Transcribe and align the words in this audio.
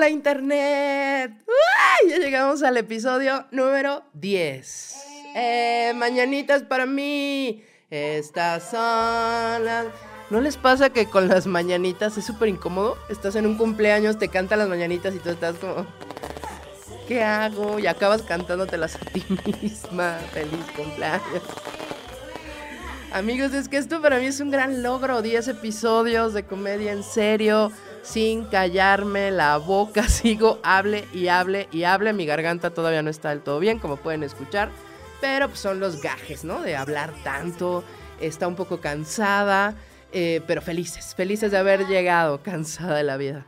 Hola 0.00 0.08
Internet. 0.08 1.44
Ya 2.08 2.16
llegamos 2.16 2.62
al 2.62 2.78
episodio 2.78 3.44
número 3.50 4.02
10. 4.14 4.96
Eh, 5.36 5.92
mañanitas 5.94 6.62
para 6.62 6.86
mí. 6.86 7.62
Estas 7.90 8.70
son 8.70 9.62
las... 9.62 9.88
¿No 10.30 10.40
les 10.40 10.56
pasa 10.56 10.88
que 10.88 11.04
con 11.04 11.28
las 11.28 11.46
mañanitas 11.46 12.16
es 12.16 12.24
súper 12.24 12.48
incómodo? 12.48 12.96
Estás 13.10 13.36
en 13.36 13.44
un 13.44 13.58
cumpleaños, 13.58 14.18
te 14.18 14.28
cantan 14.28 14.60
las 14.60 14.70
mañanitas 14.70 15.14
y 15.14 15.18
tú 15.18 15.28
estás 15.28 15.56
como... 15.56 15.86
¿Qué 17.06 17.22
hago? 17.22 17.78
Y 17.78 17.86
acabas 17.86 18.22
cantándotelas 18.22 18.96
a 18.96 19.00
ti 19.00 19.22
misma. 19.60 20.18
Feliz 20.32 20.64
cumpleaños. 20.74 21.42
Amigos, 23.12 23.52
es 23.52 23.68
que 23.68 23.76
esto 23.76 24.00
para 24.00 24.18
mí 24.18 24.24
es 24.24 24.40
un 24.40 24.50
gran 24.50 24.82
logro. 24.82 25.20
10 25.20 25.48
episodios 25.48 26.32
de 26.32 26.44
comedia 26.44 26.90
en 26.90 27.02
serio 27.02 27.70
sin 28.02 28.44
callarme 28.44 29.30
la 29.30 29.56
boca, 29.56 30.02
sigo, 30.08 30.58
hable 30.62 31.06
y 31.12 31.28
hable 31.28 31.68
y 31.72 31.84
hable. 31.84 32.12
Mi 32.12 32.26
garganta 32.26 32.70
todavía 32.70 33.02
no 33.02 33.10
está 33.10 33.30
del 33.30 33.40
todo 33.40 33.60
bien, 33.60 33.78
como 33.78 33.96
pueden 33.96 34.22
escuchar, 34.22 34.70
pero 35.20 35.48
pues, 35.48 35.60
son 35.60 35.80
los 35.80 36.00
gajes, 36.00 36.44
¿no? 36.44 36.62
De 36.62 36.76
hablar 36.76 37.12
tanto, 37.22 37.84
está 38.20 38.48
un 38.48 38.56
poco 38.56 38.80
cansada, 38.80 39.74
eh, 40.12 40.40
pero 40.46 40.62
felices, 40.62 41.14
felices 41.14 41.50
de 41.50 41.58
haber 41.58 41.86
llegado, 41.86 42.42
cansada 42.42 42.96
de 42.96 43.04
la 43.04 43.16
vida. 43.16 43.46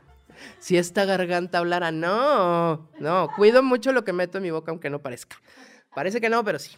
Si 0.59 0.77
esta 0.77 1.05
garganta 1.05 1.59
hablara, 1.59 1.93
no, 1.93 2.89
no, 2.99 3.29
cuido 3.37 3.63
mucho 3.63 3.93
lo 3.93 4.05
que 4.05 4.13
meto 4.13 4.39
en 4.39 4.45
mi 4.45 4.51
boca, 4.51 4.73
aunque 4.73 4.91
no 4.91 5.01
parezca. 5.01 5.41
Parece 5.95 6.21
que 6.21 6.29
no, 6.29 6.43
pero 6.45 6.59
sí. 6.59 6.77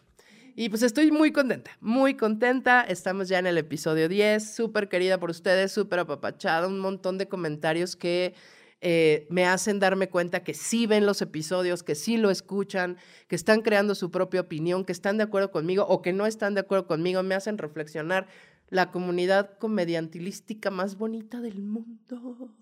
Y 0.56 0.68
pues 0.68 0.82
estoy 0.84 1.10
muy 1.10 1.32
contenta, 1.32 1.72
muy 1.80 2.14
contenta. 2.14 2.82
Estamos 2.82 3.28
ya 3.28 3.40
en 3.40 3.46
el 3.46 3.58
episodio 3.58 4.08
10, 4.08 4.54
súper 4.54 4.88
querida 4.88 5.18
por 5.18 5.30
ustedes, 5.30 5.72
súper 5.72 5.98
apapachada, 5.98 6.68
un 6.68 6.78
montón 6.78 7.18
de 7.18 7.26
comentarios 7.26 7.96
que 7.96 8.34
eh, 8.80 9.26
me 9.30 9.46
hacen 9.46 9.80
darme 9.80 10.08
cuenta 10.08 10.44
que 10.44 10.54
sí 10.54 10.86
ven 10.86 11.06
los 11.06 11.22
episodios, 11.22 11.82
que 11.82 11.96
sí 11.96 12.18
lo 12.18 12.30
escuchan, 12.30 12.98
que 13.26 13.34
están 13.34 13.62
creando 13.62 13.96
su 13.96 14.12
propia 14.12 14.42
opinión, 14.42 14.84
que 14.84 14.92
están 14.92 15.16
de 15.16 15.24
acuerdo 15.24 15.50
conmigo 15.50 15.86
o 15.88 16.02
que 16.02 16.12
no 16.12 16.24
están 16.24 16.54
de 16.54 16.60
acuerdo 16.60 16.86
conmigo, 16.86 17.24
me 17.24 17.34
hacen 17.34 17.58
reflexionar 17.58 18.28
la 18.68 18.92
comunidad 18.92 19.58
comediantilística 19.58 20.70
más 20.70 20.96
bonita 20.96 21.40
del 21.40 21.62
mundo. 21.62 22.54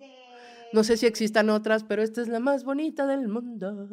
No 0.73 0.85
sé 0.85 0.97
si 0.97 1.07
existan 1.07 1.51
otras, 1.51 1.85
pero 1.85 2.03
esta 2.03 2.23
es 2.23 2.29
la 2.29 2.41
más 2.41 2.65
bonita 2.65 3.07
del 3.07 3.29
mundo. 3.29 3.89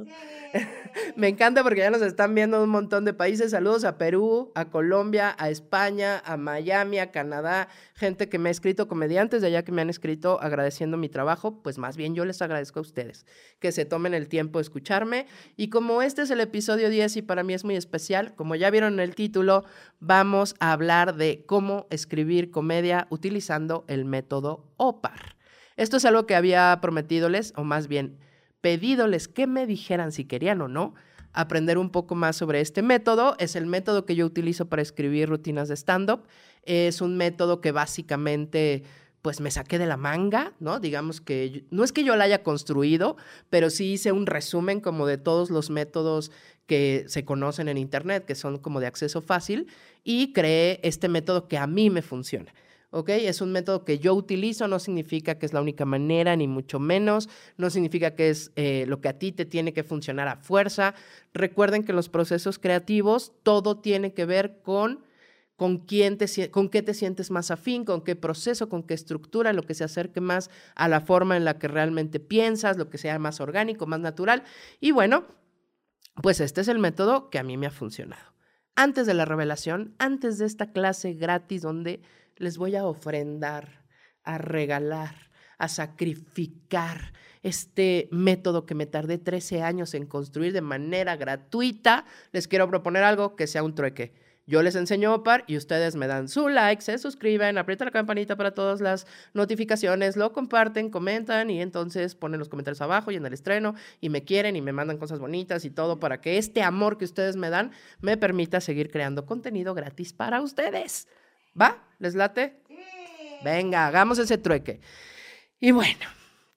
Me 1.17 1.27
encanta 1.27 1.61
porque 1.61 1.81
ya 1.81 1.89
nos 1.89 2.01
están 2.01 2.33
viendo 2.33 2.63
un 2.63 2.69
montón 2.69 3.03
de 3.03 3.13
países. 3.13 3.51
Saludos 3.51 3.83
a 3.83 3.97
Perú, 3.97 4.51
a 4.55 4.69
Colombia, 4.69 5.35
a 5.37 5.49
España, 5.49 6.21
a 6.25 6.37
Miami, 6.37 6.99
a 6.99 7.11
Canadá. 7.11 7.67
Gente 7.95 8.29
que 8.29 8.39
me 8.39 8.47
ha 8.47 8.51
escrito, 8.51 8.87
comediantes 8.87 9.41
de 9.41 9.47
allá 9.47 9.63
que 9.63 9.73
me 9.73 9.81
han 9.81 9.89
escrito 9.89 10.39
agradeciendo 10.41 10.95
mi 10.95 11.09
trabajo. 11.09 11.61
Pues 11.61 11.77
más 11.77 11.97
bien 11.97 12.15
yo 12.15 12.23
les 12.23 12.41
agradezco 12.41 12.79
a 12.79 12.83
ustedes 12.83 13.25
que 13.59 13.73
se 13.73 13.83
tomen 13.83 14.13
el 14.13 14.29
tiempo 14.29 14.59
de 14.59 14.63
escucharme. 14.63 15.25
Y 15.57 15.69
como 15.69 16.01
este 16.01 16.21
es 16.21 16.29
el 16.29 16.39
episodio 16.39 16.89
10 16.89 17.17
y 17.17 17.21
para 17.21 17.43
mí 17.43 17.53
es 17.53 17.65
muy 17.65 17.75
especial, 17.75 18.35
como 18.35 18.55
ya 18.55 18.69
vieron 18.69 18.93
en 18.93 18.99
el 19.01 19.15
título, 19.15 19.65
vamos 19.99 20.55
a 20.59 20.71
hablar 20.71 21.15
de 21.15 21.43
cómo 21.45 21.87
escribir 21.89 22.51
comedia 22.51 23.07
utilizando 23.09 23.83
el 23.87 24.05
método 24.05 24.71
OPAR. 24.77 25.38
Esto 25.79 25.95
es 25.95 26.03
algo 26.03 26.25
que 26.25 26.35
había 26.35 26.77
prometidoles, 26.81 27.53
o 27.55 27.63
más 27.63 27.87
bien 27.87 28.17
pedídoles 28.59 29.29
que 29.29 29.47
me 29.47 29.65
dijeran 29.65 30.11
si 30.11 30.25
querían 30.25 30.59
o 30.61 30.67
no 30.67 30.93
aprender 31.31 31.77
un 31.77 31.89
poco 31.89 32.15
más 32.15 32.35
sobre 32.35 32.59
este 32.59 32.81
método. 32.81 33.37
Es 33.39 33.55
el 33.55 33.65
método 33.65 34.05
que 34.05 34.13
yo 34.13 34.25
utilizo 34.25 34.67
para 34.67 34.81
escribir 34.81 35.29
rutinas 35.29 35.69
de 35.69 35.77
stand-up. 35.77 36.27
Es 36.63 36.99
un 36.99 37.15
método 37.15 37.61
que 37.61 37.71
básicamente 37.71 38.83
pues 39.21 39.39
me 39.39 39.51
saqué 39.51 39.79
de 39.79 39.85
la 39.85 39.95
manga, 39.95 40.51
¿no? 40.59 40.81
Digamos 40.81 41.21
que 41.21 41.63
no 41.71 41.85
es 41.85 41.93
que 41.93 42.03
yo 42.03 42.17
la 42.17 42.25
haya 42.25 42.43
construido, 42.43 43.15
pero 43.49 43.69
sí 43.69 43.93
hice 43.93 44.11
un 44.11 44.25
resumen 44.25 44.81
como 44.81 45.07
de 45.07 45.17
todos 45.17 45.49
los 45.49 45.69
métodos 45.69 46.29
que 46.65 47.05
se 47.07 47.23
conocen 47.23 47.69
en 47.69 47.77
Internet, 47.77 48.25
que 48.25 48.35
son 48.35 48.57
como 48.57 48.81
de 48.81 48.87
acceso 48.87 49.21
fácil, 49.21 49.67
y 50.03 50.33
creé 50.33 50.81
este 50.83 51.07
método 51.07 51.47
que 51.47 51.57
a 51.57 51.67
mí 51.67 51.89
me 51.89 52.01
funciona. 52.01 52.53
¿Ok? 52.91 53.09
Es 53.09 53.41
un 53.41 53.51
método 53.51 53.85
que 53.85 53.99
yo 53.99 54.13
utilizo, 54.13 54.67
no 54.67 54.79
significa 54.79 55.37
que 55.37 55.45
es 55.45 55.53
la 55.53 55.61
única 55.61 55.85
manera, 55.85 56.35
ni 56.35 56.47
mucho 56.47 56.79
menos, 56.79 57.29
no 57.57 57.69
significa 57.69 58.15
que 58.15 58.29
es 58.29 58.51
eh, 58.55 58.85
lo 58.87 59.01
que 59.01 59.09
a 59.09 59.19
ti 59.19 59.31
te 59.31 59.45
tiene 59.45 59.73
que 59.73 59.83
funcionar 59.83 60.27
a 60.27 60.37
fuerza. 60.37 60.95
Recuerden 61.33 61.83
que 61.83 61.93
los 61.93 62.09
procesos 62.09 62.59
creativos, 62.59 63.33
todo 63.43 63.77
tiene 63.79 64.13
que 64.13 64.25
ver 64.25 64.61
con 64.61 65.07
con, 65.59 65.79
quién 65.79 66.17
te, 66.17 66.49
con 66.51 66.69
qué 66.69 66.81
te 66.81 66.93
sientes 66.93 67.31
más 67.31 67.51
afín, 67.51 67.83
con 67.83 68.01
qué 68.01 68.15
proceso, 68.15 68.69
con 68.69 68.81
qué 68.81 68.93
estructura, 68.93 69.51
lo 69.51 69.63
que 69.63 69.73
se 69.73 69.83
acerque 69.83 70.21
más 70.21 70.49
a 70.73 70.87
la 70.87 71.01
forma 71.01 71.35
en 71.35 71.43
la 71.43 71.59
que 71.59 71.67
realmente 71.67 72.21
piensas, 72.21 72.77
lo 72.77 72.89
que 72.89 72.97
sea 72.97 73.19
más 73.19 73.41
orgánico, 73.41 73.85
más 73.85 73.99
natural. 73.99 74.43
Y 74.79 74.91
bueno, 74.91 75.25
pues 76.23 76.39
este 76.39 76.61
es 76.61 76.69
el 76.69 76.79
método 76.79 77.29
que 77.29 77.39
a 77.39 77.43
mí 77.43 77.57
me 77.57 77.67
ha 77.67 77.71
funcionado. 77.71 78.38
Antes 78.81 79.05
de 79.05 79.13
la 79.13 79.25
revelación, 79.25 79.93
antes 79.99 80.37
de 80.37 80.45
esta 80.45 80.71
clase 80.71 81.11
gratis 81.13 81.63
donde 81.63 82.01
les 82.37 82.57
voy 82.57 82.77
a 82.77 82.85
ofrendar, 82.85 83.83
a 84.23 84.37
regalar, 84.37 85.13
a 85.57 85.67
sacrificar 85.67 87.11
este 87.43 88.07
método 88.09 88.65
que 88.65 88.75
me 88.75 88.85
tardé 88.85 89.17
13 89.17 89.63
años 89.63 89.93
en 89.95 90.05
construir 90.05 90.53
de 90.53 90.61
manera 90.61 91.17
gratuita, 91.17 92.05
les 92.31 92.47
quiero 92.47 92.69
proponer 92.69 93.03
algo 93.03 93.35
que 93.35 93.47
sea 93.47 93.63
un 93.63 93.75
trueque. 93.75 94.13
Yo 94.49 94.63
les 94.63 94.73
enseño 94.73 95.13
OPAR 95.13 95.43
y 95.45 95.57
ustedes 95.57 95.95
me 95.95 96.07
dan 96.07 96.27
su 96.27 96.49
like, 96.49 96.81
se 96.81 96.97
suscriben, 96.97 97.59
aprietan 97.59 97.85
la 97.85 97.91
campanita 97.91 98.35
para 98.35 98.55
todas 98.55 98.81
las 98.81 99.05
notificaciones, 99.35 100.17
lo 100.17 100.33
comparten, 100.33 100.89
comentan 100.89 101.51
y 101.51 101.61
entonces 101.61 102.15
ponen 102.15 102.39
los 102.39 102.49
comentarios 102.49 102.81
abajo 102.81 103.11
y 103.11 103.15
en 103.15 103.27
el 103.27 103.33
estreno 103.33 103.75
y 104.01 104.09
me 104.09 104.23
quieren 104.23 104.55
y 104.55 104.61
me 104.61 104.71
mandan 104.71 104.97
cosas 104.97 105.19
bonitas 105.19 105.65
y 105.65 105.69
todo 105.69 105.99
para 105.99 106.19
que 106.19 106.39
este 106.39 106.63
amor 106.63 106.97
que 106.97 107.05
ustedes 107.05 107.35
me 107.35 107.51
dan 107.51 107.73
me 108.01 108.17
permita 108.17 108.59
seguir 108.59 108.89
creando 108.89 109.27
contenido 109.27 109.75
gratis 109.75 110.13
para 110.13 110.41
ustedes. 110.41 111.07
¿Va? 111.59 111.83
¿Les 111.99 112.15
late? 112.15 112.59
Venga, 113.43 113.85
hagamos 113.85 114.17
ese 114.17 114.39
trueque. 114.39 114.81
Y 115.59 115.69
bueno, 115.69 116.07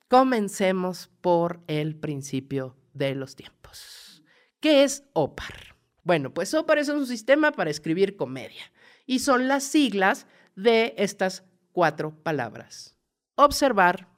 comencemos 0.08 1.10
por 1.20 1.60
el 1.66 1.94
principio 1.94 2.74
de 2.94 3.14
los 3.14 3.36
tiempos. 3.36 4.22
¿Qué 4.60 4.82
es 4.82 5.04
OPAR? 5.12 5.71
Bueno, 6.04 6.34
pues 6.34 6.52
OPAR 6.54 6.78
es 6.78 6.88
un 6.88 7.06
sistema 7.06 7.52
para 7.52 7.70
escribir 7.70 8.16
comedia 8.16 8.72
y 9.06 9.20
son 9.20 9.48
las 9.48 9.64
siglas 9.64 10.26
de 10.56 10.94
estas 10.96 11.44
cuatro 11.72 12.14
palabras. 12.22 12.96
Observar, 13.36 14.08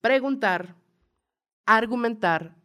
preguntar, 0.00 0.76
argumentar 1.66 2.56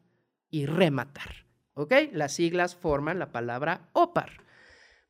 y 0.49 0.65
rematar. 0.65 1.45
¿Ok? 1.73 1.93
Las 2.11 2.33
siglas 2.33 2.75
forman 2.75 3.17
la 3.17 3.31
palabra 3.31 3.89
OPAR. 3.93 4.43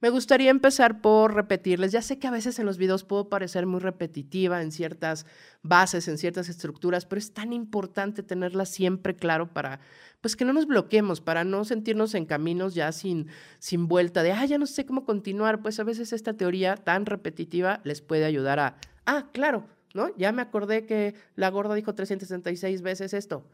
Me 0.01 0.09
gustaría 0.09 0.50
empezar 0.50 1.00
por 1.00 1.35
repetirles, 1.35 1.91
ya 1.91 2.01
sé 2.01 2.17
que 2.17 2.25
a 2.25 2.31
veces 2.31 2.57
en 2.57 2.66
los 2.66 2.79
videos 2.79 3.03
puedo 3.03 3.29
parecer 3.29 3.67
muy 3.67 3.79
repetitiva 3.79 4.63
en 4.63 4.72
ciertas 4.72 5.28
bases, 5.62 6.07
en 6.07 6.17
ciertas 6.17 6.50
estructuras, 6.50 7.06
pero 7.06 7.19
es 7.19 7.34
tan 7.34 7.53
importante 7.53 8.23
tenerlas 8.23 8.69
siempre 8.69 9.16
claro 9.16 9.53
para, 9.53 9.79
pues 10.19 10.35
que 10.35 10.44
no 10.44 10.53
nos 10.53 10.66
bloqueemos, 10.66 11.22
para 11.22 11.44
no 11.44 11.66
sentirnos 11.66 12.16
en 12.16 12.25
caminos 12.25 12.73
ya 12.73 12.91
sin, 12.91 13.28
sin 13.59 13.88
vuelta 13.88 14.23
de, 14.23 14.31
ah, 14.31 14.44
ya 14.44 14.57
no 14.57 14.66
sé 14.66 14.88
cómo 14.88 15.06
continuar, 15.06 15.61
pues 15.61 15.79
a 15.79 15.84
veces 15.84 16.13
esta 16.13 16.34
teoría 16.34 16.78
tan 16.78 17.06
repetitiva 17.06 17.79
les 17.84 18.01
puede 18.01 18.25
ayudar 18.25 18.59
a, 18.59 18.78
ah, 19.06 19.29
claro, 19.31 19.67
¿no? 19.94 20.09
Ya 20.17 20.31
me 20.31 20.41
acordé 20.41 20.88
que 20.88 21.13
la 21.35 21.50
gorda 21.50 21.75
dijo 21.75 21.94
366 21.94 22.81
veces 22.81 23.13
esto 23.13 23.45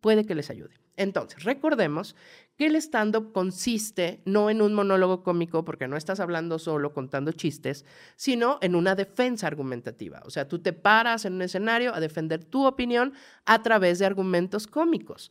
puede 0.00 0.26
que 0.26 0.34
les 0.34 0.50
ayude. 0.50 0.74
Entonces, 0.96 1.44
recordemos 1.44 2.16
que 2.56 2.66
el 2.66 2.76
stand-up 2.76 3.32
consiste 3.32 4.22
no 4.24 4.48
en 4.48 4.62
un 4.62 4.72
monólogo 4.72 5.22
cómico, 5.22 5.64
porque 5.64 5.88
no 5.88 5.96
estás 5.96 6.20
hablando 6.20 6.58
solo 6.58 6.92
contando 6.92 7.32
chistes, 7.32 7.84
sino 8.16 8.58
en 8.62 8.74
una 8.74 8.94
defensa 8.94 9.46
argumentativa. 9.46 10.22
O 10.24 10.30
sea, 10.30 10.48
tú 10.48 10.60
te 10.60 10.72
paras 10.72 11.26
en 11.26 11.34
un 11.34 11.42
escenario 11.42 11.94
a 11.94 12.00
defender 12.00 12.44
tu 12.44 12.66
opinión 12.66 13.12
a 13.44 13.62
través 13.62 13.98
de 13.98 14.06
argumentos 14.06 14.66
cómicos. 14.66 15.30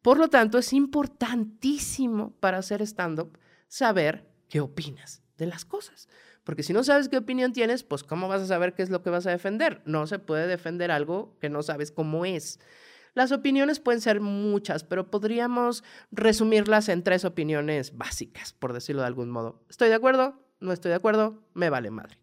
Por 0.00 0.18
lo 0.18 0.28
tanto, 0.28 0.58
es 0.58 0.72
importantísimo 0.72 2.34
para 2.40 2.58
hacer 2.58 2.80
stand-up 2.82 3.38
saber 3.68 4.26
qué 4.48 4.60
opinas 4.60 5.22
de 5.36 5.46
las 5.46 5.64
cosas. 5.64 6.08
Porque 6.44 6.62
si 6.62 6.72
no 6.72 6.82
sabes 6.82 7.08
qué 7.08 7.18
opinión 7.18 7.52
tienes, 7.52 7.84
pues 7.84 8.02
¿cómo 8.02 8.28
vas 8.28 8.42
a 8.42 8.46
saber 8.46 8.74
qué 8.74 8.82
es 8.82 8.90
lo 8.90 9.02
que 9.02 9.10
vas 9.10 9.26
a 9.26 9.30
defender? 9.30 9.80
No 9.84 10.06
se 10.06 10.18
puede 10.18 10.46
defender 10.46 10.90
algo 10.90 11.36
que 11.40 11.48
no 11.48 11.62
sabes 11.62 11.92
cómo 11.92 12.24
es. 12.24 12.58
Las 13.14 13.30
opiniones 13.30 13.78
pueden 13.78 14.00
ser 14.00 14.20
muchas, 14.20 14.84
pero 14.84 15.10
podríamos 15.10 15.84
resumirlas 16.10 16.88
en 16.88 17.02
tres 17.02 17.24
opiniones 17.24 17.96
básicas, 17.96 18.54
por 18.54 18.72
decirlo 18.72 19.02
de 19.02 19.08
algún 19.08 19.30
modo. 19.30 19.62
¿Estoy 19.68 19.88
de 19.88 19.94
acuerdo? 19.94 20.40
¿No 20.60 20.72
estoy 20.72 20.90
de 20.90 20.96
acuerdo? 20.96 21.42
Me 21.52 21.68
vale 21.68 21.90
madre. 21.90 22.18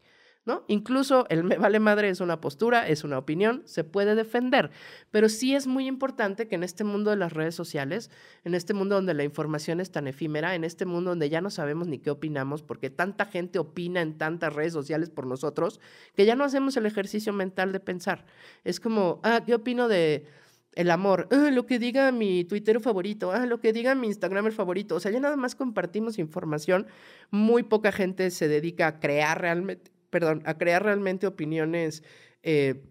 ¿No? 0.45 0.63
Incluso 0.67 1.27
el 1.29 1.43
me 1.43 1.57
vale 1.57 1.79
madre 1.79 2.09
es 2.09 2.21
una 2.21 2.41
postura, 2.41 2.87
es 2.87 3.03
una 3.03 3.19
opinión, 3.19 3.61
se 3.65 3.83
puede 3.83 4.15
defender, 4.15 4.71
pero 5.11 5.29
sí 5.29 5.53
es 5.53 5.67
muy 5.67 5.85
importante 5.85 6.47
que 6.47 6.55
en 6.55 6.63
este 6.63 6.83
mundo 6.83 7.11
de 7.11 7.17
las 7.17 7.33
redes 7.33 7.53
sociales, 7.53 8.09
en 8.45 8.55
este 8.55 8.73
mundo 8.73 8.95
donde 8.95 9.13
la 9.13 9.23
información 9.23 9.79
es 9.79 9.91
tan 9.91 10.07
efímera, 10.07 10.55
en 10.55 10.63
este 10.63 10.85
mundo 10.85 11.11
donde 11.11 11.29
ya 11.29 11.41
no 11.41 11.51
sabemos 11.51 11.87
ni 11.87 11.99
qué 11.99 12.09
opinamos, 12.09 12.63
porque 12.63 12.89
tanta 12.89 13.25
gente 13.25 13.59
opina 13.59 14.01
en 14.01 14.17
tantas 14.17 14.53
redes 14.53 14.73
sociales 14.73 15.11
por 15.11 15.27
nosotros, 15.27 15.79
que 16.15 16.25
ya 16.25 16.35
no 16.35 16.45
hacemos 16.45 16.75
el 16.77 16.87
ejercicio 16.87 17.31
mental 17.31 17.71
de 17.71 17.81
pensar. 17.81 18.25
Es 18.63 18.79
como, 18.79 19.19
ah, 19.23 19.43
¿qué 19.45 19.53
opino 19.53 19.87
de 19.87 20.25
el 20.73 20.91
amor, 20.91 21.27
ah, 21.31 21.49
lo 21.51 21.65
que 21.65 21.79
diga 21.79 22.11
mi 22.11 22.45
Twitter 22.45 22.79
favorito, 22.79 23.31
ah, 23.31 23.45
lo 23.45 23.59
que 23.59 23.73
diga 23.73 23.95
mi 23.95 24.07
Instagramer 24.07 24.53
favorito. 24.53 24.95
O 24.95 24.99
sea, 24.99 25.11
ya 25.11 25.19
nada 25.19 25.35
más 25.35 25.55
compartimos 25.55 26.19
información. 26.19 26.87
Muy 27.31 27.63
poca 27.63 27.91
gente 27.91 28.31
se 28.31 28.47
dedica 28.47 28.87
a 28.87 28.99
crear 28.99 29.41
realmente, 29.41 29.91
perdón, 30.09 30.41
a 30.45 30.57
crear 30.57 30.83
realmente 30.83 31.27
opiniones 31.27 32.03
eh, 32.43 32.83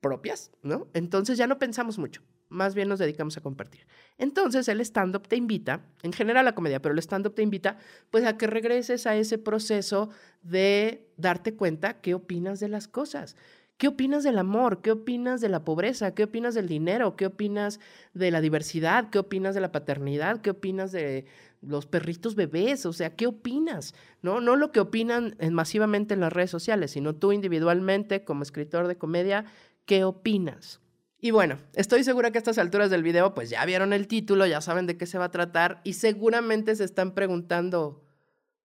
propias, 0.00 0.50
¿no? 0.62 0.88
Entonces 0.94 1.38
ya 1.38 1.46
no 1.46 1.58
pensamos 1.58 1.98
mucho, 1.98 2.22
más 2.48 2.74
bien 2.74 2.88
nos 2.88 2.98
dedicamos 2.98 3.36
a 3.36 3.40
compartir. 3.40 3.86
Entonces 4.18 4.68
el 4.68 4.80
stand-up 4.80 5.28
te 5.28 5.36
invita, 5.36 5.86
en 6.02 6.12
general 6.12 6.44
la 6.44 6.54
comedia, 6.54 6.82
pero 6.82 6.94
el 6.94 6.98
stand-up 6.98 7.34
te 7.34 7.42
invita 7.42 7.78
pues 8.10 8.24
a 8.24 8.36
que 8.36 8.46
regreses 8.46 9.06
a 9.06 9.16
ese 9.16 9.38
proceso 9.38 10.10
de 10.42 11.08
darte 11.16 11.54
cuenta 11.54 12.00
qué 12.00 12.14
opinas 12.14 12.60
de 12.60 12.68
las 12.68 12.88
cosas. 12.88 13.36
¿Qué 13.80 13.88
opinas 13.88 14.24
del 14.24 14.36
amor? 14.36 14.82
¿Qué 14.82 14.90
opinas 14.90 15.40
de 15.40 15.48
la 15.48 15.64
pobreza? 15.64 16.14
¿Qué 16.14 16.24
opinas 16.24 16.54
del 16.54 16.68
dinero? 16.68 17.16
¿Qué 17.16 17.24
opinas 17.24 17.80
de 18.12 18.30
la 18.30 18.42
diversidad? 18.42 19.08
¿Qué 19.08 19.18
opinas 19.18 19.54
de 19.54 19.62
la 19.62 19.72
paternidad? 19.72 20.42
¿Qué 20.42 20.50
opinas 20.50 20.92
de 20.92 21.24
los 21.62 21.86
perritos 21.86 22.34
bebés? 22.34 22.84
O 22.84 22.92
sea, 22.92 23.16
¿qué 23.16 23.26
opinas? 23.26 23.94
No, 24.20 24.42
no 24.42 24.56
lo 24.56 24.70
que 24.70 24.80
opinan 24.80 25.34
masivamente 25.50 26.12
en 26.12 26.20
las 26.20 26.30
redes 26.30 26.50
sociales, 26.50 26.90
sino 26.90 27.14
tú 27.14 27.32
individualmente 27.32 28.22
como 28.22 28.42
escritor 28.42 28.86
de 28.86 28.98
comedia, 28.98 29.46
¿qué 29.86 30.04
opinas? 30.04 30.82
Y 31.18 31.30
bueno, 31.30 31.56
estoy 31.72 32.04
segura 32.04 32.30
que 32.30 32.36
a 32.36 32.40
estas 32.40 32.58
alturas 32.58 32.90
del 32.90 33.02
video 33.02 33.32
pues 33.32 33.48
ya 33.48 33.64
vieron 33.64 33.94
el 33.94 34.08
título, 34.08 34.44
ya 34.44 34.60
saben 34.60 34.86
de 34.86 34.98
qué 34.98 35.06
se 35.06 35.16
va 35.16 35.24
a 35.24 35.30
tratar 35.30 35.80
y 35.84 35.94
seguramente 35.94 36.76
se 36.76 36.84
están 36.84 37.14
preguntando, 37.14 38.04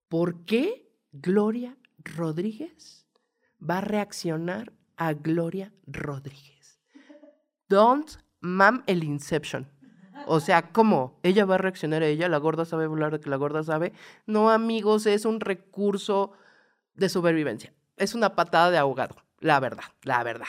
¿por 0.10 0.44
qué 0.44 0.92
Gloria 1.14 1.78
Rodríguez 2.04 3.08
va 3.62 3.78
a 3.78 3.82
reaccionar 3.82 4.74
a 4.98 5.14
Gloria 5.14 5.72
Rodríguez. 5.88 6.80
Don't 7.68 8.12
mam 8.40 8.84
el 8.88 9.04
Inception. 9.04 9.70
O 10.28 10.40
sea, 10.40 10.72
¿cómo? 10.72 11.20
¿Ella 11.24 11.46
va 11.46 11.56
a 11.56 11.60
reaccionar 11.60 12.02
a 12.02 12.08
ella? 12.08 12.30
¿La 12.30 12.38
gorda 12.38 12.66
sabe 12.66 12.86
hablar 12.86 13.12
de 13.12 13.20
que 13.20 13.30
la 13.30 13.36
gorda 13.36 13.64
sabe? 13.64 13.94
No, 14.26 14.50
amigos, 14.50 15.06
es 15.06 15.26
un 15.26 15.40
recurso 15.40 16.32
de 16.96 17.10
supervivencia. 17.10 17.74
Es 17.98 18.16
una 18.16 18.36
patada 18.36 18.72
de 18.72 18.78
ahogado, 18.78 19.16
la 19.40 19.60
verdad, 19.60 19.84
la 20.04 20.24
verdad. 20.24 20.48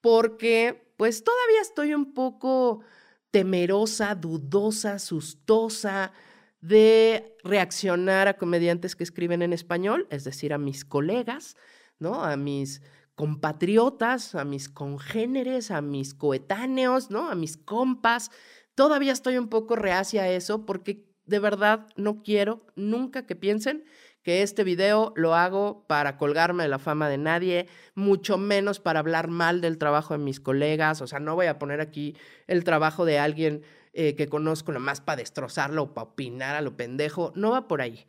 Porque, 0.00 0.92
pues 0.96 1.22
todavía 1.24 1.60
estoy 1.60 1.94
un 1.94 2.14
poco 2.14 2.82
temerosa, 3.30 4.14
dudosa, 4.14 4.98
sustosa 4.98 6.12
de 6.60 7.36
reaccionar 7.44 8.28
a 8.28 8.36
comediantes 8.36 8.96
que 8.96 9.04
escriben 9.04 9.42
en 9.42 9.52
español, 9.52 10.06
es 10.10 10.24
decir, 10.24 10.52
a 10.52 10.58
mis 10.58 10.84
colegas, 10.84 11.56
¿no? 11.98 12.24
A 12.24 12.36
mis 12.36 12.82
compatriotas, 13.20 14.34
a 14.34 14.46
mis 14.46 14.70
congéneres, 14.70 15.70
a 15.70 15.82
mis 15.82 16.14
coetáneos, 16.14 17.10
¿no? 17.10 17.28
A 17.28 17.34
mis 17.34 17.58
compas. 17.58 18.30
Todavía 18.74 19.12
estoy 19.12 19.36
un 19.36 19.48
poco 19.48 19.76
reacia 19.76 20.22
a 20.22 20.30
eso 20.30 20.64
porque 20.64 21.04
de 21.26 21.38
verdad 21.38 21.86
no 21.96 22.22
quiero 22.22 22.64
nunca 22.76 23.26
que 23.26 23.36
piensen 23.36 23.84
que 24.22 24.40
este 24.40 24.64
video 24.64 25.12
lo 25.16 25.34
hago 25.34 25.84
para 25.86 26.16
colgarme 26.16 26.62
de 26.62 26.70
la 26.70 26.78
fama 26.78 27.10
de 27.10 27.18
nadie, 27.18 27.66
mucho 27.94 28.38
menos 28.38 28.80
para 28.80 29.00
hablar 29.00 29.28
mal 29.28 29.60
del 29.60 29.76
trabajo 29.76 30.14
de 30.14 30.24
mis 30.24 30.40
colegas. 30.40 31.02
O 31.02 31.06
sea, 31.06 31.20
no 31.20 31.34
voy 31.34 31.44
a 31.44 31.58
poner 31.58 31.82
aquí 31.82 32.16
el 32.46 32.64
trabajo 32.64 33.04
de 33.04 33.18
alguien 33.18 33.60
eh, 33.92 34.14
que 34.16 34.28
conozco 34.28 34.72
nomás 34.72 35.02
para 35.02 35.16
destrozarlo 35.16 35.82
o 35.82 35.92
para 35.92 36.08
opinar 36.08 36.56
a 36.56 36.62
lo 36.62 36.74
pendejo. 36.74 37.32
No 37.34 37.50
va 37.50 37.68
por 37.68 37.82
ahí. 37.82 38.06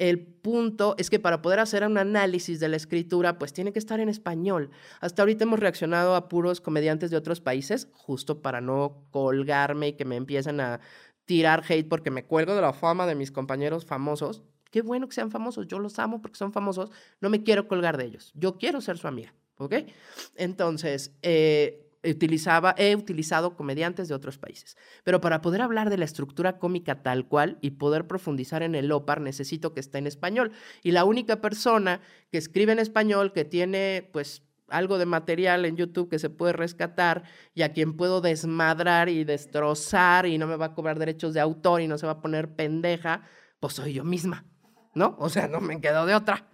El 0.00 0.18
punto 0.18 0.94
es 0.96 1.10
que 1.10 1.20
para 1.20 1.42
poder 1.42 1.58
hacer 1.58 1.86
un 1.86 1.98
análisis 1.98 2.58
de 2.58 2.70
la 2.70 2.76
escritura, 2.76 3.38
pues 3.38 3.52
tiene 3.52 3.70
que 3.70 3.78
estar 3.78 4.00
en 4.00 4.08
español. 4.08 4.70
Hasta 5.02 5.20
ahorita 5.20 5.44
hemos 5.44 5.60
reaccionado 5.60 6.14
a 6.14 6.26
puros 6.26 6.62
comediantes 6.62 7.10
de 7.10 7.18
otros 7.18 7.42
países, 7.42 7.86
justo 7.92 8.40
para 8.40 8.62
no 8.62 9.04
colgarme 9.10 9.88
y 9.88 9.92
que 9.92 10.06
me 10.06 10.16
empiecen 10.16 10.58
a 10.62 10.80
tirar 11.26 11.64
hate 11.68 11.86
porque 11.86 12.10
me 12.10 12.24
cuelgo 12.24 12.54
de 12.54 12.62
la 12.62 12.72
fama 12.72 13.06
de 13.06 13.14
mis 13.14 13.30
compañeros 13.30 13.84
famosos. 13.84 14.42
Qué 14.70 14.80
bueno 14.80 15.06
que 15.06 15.14
sean 15.14 15.30
famosos, 15.30 15.66
yo 15.66 15.78
los 15.78 15.98
amo 15.98 16.22
porque 16.22 16.38
son 16.38 16.54
famosos, 16.54 16.90
no 17.20 17.28
me 17.28 17.42
quiero 17.42 17.68
colgar 17.68 17.98
de 17.98 18.06
ellos, 18.06 18.32
yo 18.34 18.56
quiero 18.56 18.80
ser 18.80 18.96
su 18.96 19.06
amiga, 19.06 19.34
¿ok? 19.58 19.74
Entonces, 20.36 21.12
eh, 21.20 21.89
utilizaba, 22.04 22.74
he 22.78 22.96
utilizado 22.96 23.56
comediantes 23.56 24.08
de 24.08 24.14
otros 24.14 24.38
países. 24.38 24.76
Pero 25.04 25.20
para 25.20 25.40
poder 25.42 25.62
hablar 25.62 25.90
de 25.90 25.98
la 25.98 26.04
estructura 26.04 26.58
cómica 26.58 27.02
tal 27.02 27.26
cual 27.26 27.58
y 27.60 27.72
poder 27.72 28.06
profundizar 28.06 28.62
en 28.62 28.74
el 28.74 28.90
OPAR, 28.92 29.20
necesito 29.20 29.74
que 29.74 29.80
esté 29.80 29.98
en 29.98 30.06
español. 30.06 30.52
Y 30.82 30.92
la 30.92 31.04
única 31.04 31.40
persona 31.40 32.00
que 32.30 32.38
escribe 32.38 32.72
en 32.72 32.78
español, 32.78 33.32
que 33.32 33.44
tiene 33.44 34.08
pues 34.12 34.42
algo 34.68 34.98
de 34.98 35.06
material 35.06 35.64
en 35.64 35.76
YouTube 35.76 36.08
que 36.08 36.18
se 36.18 36.30
puede 36.30 36.52
rescatar 36.52 37.24
y 37.54 37.62
a 37.62 37.72
quien 37.72 37.96
puedo 37.96 38.20
desmadrar 38.20 39.08
y 39.08 39.24
destrozar 39.24 40.26
y 40.26 40.38
no 40.38 40.46
me 40.46 40.56
va 40.56 40.66
a 40.66 40.74
cobrar 40.74 40.98
derechos 40.98 41.34
de 41.34 41.40
autor 41.40 41.80
y 41.80 41.88
no 41.88 41.98
se 41.98 42.06
va 42.06 42.12
a 42.12 42.20
poner 42.20 42.54
pendeja, 42.54 43.22
pues 43.58 43.74
soy 43.74 43.94
yo 43.94 44.04
misma, 44.04 44.46
¿no? 44.94 45.16
O 45.18 45.28
sea, 45.28 45.48
no 45.48 45.60
me 45.60 45.80
quedo 45.80 46.06
de 46.06 46.14
otra. 46.14 46.46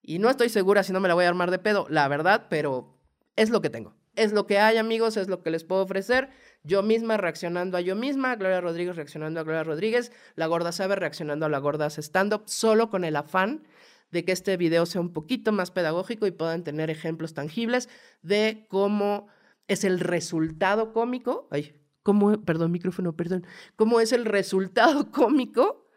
Y 0.00 0.18
no 0.18 0.30
estoy 0.30 0.48
segura 0.48 0.82
si 0.82 0.92
no 0.92 0.98
me 0.98 1.08
la 1.08 1.14
voy 1.14 1.26
a 1.26 1.28
armar 1.28 1.50
de 1.50 1.58
pedo, 1.58 1.86
la 1.88 2.08
verdad, 2.08 2.46
pero 2.50 2.98
es 3.36 3.50
lo 3.50 3.60
que 3.60 3.70
tengo. 3.70 3.94
Es 4.14 4.32
lo 4.32 4.46
que 4.46 4.58
hay, 4.58 4.76
amigos, 4.76 5.16
es 5.16 5.28
lo 5.28 5.42
que 5.42 5.50
les 5.50 5.64
puedo 5.64 5.82
ofrecer. 5.82 6.28
Yo 6.64 6.82
misma 6.82 7.16
reaccionando 7.16 7.78
a 7.78 7.80
yo 7.80 7.96
misma, 7.96 8.36
Gloria 8.36 8.60
Rodríguez 8.60 8.96
reaccionando 8.96 9.40
a 9.40 9.42
Gloria 9.42 9.64
Rodríguez, 9.64 10.12
la 10.36 10.46
gorda 10.46 10.70
sabe 10.72 10.96
reaccionando 10.96 11.46
a 11.46 11.48
la 11.48 11.58
gorda 11.58 11.86
stand-up, 11.86 12.42
solo 12.46 12.90
con 12.90 13.04
el 13.04 13.16
afán 13.16 13.66
de 14.10 14.24
que 14.24 14.32
este 14.32 14.56
video 14.56 14.86
sea 14.86 15.00
un 15.00 15.12
poquito 15.12 15.50
más 15.50 15.70
pedagógico 15.70 16.26
y 16.26 16.30
puedan 16.30 16.62
tener 16.62 16.90
ejemplos 16.90 17.34
tangibles 17.34 17.88
de 18.20 18.66
cómo 18.68 19.28
es 19.66 19.84
el 19.84 19.98
resultado 19.98 20.92
cómico. 20.92 21.48
Ay, 21.50 21.74
cómo, 22.02 22.40
perdón, 22.42 22.70
micrófono, 22.70 23.16
perdón. 23.16 23.46
Cómo 23.74 24.00
es 24.00 24.12
el 24.12 24.26
resultado 24.26 25.10
cómico 25.10 25.88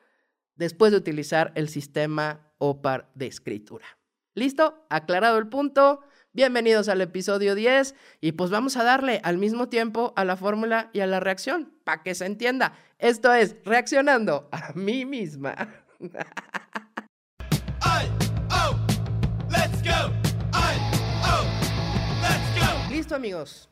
después 0.56 0.92
de 0.92 0.98
utilizar 0.98 1.52
el 1.56 1.68
sistema 1.68 2.54
OPAR 2.58 3.12
de 3.16 3.28
escritura. 3.28 3.86
¿Listo? 4.34 4.86
Aclarado 4.90 5.38
el 5.38 5.48
punto. 5.48 6.02
Bienvenidos 6.36 6.90
al 6.90 7.00
episodio 7.00 7.56
10 7.56 7.96
y 8.20 8.34
pues 8.34 8.52
vamos 8.52 8.76
a 8.76 8.84
darle 8.84 9.22
al 9.24 9.38
mismo 9.38 9.70
tiempo 9.70 10.12
a 10.18 10.26
la 10.26 10.36
fórmula 10.36 10.90
y 10.92 11.00
a 11.00 11.08
la 11.08 11.22
reacción 11.22 11.72
para 11.86 12.04
que 12.04 12.14
se 12.14 12.26
entienda. 12.26 12.74
Esto 13.00 13.34
es 13.34 13.56
reaccionando 13.64 14.50
a 14.52 14.74
mí 14.74 15.06
misma. 15.06 15.56
Listo 22.92 23.16
amigos, 23.16 23.69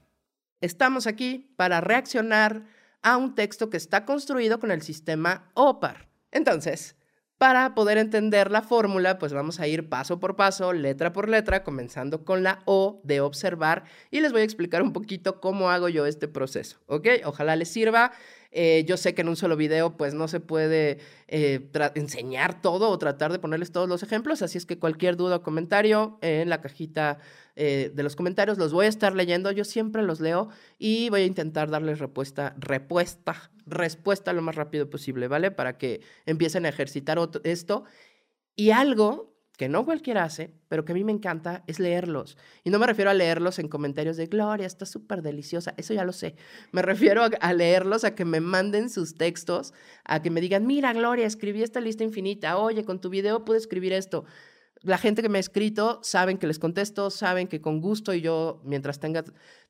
estamos 0.61 1.05
aquí 1.05 1.53
para 1.57 1.81
reaccionar 1.81 2.63
a 3.01 3.17
un 3.17 3.35
texto 3.35 3.69
que 3.69 3.75
está 3.75 4.05
construido 4.05 4.61
con 4.61 4.71
el 4.71 4.83
sistema 4.83 5.51
OPAR. 5.53 6.07
Entonces, 6.31 6.95
para 7.43 7.75
poder 7.75 7.97
entender 7.97 8.51
la 8.51 8.61
fórmula, 8.61 9.19
pues 9.19 9.33
vamos 9.33 9.59
a 9.59 9.67
ir 9.67 9.89
paso 9.89 10.17
por 10.17 10.37
paso, 10.37 10.71
letra 10.71 11.11
por 11.11 11.27
letra, 11.27 11.61
comenzando 11.61 12.23
con 12.23 12.41
la 12.41 12.59
O 12.63 13.01
de 13.03 13.19
observar 13.19 13.83
y 14.11 14.21
les 14.21 14.31
voy 14.31 14.39
a 14.39 14.43
explicar 14.45 14.81
un 14.81 14.93
poquito 14.93 15.41
cómo 15.41 15.69
hago 15.69 15.89
yo 15.89 16.05
este 16.05 16.29
proceso, 16.29 16.77
¿ok? 16.85 17.05
Ojalá 17.25 17.57
les 17.57 17.67
sirva. 17.67 18.13
Eh, 18.55 18.85
yo 18.87 18.97
sé 18.97 19.15
que 19.15 19.21
en 19.21 19.29
un 19.29 19.35
solo 19.35 19.57
video 19.57 19.97
pues 19.97 20.13
no 20.13 20.27
se 20.27 20.39
puede 20.39 20.99
eh, 21.27 21.71
enseñar 21.95 22.61
todo 22.61 22.89
o 22.89 22.97
tratar 22.99 23.31
de 23.31 23.39
ponerles 23.39 23.71
todos 23.71 23.89
los 23.89 24.03
ejemplos, 24.03 24.43
así 24.43 24.59
es 24.59 24.67
que 24.67 24.77
cualquier 24.77 25.17
duda 25.17 25.37
o 25.37 25.41
comentario 25.43 26.19
en 26.21 26.49
la 26.49 26.61
cajita 26.61 27.17
eh, 27.55 27.91
de 27.93 28.03
los 28.03 28.15
comentarios 28.15 28.59
los 28.59 28.71
voy 28.71 28.85
a 28.85 28.89
estar 28.89 29.15
leyendo, 29.15 29.51
yo 29.51 29.63
siempre 29.63 30.03
los 30.03 30.19
leo 30.19 30.49
y 30.77 31.09
voy 31.09 31.21
a 31.21 31.25
intentar 31.25 31.71
darles 31.71 31.97
respuesta, 31.97 32.55
respuesta, 32.59 33.51
respuesta 33.65 34.33
lo 34.33 34.43
más 34.43 34.55
rápido 34.55 34.87
posible, 34.87 35.27
¿vale? 35.27 35.49
Para 35.49 35.79
que 35.79 36.01
empiecen 36.27 36.67
a 36.67 36.69
ejercitar 36.69 37.17
esto. 37.43 37.85
Y 38.55 38.69
algo 38.69 39.32
que 39.63 39.69
no 39.69 39.85
cualquiera 39.85 40.25
hace, 40.25 40.53
pero 40.67 40.83
que 40.83 40.91
a 40.91 40.95
mí 40.95 41.05
me 41.05 41.13
encanta, 41.13 41.63
es 41.67 41.79
leerlos. 41.79 42.37
Y 42.65 42.69
no 42.69 42.79
me 42.79 42.85
refiero 42.85 43.09
a 43.09 43.13
leerlos 43.13 43.59
en 43.59 43.69
comentarios 43.69 44.17
de 44.17 44.25
Gloria, 44.25 44.67
está 44.67 44.85
súper 44.85 45.21
deliciosa, 45.21 45.73
eso 45.77 45.93
ya 45.93 46.03
lo 46.03 46.11
sé. 46.11 46.35
Me 46.73 46.81
refiero 46.81 47.23
a, 47.39 47.53
leerlos, 47.53 48.03
a 48.03 48.13
que 48.13 48.25
me 48.25 48.41
manden 48.41 48.89
sus 48.89 49.15
textos, 49.15 49.73
a 50.03 50.21
que 50.21 50.31
me 50.31 50.41
digan, 50.41 50.67
mira 50.67 50.91
Gloria, 50.91 51.25
escribí 51.25 51.63
esta 51.63 51.79
lista 51.79 52.03
infinita, 52.03 52.57
oye, 52.57 52.83
con 52.83 52.99
tu 52.99 53.09
video 53.09 53.45
pude 53.45 53.57
escribir 53.57 53.93
esto. 53.93 54.25
La 54.81 54.97
gente 54.97 55.21
que 55.21 55.29
me 55.29 55.37
ha 55.37 55.39
escrito 55.39 56.01
saben 56.03 56.37
que 56.37 56.47
les 56.47 56.59
contesto, 56.59 57.09
saben 57.09 57.47
que 57.47 57.61
con 57.61 57.79
gusto 57.79 58.13
y 58.13 58.19
yo, 58.19 58.61
mientras 58.65 58.99
tenga 58.99 59.23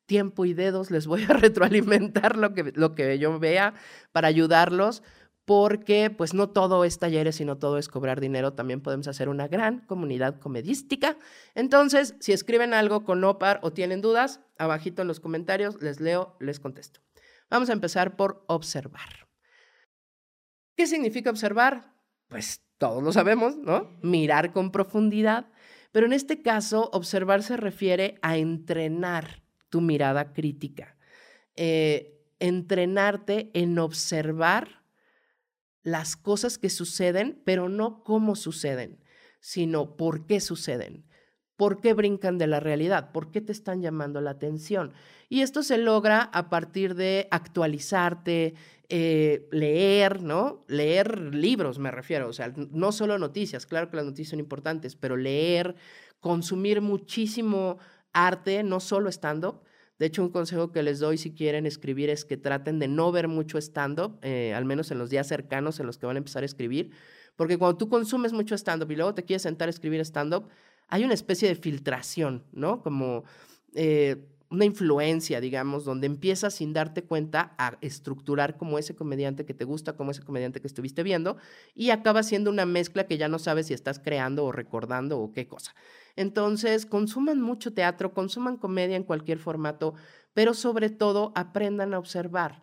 tiempo 0.08 0.44
y 0.44 0.56
dedos, 0.56 0.90
les 0.90 1.06
voy 1.06 1.24
a 1.26 1.28
retroalimentar 1.34 2.36
lo 2.36 2.56
que, 2.56 2.72
lo 2.74 2.96
que 2.96 3.20
yo 3.20 3.38
vea 3.38 3.76
para 4.12 4.28
ayudarlos 4.28 5.04
porque 5.46 6.10
pues 6.10 6.34
no 6.34 6.50
todo 6.50 6.86
es 6.86 7.00
talleres, 7.00 7.36
sino 7.36 7.58
todo 7.58 7.78
es 7.78 7.90
cobrar 7.90 8.22
dinero. 8.22 8.54
También 8.54 8.82
podemos 8.82 9.08
hacer 9.08 9.30
una 9.30 9.48
gran 9.48 9.80
comunidad 9.86 10.40
comedística. 10.40 11.18
Entonces, 11.54 12.16
si 12.20 12.32
escriben 12.32 12.74
algo 12.74 13.04
con 13.04 13.24
OPAR 13.24 13.60
o 13.62 13.74
tienen 13.74 14.02
dudas, 14.02 14.40
abajito 14.58 15.02
en 15.02 15.08
los 15.08 15.20
comentarios 15.20 15.82
les 15.82 16.00
leo, 16.00 16.38
les 16.40 16.60
contesto. 16.60 17.02
Vamos 17.50 17.70
a 17.70 17.74
empezar 17.74 18.16
por 18.16 18.44
observar. 18.48 19.28
¿Qué 20.76 20.88
significa 20.88 21.30
observar? 21.30 21.94
Pues 22.30 22.64
todos 22.78 23.04
lo 23.04 23.12
sabemos, 23.12 23.58
¿no? 23.58 23.92
Mirar 24.02 24.54
con 24.54 24.72
profundidad. 24.72 25.52
Pero 25.92 26.08
en 26.08 26.14
este 26.14 26.42
caso, 26.42 26.90
observar 26.94 27.44
se 27.44 27.58
refiere 27.58 28.18
a 28.22 28.38
entrenar 28.38 29.44
tu 29.70 29.82
mirada 29.82 30.34
crítica. 30.34 30.98
Eh, 31.56 32.26
entrenarte 32.40 33.52
en 33.54 33.78
observar 33.78 34.83
las 35.84 36.16
cosas 36.16 36.58
que 36.58 36.70
suceden, 36.70 37.42
pero 37.46 37.70
no 37.70 38.04
cómo 38.04 38.36
suceden, 38.36 39.00
sino 39.40 39.96
por 39.96 40.26
qué 40.26 40.40
suceden. 40.40 41.06
¿Por 41.56 41.82
qué 41.82 41.94
brincan 41.94 42.38
de 42.38 42.48
la 42.48 42.60
realidad? 42.60 43.12
¿Por 43.12 43.30
qué 43.30 43.40
te 43.40 43.52
están 43.52 43.82
llamando 43.82 44.22
la 44.22 44.32
atención? 44.32 44.92
Y 45.30 45.42
esto 45.42 45.62
se 45.62 45.78
logra 45.78 46.22
a 46.22 46.50
partir 46.50 46.96
de 46.96 47.28
actualizarte, 47.30 48.56
eh, 48.90 49.48
leer, 49.52 50.22
¿no? 50.24 50.66
Leer 50.68 51.34
libros, 51.34 51.80
me 51.80 51.92
refiero, 51.92 52.28
o 52.28 52.34
sea, 52.34 52.54
no 52.56 52.92
solo 52.92 53.20
noticias, 53.20 53.66
claro 53.66 53.90
que 53.90 53.98
las 53.98 54.06
noticias 54.06 54.32
son 54.32 54.40
importantes, 54.40 54.96
pero 54.96 55.16
leer, 55.16 55.76
consumir 56.20 56.82
muchísimo 56.82 57.78
arte, 58.14 58.64
no 58.64 58.80
solo 58.80 59.10
stand-up. 59.10 59.62
De 60.04 60.08
hecho, 60.08 60.22
un 60.22 60.32
consejo 60.32 60.74
que 60.74 60.84
les 60.84 61.00
doy 61.00 61.18
si 61.18 61.32
quieren 61.32 61.66
escribir 61.66 62.10
es 62.10 62.26
que 62.26 62.36
traten 62.36 62.78
de 62.78 62.90
no 62.90 63.14
ver 63.14 63.30
mucho 63.30 63.58
stand-up, 63.58 64.20
eh, 64.22 64.54
al 64.54 64.66
menos 64.66 64.92
en 64.92 65.00
los 65.00 65.10
días 65.10 65.30
cercanos 65.30 65.80
en 65.80 65.86
los 65.86 65.98
que 65.98 66.06
van 66.06 66.18
a 66.18 66.20
empezar 66.20 66.44
a 66.44 66.46
escribir, 66.46 66.92
porque 67.38 67.58
cuando 67.58 67.78
tú 67.78 67.88
consumes 67.88 68.34
mucho 68.34 68.54
stand-up 68.56 68.92
y 68.92 68.98
luego 68.98 69.14
te 69.14 69.24
quieres 69.24 69.44
sentar 69.44 69.70
a 69.70 69.72
escribir 69.72 70.02
stand-up, 70.02 70.50
hay 70.90 71.06
una 71.06 71.14
especie 71.14 71.48
de 71.48 71.56
filtración, 71.56 72.44
¿no? 72.52 72.82
Como 72.82 73.24
eh, 73.76 74.18
una 74.54 74.66
influencia, 74.66 75.42
digamos, 75.42 75.84
donde 75.84 76.06
empiezas 76.06 76.54
sin 76.54 76.74
darte 76.74 77.04
cuenta 77.04 77.56
a 77.58 77.80
estructurar 77.82 78.56
como 78.56 78.78
ese 78.78 78.94
comediante 78.94 79.46
que 79.46 79.56
te 79.56 79.66
gusta, 79.66 79.94
como 79.96 80.12
ese 80.12 80.22
comediante 80.22 80.62
que 80.62 80.68
estuviste 80.68 81.02
viendo, 81.02 81.38
y 81.74 81.90
acaba 81.90 82.22
siendo 82.22 82.52
una 82.52 82.68
mezcla 82.68 83.08
que 83.08 83.18
ya 83.18 83.28
no 83.28 83.40
sabes 83.40 83.66
si 83.66 83.74
estás 83.74 83.98
creando 83.98 84.46
o 84.46 84.52
recordando 84.52 85.20
o 85.20 85.32
qué 85.32 85.48
cosa. 85.48 85.74
Entonces, 86.16 86.86
consuman 86.86 87.42
mucho 87.42 87.74
teatro, 87.74 88.14
consuman 88.14 88.58
comedia 88.58 88.96
en 88.96 89.04
cualquier 89.04 89.40
formato, 89.40 89.96
pero 90.36 90.54
sobre 90.54 90.92
todo 90.92 91.32
aprendan 91.34 91.96
a 91.96 92.00
observar. 92.00 92.62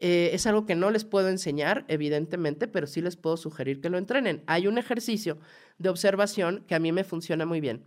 Eh, 0.00 0.30
es 0.32 0.44
algo 0.48 0.66
que 0.66 0.74
no 0.74 0.90
les 0.90 1.04
puedo 1.04 1.28
enseñar, 1.28 1.84
evidentemente, 1.86 2.66
pero 2.66 2.88
sí 2.88 3.00
les 3.00 3.16
puedo 3.16 3.36
sugerir 3.36 3.80
que 3.80 3.90
lo 3.90 3.98
entrenen. 3.98 4.42
Hay 4.48 4.66
un 4.66 4.76
ejercicio 4.76 5.38
de 5.78 5.88
observación 5.88 6.64
que 6.66 6.74
a 6.74 6.80
mí 6.80 6.90
me 6.90 7.04
funciona 7.04 7.46
muy 7.46 7.60
bien, 7.60 7.84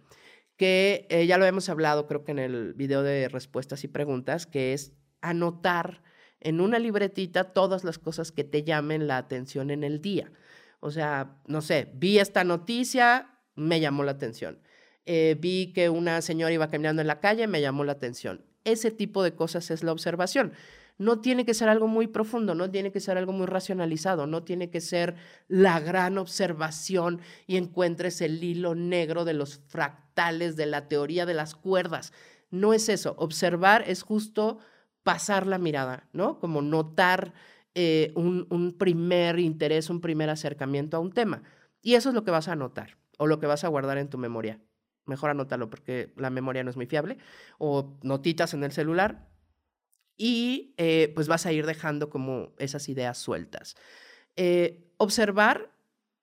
que 0.61 1.07
eh, 1.09 1.25
ya 1.25 1.39
lo 1.39 1.47
hemos 1.47 1.69
hablado 1.69 2.05
creo 2.05 2.23
que 2.23 2.33
en 2.33 2.37
el 2.37 2.75
video 2.75 3.01
de 3.01 3.27
respuestas 3.29 3.83
y 3.83 3.87
preguntas, 3.87 4.45
que 4.45 4.73
es 4.73 4.93
anotar 5.19 6.03
en 6.39 6.61
una 6.61 6.77
libretita 6.77 7.45
todas 7.45 7.83
las 7.83 7.97
cosas 7.97 8.31
que 8.31 8.43
te 8.43 8.61
llamen 8.61 9.07
la 9.07 9.17
atención 9.17 9.71
en 9.71 9.83
el 9.83 10.01
día. 10.01 10.31
O 10.79 10.91
sea, 10.91 11.35
no 11.47 11.61
sé, 11.61 11.89
vi 11.95 12.19
esta 12.19 12.43
noticia, 12.43 13.39
me 13.55 13.79
llamó 13.79 14.03
la 14.03 14.11
atención. 14.11 14.59
Eh, 15.07 15.35
vi 15.39 15.73
que 15.73 15.89
una 15.89 16.21
señora 16.21 16.53
iba 16.53 16.69
caminando 16.69 17.01
en 17.01 17.07
la 17.07 17.19
calle, 17.19 17.47
me 17.47 17.59
llamó 17.59 17.83
la 17.83 17.93
atención. 17.93 18.45
Ese 18.63 18.91
tipo 18.91 19.23
de 19.23 19.33
cosas 19.33 19.71
es 19.71 19.81
la 19.81 19.91
observación 19.91 20.53
no 21.01 21.19
tiene 21.19 21.45
que 21.45 21.55
ser 21.55 21.67
algo 21.67 21.87
muy 21.87 22.05
profundo, 22.05 22.53
no 22.53 22.69
tiene 22.69 22.91
que 22.91 22.99
ser 22.99 23.17
algo 23.17 23.33
muy 23.33 23.47
racionalizado, 23.47 24.27
no 24.27 24.43
tiene 24.43 24.69
que 24.69 24.81
ser 24.81 25.15
la 25.47 25.79
gran 25.79 26.19
observación 26.19 27.21
y 27.47 27.57
encuentres 27.57 28.21
el 28.21 28.43
hilo 28.43 28.75
negro 28.75 29.25
de 29.25 29.33
los 29.33 29.57
fractales 29.67 30.55
de 30.55 30.67
la 30.67 30.87
teoría 30.87 31.25
de 31.25 31.33
las 31.33 31.55
cuerdas. 31.55 32.13
No 32.51 32.71
es 32.71 32.87
eso. 32.87 33.15
Observar 33.17 33.83
es 33.87 34.03
justo 34.03 34.59
pasar 35.01 35.47
la 35.47 35.57
mirada, 35.57 36.07
¿no? 36.13 36.37
Como 36.37 36.61
notar 36.61 37.33
eh, 37.73 38.11
un, 38.15 38.45
un 38.51 38.77
primer 38.77 39.39
interés, 39.39 39.89
un 39.89 40.01
primer 40.01 40.29
acercamiento 40.29 40.97
a 40.97 40.99
un 40.99 41.13
tema. 41.13 41.41
Y 41.81 41.95
eso 41.95 42.09
es 42.09 42.15
lo 42.15 42.23
que 42.23 42.29
vas 42.29 42.47
a 42.47 42.55
notar 42.55 42.97
o 43.17 43.25
lo 43.25 43.39
que 43.39 43.47
vas 43.47 43.63
a 43.63 43.69
guardar 43.69 43.97
en 43.97 44.09
tu 44.09 44.19
memoria. 44.19 44.59
Mejor 45.07 45.31
anótalo 45.31 45.67
porque 45.67 46.13
la 46.15 46.29
memoria 46.29 46.63
no 46.63 46.69
es 46.69 46.75
muy 46.75 46.85
fiable. 46.85 47.17
O 47.57 47.97
notitas 48.03 48.53
en 48.53 48.63
el 48.63 48.71
celular, 48.71 49.30
y 50.17 50.73
eh, 50.77 51.11
pues 51.15 51.27
vas 51.27 51.45
a 51.45 51.51
ir 51.51 51.65
dejando 51.65 52.09
como 52.09 52.53
esas 52.57 52.89
ideas 52.89 53.17
sueltas. 53.17 53.75
Eh, 54.35 54.91
observar 54.97 55.71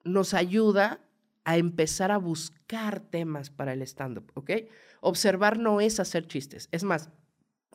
nos 0.04 0.34
ayuda 0.34 1.00
a 1.44 1.56
empezar 1.56 2.10
a 2.10 2.18
buscar 2.18 3.00
temas 3.00 3.50
para 3.50 3.72
el 3.72 3.82
stand-up, 3.82 4.30
¿ok? 4.34 4.50
Observar 5.00 5.58
no 5.58 5.80
es 5.80 6.00
hacer 6.00 6.26
chistes, 6.26 6.68
es 6.72 6.84
más, 6.84 7.10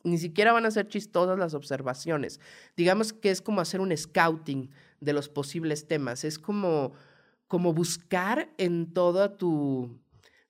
ni 0.03 0.17
siquiera 0.17 0.53
van 0.53 0.65
a 0.65 0.71
ser 0.71 0.87
chistosas 0.87 1.39
las 1.39 1.53
observaciones. 1.53 2.39
Digamos 2.75 3.13
que 3.13 3.31
es 3.31 3.41
como 3.41 3.61
hacer 3.61 3.81
un 3.81 3.95
scouting 3.95 4.69
de 4.99 5.13
los 5.13 5.29
posibles 5.29 5.87
temas, 5.87 6.23
es 6.23 6.37
como, 6.37 6.93
como 7.47 7.73
buscar 7.73 8.53
en 8.57 8.93
todo 8.93 9.31
tu, 9.31 9.99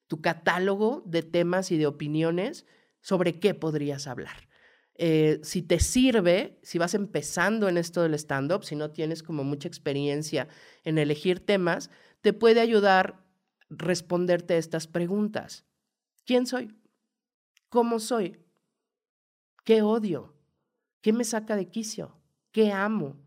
tu 0.08 0.22
catálogo 0.22 1.03
de 1.05 1.24
temas 1.24 1.72
y 1.72 1.77
de 1.77 1.88
opiniones 1.88 2.65
sobre 3.01 3.39
qué 3.39 3.53
podrías 3.53 4.08
hablar. 4.08 4.48
Eh, 4.95 5.39
si 5.43 5.63
te 5.63 5.79
sirve, 5.79 6.59
si 6.62 6.77
vas 6.77 6.93
empezando 6.93 7.67
en 7.67 7.77
esto 7.77 8.03
del 8.03 8.13
stand-up, 8.13 8.63
si 8.63 8.75
no 8.75 8.91
tienes 8.91 9.23
como 9.23 9.43
mucha 9.43 9.67
experiencia 9.67 10.47
en 10.83 10.97
elegir 10.97 11.43
temas, 11.45 11.89
te 12.21 12.33
puede 12.33 12.62
ayudar 12.62 13.23
responderte 13.69 14.57
estas 14.57 14.88
preguntas. 14.88 15.65
¿Quién 16.25 16.45
soy? 16.45 16.75
¿Cómo 17.69 18.00
soy? 18.00 18.38
¿Qué 19.63 19.81
odio? 19.81 20.35
¿Qué 21.01 21.12
me 21.12 21.23
saca 21.23 21.55
de 21.55 21.69
quicio? 21.69 22.17
¿Qué 22.51 22.71
amo? 22.71 23.17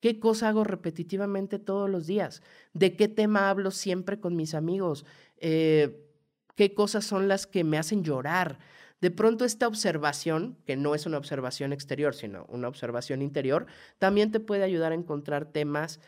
¿Qué 0.00 0.18
cosa 0.18 0.48
hago 0.48 0.64
repetitivamente 0.64 1.58
todos 1.58 1.88
los 1.88 2.06
días? 2.06 2.42
¿De 2.72 2.96
qué 2.96 3.06
tema 3.06 3.50
hablo 3.50 3.70
siempre 3.70 4.18
con 4.18 4.34
mis 4.34 4.54
amigos? 4.54 5.04
Eh, 5.36 6.08
¿Qué 6.56 6.74
cosas 6.74 7.04
son 7.04 7.28
las 7.28 7.46
que 7.46 7.64
me 7.64 7.78
hacen 7.78 8.02
llorar? 8.02 8.58
De 9.02 9.10
pronto 9.10 9.44
esta 9.44 9.66
observación, 9.66 10.56
que 10.64 10.76
no 10.76 10.94
es 10.94 11.06
una 11.06 11.18
observación 11.18 11.72
exterior, 11.72 12.14
sino 12.14 12.46
una 12.48 12.68
observación 12.68 13.20
interior, 13.20 13.66
también 13.98 14.30
te 14.30 14.38
puede 14.38 14.62
ayudar 14.62 14.92
a 14.92 14.94
encontrar 14.94 15.46
temas 15.46 15.98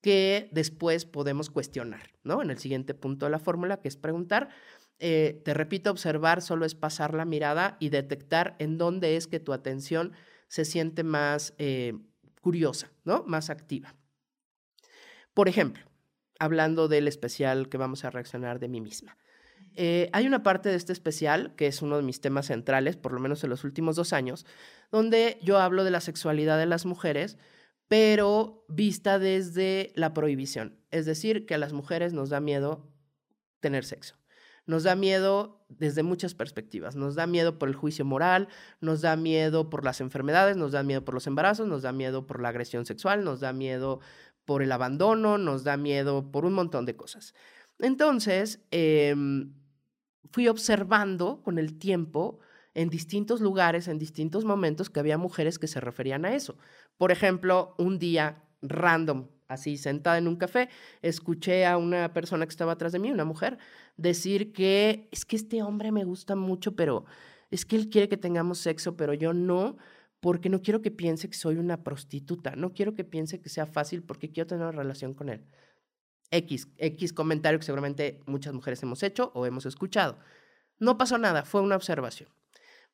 que 0.00 0.48
después 0.52 1.04
podemos 1.04 1.50
cuestionar, 1.50 2.12
¿no? 2.22 2.42
En 2.42 2.50
el 2.50 2.58
siguiente 2.58 2.94
punto 2.94 3.26
de 3.26 3.32
la 3.32 3.40
fórmula, 3.40 3.80
que 3.80 3.88
es 3.88 3.96
preguntar. 3.96 4.50
Eh, 5.00 5.42
te 5.44 5.52
repito, 5.52 5.90
observar 5.90 6.42
solo 6.42 6.64
es 6.64 6.76
pasar 6.76 7.12
la 7.12 7.24
mirada 7.24 7.76
y 7.80 7.88
detectar 7.88 8.54
en 8.60 8.78
dónde 8.78 9.16
es 9.16 9.26
que 9.26 9.40
tu 9.40 9.52
atención 9.52 10.12
se 10.46 10.64
siente 10.64 11.02
más 11.02 11.54
eh, 11.58 11.94
curiosa, 12.40 12.92
¿no? 13.02 13.24
Más 13.26 13.50
activa. 13.50 13.96
Por 15.34 15.48
ejemplo, 15.48 15.82
hablando 16.38 16.86
del 16.86 17.08
especial 17.08 17.68
que 17.68 17.78
vamos 17.78 18.04
a 18.04 18.10
reaccionar 18.10 18.60
de 18.60 18.68
mí 18.68 18.80
misma. 18.80 19.18
Eh, 19.76 20.08
hay 20.12 20.26
una 20.26 20.42
parte 20.42 20.68
de 20.68 20.76
este 20.76 20.92
especial, 20.92 21.54
que 21.56 21.66
es 21.66 21.82
uno 21.82 21.96
de 21.96 22.02
mis 22.02 22.20
temas 22.20 22.46
centrales, 22.46 22.96
por 22.96 23.12
lo 23.12 23.20
menos 23.20 23.42
en 23.44 23.50
los 23.50 23.64
últimos 23.64 23.96
dos 23.96 24.12
años, 24.12 24.46
donde 24.92 25.38
yo 25.42 25.58
hablo 25.58 25.84
de 25.84 25.90
la 25.90 26.00
sexualidad 26.00 26.58
de 26.58 26.66
las 26.66 26.86
mujeres, 26.86 27.36
pero 27.88 28.64
vista 28.68 29.18
desde 29.18 29.92
la 29.94 30.14
prohibición. 30.14 30.78
Es 30.90 31.06
decir, 31.06 31.46
que 31.46 31.54
a 31.54 31.58
las 31.58 31.72
mujeres 31.72 32.12
nos 32.12 32.30
da 32.30 32.40
miedo 32.40 32.88
tener 33.60 33.84
sexo. 33.84 34.16
Nos 34.66 34.84
da 34.84 34.94
miedo 34.94 35.66
desde 35.68 36.02
muchas 36.02 36.34
perspectivas. 36.34 36.96
Nos 36.96 37.14
da 37.14 37.26
miedo 37.26 37.58
por 37.58 37.68
el 37.68 37.74
juicio 37.74 38.04
moral, 38.04 38.48
nos 38.80 39.02
da 39.02 39.16
miedo 39.16 39.68
por 39.68 39.84
las 39.84 40.00
enfermedades, 40.00 40.56
nos 40.56 40.72
da 40.72 40.82
miedo 40.82 41.04
por 41.04 41.14
los 41.14 41.26
embarazos, 41.26 41.66
nos 41.66 41.82
da 41.82 41.92
miedo 41.92 42.26
por 42.26 42.40
la 42.40 42.48
agresión 42.48 42.86
sexual, 42.86 43.24
nos 43.24 43.40
da 43.40 43.52
miedo 43.52 44.00
por 44.44 44.62
el 44.62 44.72
abandono, 44.72 45.36
nos 45.36 45.64
da 45.64 45.76
miedo 45.76 46.30
por 46.30 46.44
un 46.46 46.54
montón 46.54 46.86
de 46.86 46.96
cosas. 46.96 47.34
Entonces, 47.78 48.60
em, 48.70 49.52
fui 50.30 50.48
observando 50.48 51.42
con 51.42 51.58
el 51.58 51.78
tiempo 51.78 52.38
en 52.74 52.88
distintos 52.90 53.40
lugares, 53.40 53.88
en 53.88 53.98
distintos 53.98 54.44
momentos, 54.44 54.90
que 54.90 55.00
había 55.00 55.18
mujeres 55.18 55.58
que 55.58 55.68
se 55.68 55.80
referían 55.80 56.24
a 56.24 56.34
eso. 56.34 56.56
Por 56.96 57.12
ejemplo, 57.12 57.74
un 57.78 57.98
día 57.98 58.42
random, 58.62 59.28
así 59.48 59.76
sentada 59.76 60.18
en 60.18 60.26
un 60.26 60.36
café, 60.36 60.68
escuché 61.02 61.66
a 61.66 61.76
una 61.76 62.12
persona 62.12 62.46
que 62.46 62.50
estaba 62.50 62.72
atrás 62.72 62.92
de 62.92 62.98
mí, 62.98 63.10
una 63.10 63.24
mujer, 63.24 63.58
decir 63.96 64.52
que 64.52 65.08
es 65.12 65.24
que 65.24 65.36
este 65.36 65.62
hombre 65.62 65.92
me 65.92 66.04
gusta 66.04 66.34
mucho, 66.34 66.74
pero 66.74 67.04
es 67.50 67.64
que 67.64 67.76
él 67.76 67.88
quiere 67.88 68.08
que 68.08 68.16
tengamos 68.16 68.58
sexo, 68.58 68.96
pero 68.96 69.14
yo 69.14 69.32
no, 69.32 69.76
porque 70.20 70.48
no 70.48 70.62
quiero 70.62 70.82
que 70.82 70.90
piense 70.90 71.28
que 71.28 71.36
soy 71.36 71.56
una 71.56 71.84
prostituta, 71.84 72.56
no 72.56 72.72
quiero 72.72 72.94
que 72.94 73.04
piense 73.04 73.40
que 73.40 73.48
sea 73.48 73.66
fácil 73.66 74.02
porque 74.02 74.30
quiero 74.30 74.46
tener 74.48 74.64
una 74.64 74.72
relación 74.72 75.14
con 75.14 75.28
él. 75.28 75.44
X, 76.30 76.68
X 76.78 77.12
comentario 77.12 77.58
que 77.58 77.66
seguramente 77.66 78.20
muchas 78.26 78.54
mujeres 78.54 78.82
hemos 78.82 79.02
hecho 79.02 79.30
o 79.34 79.46
hemos 79.46 79.66
escuchado. 79.66 80.18
No 80.78 80.98
pasó 80.98 81.18
nada, 81.18 81.44
fue 81.44 81.60
una 81.60 81.76
observación. 81.76 82.28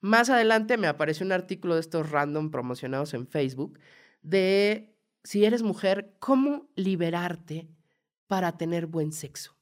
Más 0.00 0.30
adelante 0.30 0.76
me 0.76 0.87
apareció 0.87 1.26
un 1.26 1.32
artículo 1.32 1.75
de 1.75 1.80
estos 1.80 2.10
random 2.10 2.50
promocionados 2.50 3.14
en 3.14 3.26
Facebook 3.26 3.78
de 4.22 4.96
si 5.25 5.44
eres 5.44 5.62
mujer, 5.62 6.14
cómo 6.18 6.70
liberarte 6.75 7.68
para 8.26 8.56
tener 8.56 8.87
buen 8.87 9.12
sexo. 9.12 9.56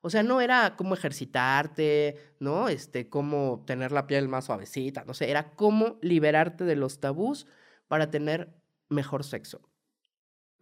O 0.00 0.10
sea, 0.10 0.22
no 0.22 0.40
era 0.40 0.76
cómo 0.76 0.94
ejercitarte, 0.94 2.34
¿no? 2.40 2.68
Este, 2.68 3.08
cómo 3.08 3.64
tener 3.66 3.92
la 3.92 4.06
piel 4.06 4.28
más 4.28 4.46
suavecita, 4.46 5.04
no 5.04 5.14
sé, 5.14 5.30
era 5.30 5.54
cómo 5.54 5.98
liberarte 6.02 6.64
de 6.64 6.76
los 6.76 7.00
tabús 7.00 7.46
para 7.88 8.10
tener 8.10 8.52
mejor 8.88 9.24
sexo. 9.24 9.60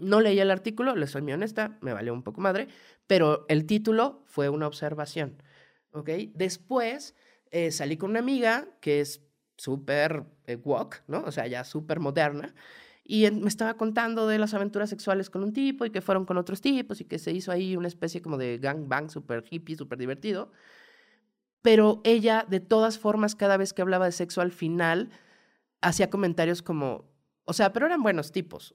No 0.01 0.21
leí 0.21 0.39
el 0.41 0.51
artículo, 0.51 0.97
le 0.97 1.07
soy 1.07 1.23
muy 1.23 1.33
honesta, 1.33 1.79
me 1.81 1.93
valió 1.93 2.13
un 2.13 2.23
poco 2.23 2.41
madre, 2.41 2.69
pero 3.07 3.45
el 3.49 3.67
título 3.67 4.23
fue 4.27 4.49
una 4.49 4.67
observación. 4.67 5.43
¿Ok? 5.93 6.09
Después 6.35 7.15
eh, 7.51 7.71
salí 7.71 7.97
con 7.97 8.11
una 8.11 8.21
amiga 8.21 8.69
que 8.81 9.01
es 9.01 9.23
súper 9.57 10.25
eh, 10.47 10.59
¿no? 11.07 11.23
O 11.23 11.33
sea, 11.33 11.47
ya 11.47 11.65
súper 11.65 12.01
moderna. 12.01 12.55
Y 13.05 13.31
me 13.31 13.49
estaba 13.49 13.75
contando 13.75 14.27
de 14.27 14.39
las 14.39 14.55
aventuras 14.55 14.89
sexuales 14.89 15.31
con 15.31 15.43
un 15.43 15.53
tipo 15.53 15.85
y 15.85 15.91
que 15.91 16.01
fueron 16.01 16.25
con 16.25 16.39
otros 16.39 16.61
tipos 16.61 17.01
y 17.01 17.05
que 17.05 17.19
se 17.19 17.33
hizo 17.33 17.51
ahí 17.51 17.77
una 17.77 17.89
especie 17.89 18.23
como 18.23 18.39
de 18.39 18.59
gangbang 18.59 19.11
súper 19.11 19.45
hippie, 19.51 19.77
súper 19.77 19.99
divertido. 19.99 20.53
Pero 21.63 22.01
ella, 22.05 22.47
de 22.49 22.61
todas 22.61 22.99
formas, 22.99 23.35
cada 23.35 23.57
vez 23.57 23.73
que 23.73 23.83
hablaba 23.83 24.07
de 24.07 24.13
sexo 24.13 24.41
al 24.41 24.53
final, 24.53 25.11
hacía 25.81 26.09
comentarios 26.09 26.63
como, 26.63 27.11
o 27.45 27.53
sea, 27.53 27.73
pero 27.73 27.87
eran 27.87 28.03
buenos 28.03 28.33
tipos. 28.33 28.75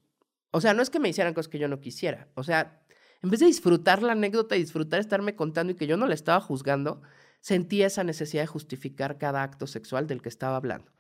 O 0.52 0.62
sea, 0.62 0.74
no 0.74 0.82
es 0.82 0.90
que 0.90 1.00
me 1.00 1.10
hicieran 1.10 1.34
cosas 1.34 1.50
que 1.50 1.60
yo 1.60 1.68
no 1.68 1.80
quisiera. 1.80 2.30
O 2.36 2.44
sea, 2.44 2.82
en 3.22 3.30
vez 3.30 3.40
de 3.40 3.48
disfrutar 3.48 4.04
la 4.04 4.14
anécdota 4.14 4.56
y 4.56 4.60
disfrutar 4.60 5.00
estarme 5.00 5.36
contando 5.36 5.74
y 5.74 5.76
que 5.76 5.88
yo 5.88 5.98
no 5.98 6.08
la 6.08 6.14
estaba 6.14 6.40
juzgando, 6.42 7.02
sentía 7.40 7.88
esa 7.88 8.04
necesidad 8.04 8.44
de 8.44 8.48
justificar 8.48 9.18
cada 9.18 9.44
acto 9.44 9.68
sexual 9.68 10.08
del 10.08 10.22
que 10.22 10.30
estaba 10.30 10.56
hablando. 10.56 10.92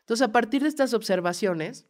Entonces, 0.00 0.26
a 0.26 0.32
partir 0.32 0.62
de 0.62 0.68
estas 0.68 0.94
observaciones, 0.94 1.86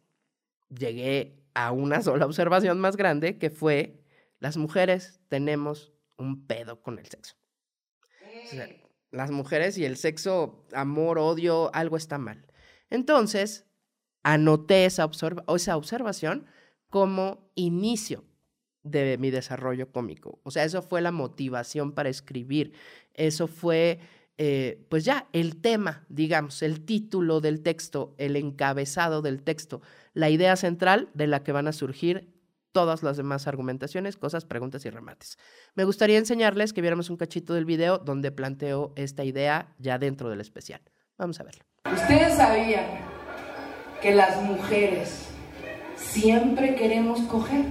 llegué 0.68 1.42
a 1.54 1.72
una 1.72 2.02
sola 2.02 2.26
observación 2.26 2.80
más 2.80 2.96
grande, 2.96 3.38
que 3.38 3.50
fue, 3.50 4.04
las 4.38 4.56
mujeres 4.56 5.20
tenemos 5.28 5.92
un 6.16 6.46
pedo 6.46 6.82
con 6.82 6.98
el 6.98 7.06
sexo. 7.06 7.34
las 9.10 9.30
mujeres 9.30 9.78
y 9.78 9.84
el 9.84 9.96
sexo, 9.96 10.66
amor, 10.72 11.18
odio, 11.18 11.74
algo 11.74 11.96
está 11.96 12.18
mal. 12.18 12.46
Entonces, 12.90 13.66
anoté 14.22 14.84
esa, 14.84 15.10
esa 15.54 15.76
observación 15.76 16.46
como 16.90 17.50
inicio 17.54 18.24
de 18.82 19.16
mi 19.18 19.30
desarrollo 19.30 19.90
cómico. 19.90 20.40
O 20.42 20.50
sea, 20.50 20.64
eso 20.64 20.82
fue 20.82 21.00
la 21.00 21.12
motivación 21.12 21.92
para 21.92 22.08
escribir. 22.08 22.72
Eso 23.14 23.46
fue, 23.46 24.00
eh, 24.38 24.84
pues 24.88 25.04
ya, 25.04 25.28
el 25.32 25.60
tema, 25.60 26.04
digamos, 26.08 26.62
el 26.62 26.84
título 26.84 27.40
del 27.40 27.62
texto, 27.62 28.14
el 28.18 28.36
encabezado 28.36 29.22
del 29.22 29.42
texto, 29.42 29.82
la 30.14 30.30
idea 30.30 30.56
central 30.56 31.10
de 31.14 31.26
la 31.26 31.42
que 31.42 31.52
van 31.52 31.68
a 31.68 31.72
surgir 31.72 32.34
todas 32.72 33.02
las 33.02 33.16
demás 33.16 33.46
argumentaciones, 33.46 34.16
cosas, 34.16 34.44
preguntas 34.44 34.84
y 34.84 34.90
remates. 34.90 35.38
Me 35.74 35.84
gustaría 35.84 36.18
enseñarles 36.18 36.72
que 36.72 36.80
viéramos 36.80 37.10
un 37.10 37.16
cachito 37.16 37.52
del 37.54 37.64
video 37.64 37.98
donde 37.98 38.30
planteo 38.30 38.92
esta 38.96 39.24
idea 39.24 39.74
ya 39.78 39.98
dentro 39.98 40.30
del 40.30 40.40
especial. 40.40 40.80
Vamos 41.18 41.40
a 41.40 41.44
verlo. 41.44 41.64
Ustedes 41.92 42.36
sabían 42.36 42.86
que 44.00 44.14
las 44.14 44.40
mujeres 44.42 45.29
siempre 46.00 46.74
queremos 46.74 47.20
coger. 47.22 47.66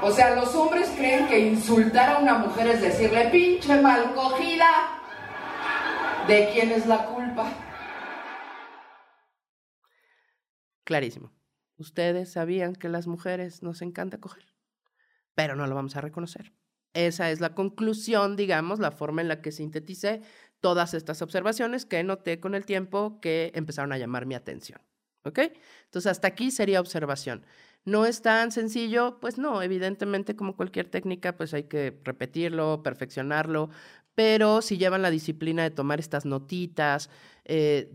O 0.00 0.12
sea, 0.12 0.34
los 0.36 0.54
hombres 0.54 0.88
creen 0.96 1.26
que 1.26 1.38
insultar 1.40 2.10
a 2.10 2.18
una 2.18 2.38
mujer 2.38 2.68
es 2.68 2.80
decirle 2.80 3.28
pinche 3.30 3.80
mal 3.80 4.14
cogida. 4.14 4.68
¿De 6.28 6.50
quién 6.52 6.70
es 6.70 6.86
la 6.86 7.04
culpa? 7.06 7.50
Clarísimo. 10.84 11.32
Ustedes 11.78 12.32
sabían 12.32 12.74
que 12.74 12.88
las 12.88 13.06
mujeres 13.06 13.62
nos 13.62 13.82
encanta 13.82 14.18
coger, 14.18 14.44
pero 15.34 15.54
no 15.54 15.66
lo 15.66 15.74
vamos 15.74 15.96
a 15.96 16.00
reconocer. 16.00 16.52
Esa 16.94 17.30
es 17.30 17.40
la 17.40 17.54
conclusión, 17.54 18.36
digamos, 18.36 18.78
la 18.78 18.90
forma 18.90 19.20
en 19.20 19.28
la 19.28 19.42
que 19.42 19.52
sinteticé 19.52 20.22
todas 20.60 20.94
estas 20.94 21.22
observaciones 21.22 21.86
que 21.86 22.02
noté 22.02 22.40
con 22.40 22.54
el 22.54 22.64
tiempo 22.64 23.20
que 23.20 23.52
empezaron 23.54 23.92
a 23.92 23.98
llamar 23.98 24.26
mi 24.26 24.34
atención. 24.34 24.80
¿Ok? 25.28 25.40
Entonces, 25.84 26.10
hasta 26.10 26.28
aquí 26.28 26.50
sería 26.50 26.80
observación. 26.80 27.44
¿No 27.84 28.04
es 28.04 28.20
tan 28.22 28.52
sencillo? 28.52 29.18
Pues 29.20 29.38
no, 29.38 29.62
evidentemente 29.62 30.36
como 30.36 30.56
cualquier 30.56 30.88
técnica, 30.88 31.36
pues 31.36 31.54
hay 31.54 31.64
que 31.64 31.98
repetirlo, 32.04 32.82
perfeccionarlo, 32.82 33.70
pero 34.18 34.62
si 34.62 34.78
llevan 34.78 35.02
la 35.02 35.10
disciplina 35.10 35.62
de 35.62 35.70
tomar 35.70 36.00
estas 36.00 36.24
notitas, 36.26 37.08
eh, 37.44 37.88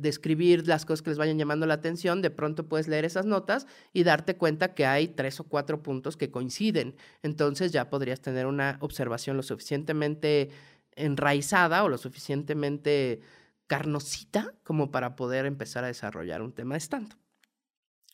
las 0.66 0.86
cosas 0.86 1.02
que 1.02 1.10
les 1.10 1.20
vayan 1.20 1.38
llamando 1.38 1.66
la 1.66 1.74
atención, 1.76 2.22
de 2.22 2.32
pronto 2.32 2.70
puedes 2.70 2.88
leer 2.88 3.06
esas 3.06 3.26
notas 3.26 3.68
y 3.92 4.04
darte 4.04 4.38
cuenta 4.38 4.74
que 4.74 4.86
hay 4.86 5.10
tres 5.10 5.42
o 5.42 5.44
cuatro 5.44 5.84
puntos 5.84 6.16
que 6.18 6.32
coinciden. 6.32 6.96
Entonces 7.24 7.74
ya 7.74 7.90
podrías 7.90 8.22
tener 8.22 8.46
una 8.46 8.78
observación 8.80 9.36
lo 9.38 9.44
suficientemente 9.44 10.50
enraizada 10.96 11.84
o 11.84 11.90
lo 11.90 11.98
suficientemente 11.98 13.20
carnosita 13.68 14.54
como 14.64 14.92
para 14.92 15.16
poder 15.16 15.46
empezar 15.46 15.84
a 15.84 15.88
desarrollar 15.88 16.42
un 16.42 16.54
tema 16.54 16.76
de 16.76 16.80
stand 16.80 17.23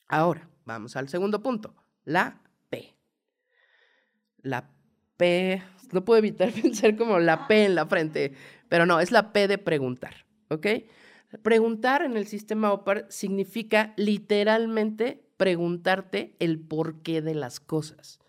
Ahora, 0.09 0.49
vamos 0.65 0.95
al 0.95 1.07
segundo 1.07 1.41
punto, 1.41 1.75
la 2.03 2.41
P. 2.69 2.95
La 4.41 4.71
P, 5.17 5.61
no 5.91 6.03
puedo 6.03 6.17
evitar 6.17 6.51
pensar 6.61 6.97
como 6.97 7.19
la 7.19 7.47
P 7.47 7.65
en 7.65 7.75
la 7.75 7.85
frente, 7.85 8.33
pero 8.67 8.87
no, 8.87 8.99
es 8.99 9.11
la 9.11 9.31
P 9.31 9.47
de 9.47 9.59
preguntar, 9.59 10.25
¿ok? 10.49 10.65
Preguntar 11.43 12.01
en 12.01 12.17
el 12.17 12.25
sistema 12.25 12.73
OPAR 12.73 13.05
significa 13.09 13.93
literalmente 13.97 15.29
preguntarte 15.37 16.35
el 16.39 16.59
porqué 16.59 17.21
de 17.21 17.35
las 17.35 17.59
cosas, 17.59 18.19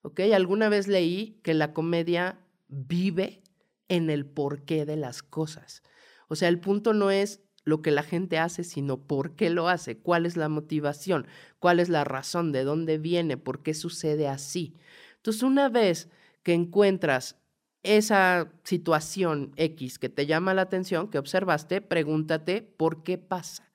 ¿ok? 0.00 0.20
Alguna 0.34 0.70
vez 0.70 0.88
leí 0.88 1.38
que 1.42 1.52
la 1.52 1.74
comedia 1.74 2.40
vive 2.68 3.42
en 3.88 4.08
el 4.08 4.24
porqué 4.24 4.86
de 4.86 4.96
las 4.96 5.22
cosas. 5.22 5.82
O 6.28 6.34
sea, 6.34 6.48
el 6.48 6.58
punto 6.60 6.94
no 6.94 7.10
es 7.10 7.45
lo 7.66 7.82
que 7.82 7.90
la 7.90 8.04
gente 8.04 8.38
hace, 8.38 8.64
sino 8.64 8.96
por 8.96 9.32
qué 9.32 9.50
lo 9.50 9.68
hace, 9.68 9.98
cuál 9.98 10.24
es 10.24 10.36
la 10.36 10.48
motivación, 10.48 11.26
cuál 11.58 11.80
es 11.80 11.88
la 11.88 12.04
razón, 12.04 12.52
de 12.52 12.62
dónde 12.62 12.96
viene, 12.96 13.36
por 13.36 13.62
qué 13.64 13.74
sucede 13.74 14.28
así. 14.28 14.76
Entonces, 15.16 15.42
una 15.42 15.68
vez 15.68 16.08
que 16.44 16.54
encuentras 16.54 17.36
esa 17.82 18.52
situación 18.62 19.52
X 19.56 19.98
que 19.98 20.08
te 20.08 20.26
llama 20.26 20.54
la 20.54 20.62
atención, 20.62 21.10
que 21.10 21.18
observaste, 21.18 21.80
pregúntate 21.80 22.62
por 22.62 23.02
qué 23.02 23.18
pasa, 23.18 23.72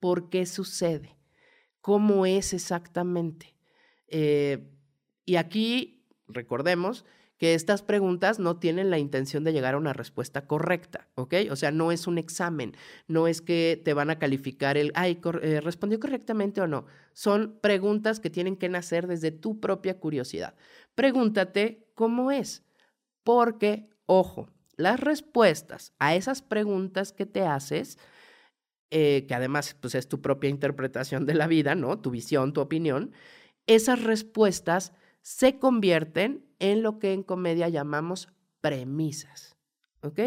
por 0.00 0.30
qué 0.30 0.46
sucede, 0.46 1.18
cómo 1.82 2.24
es 2.24 2.54
exactamente. 2.54 3.54
Eh, 4.06 4.70
y 5.26 5.36
aquí, 5.36 6.06
recordemos, 6.28 7.04
que 7.38 7.54
estas 7.54 7.82
preguntas 7.82 8.40
no 8.40 8.58
tienen 8.58 8.90
la 8.90 8.98
intención 8.98 9.44
de 9.44 9.52
llegar 9.52 9.74
a 9.74 9.78
una 9.78 9.92
respuesta 9.92 10.46
correcta, 10.46 11.08
¿ok? 11.14 11.34
O 11.50 11.56
sea, 11.56 11.70
no 11.70 11.92
es 11.92 12.08
un 12.08 12.18
examen, 12.18 12.76
no 13.06 13.28
es 13.28 13.40
que 13.40 13.80
te 13.82 13.94
van 13.94 14.10
a 14.10 14.18
calificar 14.18 14.76
el, 14.76 14.90
ay, 14.94 15.20
eh, 15.42 15.60
respondió 15.60 16.00
correctamente 16.00 16.60
o 16.60 16.66
no. 16.66 16.86
Son 17.12 17.58
preguntas 17.60 18.18
que 18.18 18.28
tienen 18.28 18.56
que 18.56 18.68
nacer 18.68 19.06
desde 19.06 19.30
tu 19.30 19.60
propia 19.60 19.98
curiosidad. 20.00 20.56
Pregúntate 20.96 21.86
cómo 21.94 22.32
es, 22.32 22.64
porque, 23.22 23.88
ojo, 24.06 24.48
las 24.76 24.98
respuestas 24.98 25.92
a 26.00 26.16
esas 26.16 26.42
preguntas 26.42 27.12
que 27.12 27.26
te 27.26 27.42
haces, 27.42 27.98
eh, 28.90 29.26
que 29.28 29.34
además 29.34 29.76
pues, 29.80 29.94
es 29.94 30.08
tu 30.08 30.20
propia 30.20 30.50
interpretación 30.50 31.24
de 31.24 31.34
la 31.34 31.46
vida, 31.46 31.76
¿no? 31.76 32.00
Tu 32.00 32.10
visión, 32.10 32.52
tu 32.52 32.60
opinión, 32.60 33.12
esas 33.66 34.02
respuestas 34.02 34.92
se 35.22 35.58
convierten 35.58 36.44
en 36.58 36.82
lo 36.82 36.98
que 36.98 37.12
en 37.12 37.22
comedia 37.22 37.68
llamamos 37.68 38.28
premisas. 38.60 39.56
¿Ok? 40.02 40.20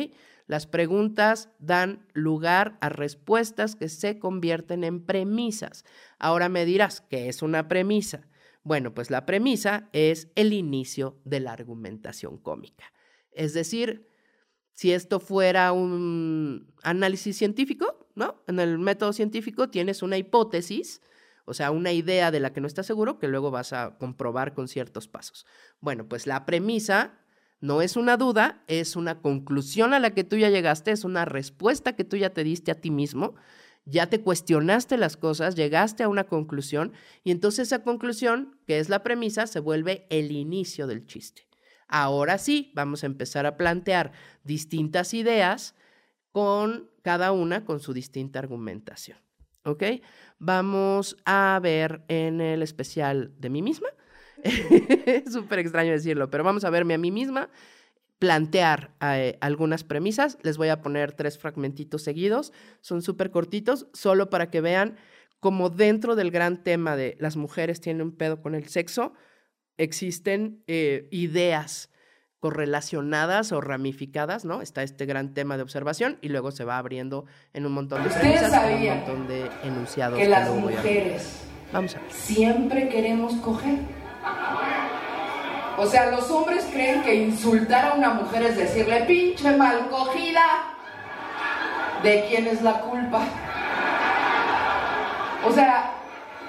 Las 0.48 0.68
preguntas 0.68 1.50
dan 1.60 2.06
lugar 2.14 2.78
a 2.82 2.90
respuestas 2.90 3.76
que 3.76 3.88
se 3.88 4.20
convierten 4.20 4.84
en 4.84 5.06
premisas. 5.06 5.86
Ahora 6.20 6.50
me 6.50 6.66
dirás, 6.66 7.02
¿qué 7.02 7.30
es 7.30 7.42
una 7.42 7.68
premisa? 7.68 8.28
Bueno, 8.64 8.94
pues 8.94 9.10
la 9.10 9.26
premisa 9.26 9.90
es 9.94 10.28
el 10.36 10.54
inicio 10.54 11.20
de 11.24 11.40
la 11.40 11.54
argumentación 11.54 12.38
cómica. 12.38 12.92
Es 13.32 13.54
decir, 13.54 14.10
si 14.74 14.92
esto 14.92 15.20
fuera 15.20 15.72
un 15.72 16.74
análisis 16.84 17.38
científico, 17.38 18.08
¿no? 18.16 18.44
En 18.48 18.60
el 18.60 18.78
método 18.78 19.14
científico 19.14 19.70
tienes 19.70 20.04
una 20.04 20.18
hipótesis 20.18 21.02
o 21.46 21.54
sea, 21.54 21.72
una 21.72 21.92
idea 21.92 22.32
de 22.32 22.40
la 22.40 22.54
que 22.54 22.62
no 22.62 22.68
estás 22.68 22.86
seguro 22.86 23.20
que 23.20 23.28
luego 23.28 23.52
vas 23.52 23.74
a 23.74 23.98
comprobar 23.98 24.54
con 24.54 24.68
ciertos 24.68 25.08
pasos. 25.08 25.46
Bueno, 25.80 26.08
pues 26.08 26.28
la 26.28 26.46
premisa 26.46 27.20
no 27.60 27.82
es 27.82 27.96
una 27.96 28.18
duda, 28.18 28.64
es 28.68 28.96
una 28.96 29.22
conclusión 29.22 29.94
a 29.94 30.00
la 30.00 30.12
que 30.12 30.24
tú 30.24 30.38
ya 30.38 30.50
llegaste, 30.50 30.92
es 30.92 31.04
una 31.04 31.26
respuesta 31.26 31.96
que 31.96 32.04
tú 32.04 32.18
ya 32.18 32.32
te 32.32 32.44
diste 32.44 32.72
a 32.72 32.76
ti 32.76 32.90
mismo, 32.90 33.36
ya 33.86 34.08
te 34.08 34.22
cuestionaste 34.22 34.98
las 34.98 35.18
cosas, 35.18 35.56
llegaste 35.56 36.04
a 36.04 36.10
una 36.10 36.26
conclusión 36.26 36.94
y 37.24 37.32
entonces 37.32 37.68
esa 37.68 37.84
conclusión, 37.84 38.58
que 38.66 38.80
es 38.80 38.90
la 38.90 39.04
premisa, 39.04 39.48
se 39.48 39.60
vuelve 39.60 40.08
el 40.10 40.32
inicio 40.32 40.88
del 40.88 41.06
chiste. 41.06 41.48
Ahora 41.88 42.38
sí, 42.38 42.72
vamos 42.74 43.04
a 43.04 43.08
empezar 43.08 43.46
a 43.46 43.58
plantear 43.58 44.12
distintas 44.44 45.14
ideas 45.14 45.76
con 46.32 46.90
cada 47.02 47.32
una 47.32 47.66
con 47.66 47.80
su 47.80 47.94
distinta 47.94 48.40
argumentación. 48.40 49.18
¿Ok? 49.64 49.84
Vamos 50.40 51.18
a 51.26 51.60
ver 51.62 52.04
en 52.08 52.42
el 52.42 52.64
especial 52.64 53.34
de 53.38 53.50
mí 53.50 53.62
misma. 53.62 53.90
es 54.44 55.24
súper 55.34 55.60
extraño 55.60 55.92
decirlo, 55.92 56.30
pero 56.30 56.44
vamos 56.44 56.64
a 56.64 56.70
verme 56.70 56.96
a 56.96 56.98
mí 56.98 57.12
misma, 57.12 57.50
plantear 58.18 58.92
eh, 59.02 59.38
algunas 59.42 59.84
premisas. 59.84 60.38
Les 60.42 60.58
voy 60.58 60.70
a 60.70 60.82
poner 60.82 61.14
tres 61.14 61.38
fragmentitos 61.38 62.02
seguidos. 62.02 62.54
Son 62.82 63.02
súper 63.02 63.30
cortitos, 63.30 63.88
solo 63.94 64.30
para 64.30 64.50
que 64.50 64.62
vean 64.62 64.98
cómo 65.40 65.70
dentro 65.70 66.16
del 66.16 66.32
gran 66.32 66.64
tema 66.64 66.96
de 66.96 67.18
las 67.20 67.36
mujeres 67.36 67.82
tienen 67.82 68.02
un 68.04 68.16
pedo 68.16 68.42
con 68.42 68.56
el 68.56 68.68
sexo, 68.68 69.14
existen 69.78 70.64
eh, 70.68 71.08
ideas 71.12 71.91
correlacionadas 72.42 73.52
o 73.54 73.62
ramificadas, 73.62 74.44
¿no? 74.44 74.62
Está 74.62 74.84
este 74.84 75.06
gran 75.06 75.34
tema 75.34 75.56
de 75.58 75.64
observación 75.64 76.18
y 76.22 76.28
luego 76.30 76.52
se 76.52 76.66
va 76.66 76.78
abriendo 76.80 77.26
en 77.54 77.66
un 77.68 77.72
montón 77.72 78.02
de 78.04 78.10
¿Ustedes 78.10 78.42
premisas, 78.50 78.64
en 78.66 78.82
un 78.92 78.98
montón 78.98 79.28
de 79.28 79.50
enunciados. 79.64 80.20
que 80.20 80.28
las 80.28 80.48
luego 80.48 80.62
voy 80.62 80.74
a- 80.74 80.78
mujeres 80.78 81.44
Vamos 81.72 81.96
a 81.96 82.00
ver. 82.00 82.12
siempre 82.12 82.90
queremos 82.90 83.34
coger. 83.36 83.78
O 85.78 85.86
sea, 85.88 86.12
los 86.12 86.30
hombres 86.32 86.68
creen 86.72 87.02
que 87.04 87.16
insultar 87.16 87.92
a 87.92 87.94
una 87.94 88.10
mujer 88.16 88.44
es 88.44 88.58
decirle 88.58 89.02
pinche 89.06 89.56
mal 89.56 89.88
cogida. 89.90 90.44
¿De 92.04 92.26
quién 92.28 92.48
es 92.48 92.62
la 92.64 92.82
culpa? 92.82 93.22
O 95.48 95.52
sea, 95.52 95.92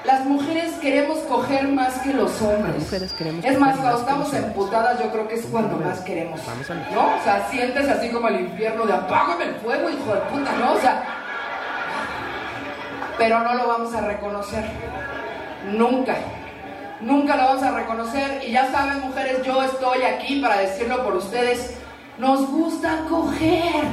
las 0.05 0.25
mujeres 0.25 0.73
queremos 0.81 1.19
coger 1.21 1.69
más 1.69 1.95
que 2.01 2.13
los 2.13 2.41
hombres. 2.43 2.75
Las 2.75 2.85
mujeres 2.85 3.13
queremos 3.13 3.45
es 3.45 3.59
más, 3.59 3.77
cuando 3.77 3.99
estamos 4.01 4.35
emputadas, 4.35 5.01
yo 5.01 5.11
creo 5.11 5.29
que 5.29 5.35
es 5.37 5.47
cuando 5.47 5.77
más 5.77 6.01
queremos. 6.01 6.41
Vamos 6.45 6.71
a 6.71 6.75
ver. 6.75 6.93
¿No? 6.93 7.17
O 7.17 7.23
sea, 7.23 7.49
sientes 7.51 7.89
así 7.89 8.11
como 8.11 8.29
el 8.29 8.41
infierno 8.41 8.85
de 8.85 8.93
apágame 8.93 9.45
el 9.45 9.55
fuego, 9.57 9.89
hijo 9.89 10.15
de 10.15 10.21
puta, 10.23 10.53
¿no? 10.59 10.73
O 10.73 10.79
sea, 10.79 11.05
pero 13.17 13.41
no 13.41 13.55
lo 13.55 13.69
vamos 13.69 13.95
a 13.95 14.01
reconocer. 14.01 14.65
Nunca. 15.71 16.17
Nunca 17.01 17.37
lo 17.37 17.45
vamos 17.45 17.63
a 17.63 17.71
reconocer. 17.71 18.43
Y 18.47 18.53
ya 18.53 18.71
saben, 18.71 19.01
mujeres, 19.01 19.43
yo 19.45 19.63
estoy 19.63 20.03
aquí 20.03 20.41
para 20.41 20.59
decirlo 20.59 21.05
por 21.05 21.17
ustedes. 21.17 21.77
Nos 22.19 22.49
gusta 22.51 23.05
coger. 23.09 23.85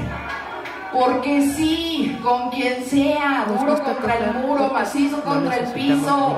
Porque 0.92 1.42
sí, 1.56 2.20
con 2.24 2.50
quien 2.50 2.84
sea, 2.84 3.46
duro 3.48 3.84
contra 3.84 4.16
el 4.16 4.34
muro, 4.36 4.70
macizo 4.74 5.22
contra 5.24 5.58
el 5.58 5.72
piso, 5.72 6.36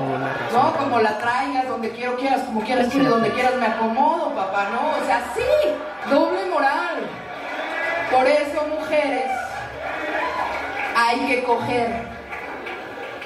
¿no? 0.52 0.72
Como 0.76 1.00
la 1.00 1.16
traigas, 1.18 1.68
donde 1.68 1.90
quiero 1.90 2.16
quieras, 2.16 2.42
como 2.42 2.60
quieras, 2.60 2.88
quiero, 2.92 3.10
donde 3.10 3.30
quieras 3.30 3.54
me 3.58 3.66
acomodo, 3.66 4.34
papá, 4.34 4.68
¿no? 4.70 5.02
O 5.02 5.06
sea, 5.06 5.22
sí, 5.34 6.10
doble 6.10 6.44
moral. 6.50 6.98
Por 8.10 8.26
eso, 8.26 8.66
mujeres, 8.78 9.30
hay 10.96 11.18
que 11.26 11.44
coger. 11.44 12.12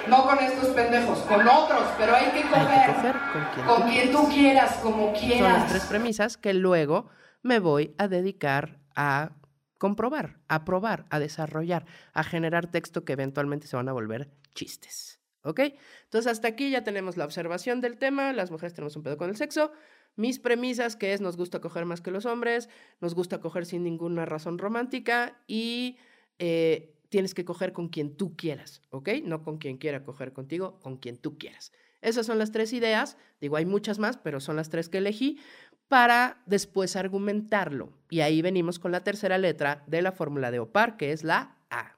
No 0.07 0.25
con 0.25 0.39
estos 0.39 0.69
pendejos, 0.69 1.19
con 1.21 1.49
otros, 1.49 1.83
pero 1.99 2.15
hay 2.15 2.27
que 2.27 2.39
Hay 2.39 2.45
coger. 2.45 2.87
que 2.87 2.93
coger 2.95 3.17
con 3.33 3.45
quien 3.53 3.67
Con 3.67 3.83
tú 3.83 3.89
quien 3.89 4.13
tú 4.13 4.29
quieras, 4.29 4.73
como 4.81 4.97
Son 5.07 5.13
las 5.13 5.21
quieras. 5.21 5.67
tres 5.69 5.85
premisas 5.87 6.37
que 6.37 6.55
luego 6.55 7.09
me 7.43 7.59
voy 7.59 7.93
a 7.99 8.07
dedicar 8.07 8.79
a 8.95 9.31
comprobar, 9.79 10.41
a 10.49 10.65
probar, 10.65 11.07
a 11.11 11.19
desarrollar, 11.19 11.87
a 12.13 12.25
generar 12.25 12.71
texto 12.71 13.05
que 13.05 13.13
eventualmente 13.13 13.67
se 13.67 13.77
van 13.77 13.89
a 13.89 13.93
volver 13.93 14.31
chistes. 14.55 15.21
¿Ok? 15.43 15.61
Entonces 16.05 16.31
hasta 16.31 16.49
aquí 16.49 16.71
ya 16.71 16.83
tenemos 16.83 17.17
la 17.17 17.25
observación 17.25 17.81
del 17.81 17.99
tema, 17.99 18.33
las 18.33 18.51
mujeres 18.51 18.75
tenemos 18.75 18.97
un 18.97 19.05
pedo 19.05 19.17
con 19.17 19.31
el 19.31 19.37
sexo, 19.37 19.71
mis 20.17 20.41
premisas 20.41 20.97
que 20.97 21.13
es 21.13 21.21
nos 21.21 21.37
gusta 21.37 21.61
coger 21.61 21.85
más 21.85 22.01
que 22.01 22.11
los 22.11 22.27
hombres, 22.27 22.69
nos 23.01 23.15
gusta 23.15 23.41
coger 23.41 23.65
sin 23.65 23.85
ninguna 23.85 24.25
razón 24.25 24.59
romántica 24.59 25.41
y 25.47 25.99
eh, 26.41 26.97
tienes 27.11 27.35
que 27.35 27.45
coger 27.45 27.73
con 27.73 27.89
quien 27.89 28.17
tú 28.17 28.37
quieras, 28.37 28.83
¿ok? 28.91 29.11
No 29.23 29.43
con 29.43 29.59
quien 29.59 29.79
quiera 29.79 30.03
coger 30.03 30.33
contigo, 30.33 30.81
con 30.81 30.97
quien 30.97 31.17
tú 31.17 31.39
quieras. 31.39 31.73
Esas 32.03 32.27
son 32.27 32.39
las 32.39 32.53
tres 32.53 32.73
ideas, 32.73 33.17
digo, 33.41 33.57
hay 33.57 33.67
muchas 33.67 33.99
más, 33.99 34.17
pero 34.17 34.41
son 34.41 34.57
las 34.57 34.69
tres 34.69 34.89
que 34.89 34.99
elegí 34.99 35.39
para 35.89 36.39
después 36.47 36.97
argumentarlo. 36.97 37.93
Y 38.11 38.21
ahí 38.21 38.43
venimos 38.43 38.79
con 38.79 38.93
la 38.93 39.01
tercera 39.01 39.39
letra 39.39 39.83
de 39.87 40.03
la 40.03 40.13
fórmula 40.13 40.51
de 40.51 40.61
OPAR, 40.61 40.97
que 40.97 41.13
es 41.13 41.25
la 41.25 41.57
A. 41.71 41.97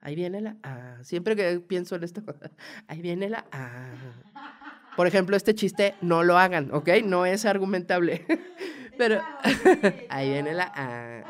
Ahí 0.00 0.14
viene 0.14 0.40
la 0.40 0.56
A. 0.62 1.02
Siempre 1.02 1.36
que 1.36 1.60
pienso 1.60 1.96
en 1.96 2.04
esto, 2.04 2.22
ahí 2.88 3.00
viene 3.00 3.28
la 3.28 3.46
A. 3.52 3.90
Por 4.96 5.06
ejemplo, 5.06 5.36
este 5.36 5.54
chiste 5.54 5.94
no 6.00 6.22
lo 6.22 6.38
hagan, 6.38 6.70
¿ok? 6.72 6.88
No 7.04 7.26
es 7.26 7.44
argumentable. 7.44 8.24
Pero 8.98 9.20
ahí 10.08 10.30
viene 10.30 10.54
la 10.54 10.72
A. 10.74 11.24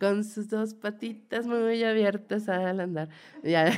Con 0.00 0.24
sus 0.24 0.48
dos 0.48 0.74
patitas 0.74 1.46
muy 1.46 1.82
abiertas 1.84 2.48
al 2.48 2.80
andar. 2.80 3.08
Ya. 3.42 3.70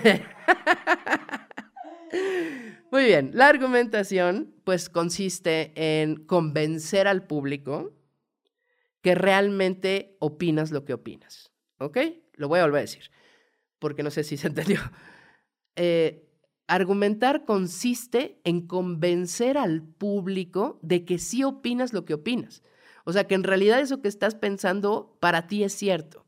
Muy 2.90 3.04
bien, 3.04 3.30
la 3.34 3.48
argumentación 3.48 4.54
pues 4.64 4.88
consiste 4.88 5.72
en 5.74 6.16
convencer 6.16 7.08
al 7.08 7.26
público 7.26 7.92
que 9.02 9.14
realmente 9.14 10.16
opinas 10.18 10.70
lo 10.70 10.84
que 10.84 10.92
opinas, 10.92 11.52
¿ok? 11.78 11.98
Lo 12.34 12.48
voy 12.48 12.60
a 12.60 12.64
volver 12.64 12.78
a 12.78 12.82
decir, 12.82 13.10
porque 13.78 14.02
no 14.02 14.10
sé 14.10 14.24
si 14.24 14.36
se 14.36 14.48
entendió. 14.48 14.80
Eh, 15.78 16.26
argumentar 16.66 17.44
consiste 17.44 18.40
en 18.44 18.66
convencer 18.66 19.58
al 19.58 19.82
público 19.82 20.78
de 20.80 21.04
que 21.04 21.18
sí 21.18 21.44
opinas 21.44 21.92
lo 21.92 22.06
que 22.06 22.14
opinas. 22.14 22.62
O 23.04 23.12
sea, 23.12 23.26
que 23.26 23.34
en 23.34 23.44
realidad 23.44 23.80
eso 23.80 24.00
que 24.00 24.08
estás 24.08 24.34
pensando 24.34 25.18
para 25.20 25.46
ti 25.48 25.64
es 25.64 25.74
cierto. 25.74 26.24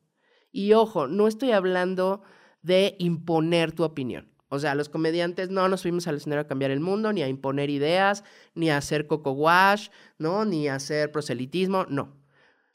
Y 0.53 0.75
ojo, 0.75 1.09
no 1.09 1.27
estoy 1.29 1.53
hablando 1.53 2.23
de 2.61 2.95
imponer 2.99 3.73
tu 3.73 3.85
opinión. 3.85 4.28
O 4.49 4.59
sea, 4.59 4.75
los 4.75 4.89
comediantes 4.89 5.51
no 5.51 5.69
nos 5.69 5.83
fuimos 5.83 6.07
al 6.07 6.17
escenario 6.17 6.43
a 6.43 6.47
cambiar 6.47 6.71
el 6.71 6.81
mundo, 6.81 7.13
ni 7.13 7.23
a 7.23 7.29
imponer 7.29 7.71
ideas, 7.71 8.25
ni 8.55 8.71
a 8.71 8.79
hacer 8.79 9.07
coco 9.07 9.33
wash, 9.33 9.89
¿no? 10.19 10.45
Ni 10.45 10.69
a 10.69 10.77
hacer 10.77 11.13
proselitismo, 11.13 11.85
no. 11.89 12.17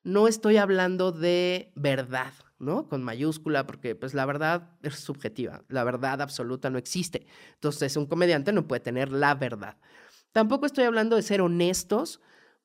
No 0.03 0.27
estoy 0.27 0.57
hablando 0.57 1.11
de 1.11 1.71
verdad, 1.75 2.33
¿no? 2.59 2.87
Con 2.87 3.03
mayúscula, 3.03 3.65
porque 3.65 3.95
pues 3.95 4.13
la 4.13 4.25
verdad 4.25 4.69
es 4.83 4.95
subjetiva, 4.95 5.63
la 5.69 5.83
verdad 5.83 6.21
absoluta 6.21 6.69
no 6.69 6.77
existe. 6.77 7.25
Entonces, 7.55 7.95
un 7.95 8.05
comediante 8.05 8.51
no 8.51 8.67
puede 8.67 8.81
tener 8.81 9.11
la 9.11 9.33
verdad. 9.33 9.77
Tampoco 10.31 10.65
estoy 10.65 10.83
hablando 10.83 11.15
de 11.15 11.21
ser 11.21 11.41
honestos, 11.41 12.19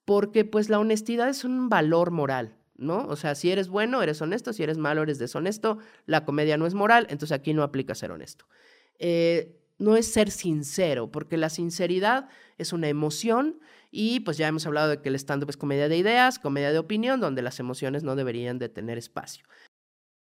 porque 0.05 0.45
pues 0.45 0.69
la 0.71 0.79
honestidad 0.79 1.29
es 1.29 1.45
un 1.45 1.69
valor 1.69 2.11
moral, 2.11 2.57
¿no? 2.77 3.07
O 3.07 3.17
sea, 3.17 3.35
si 3.35 3.51
eres 3.51 3.69
bueno, 3.69 4.03
eres 4.03 4.23
honesto, 4.23 4.53
si 4.53 4.63
eres 4.63 4.79
malo, 4.79 5.03
eres 5.03 5.19
deshonesto, 5.19 5.79
la 6.07 6.25
comedia 6.25 6.57
no 6.57 6.67
es 6.67 6.75
moral, 6.75 7.07
entonces 7.11 7.37
aquí 7.37 7.53
no 7.53 7.63
aplica 7.63 7.95
ser 7.95 8.11
honesto. 8.11 8.47
Eh, 8.99 9.55
no 9.79 9.97
es 9.97 10.13
ser 10.13 10.31
sincero, 10.31 11.11
porque 11.11 11.37
la 11.37 11.51
sinceridad 11.51 12.29
es 12.59 12.73
una 12.73 12.89
emoción 12.89 13.61
y 13.91 14.21
pues 14.21 14.37
ya 14.37 14.49
hemos 14.49 14.67
hablado 14.67 14.89
de 14.89 15.01
que 15.01 15.09
el 15.09 15.15
stand-up 15.15 15.51
es 15.51 15.57
comedia 15.57 15.89
de 15.89 15.97
ideas, 15.97 16.39
comedia 16.39 16.73
de 16.73 16.79
opinión, 16.79 17.21
donde 17.21 17.43
las 17.43 17.61
emociones 17.61 18.03
no 18.03 18.17
deberían 18.17 18.59
de 18.59 18.69
tener 18.69 18.99
espacio. 18.99 19.45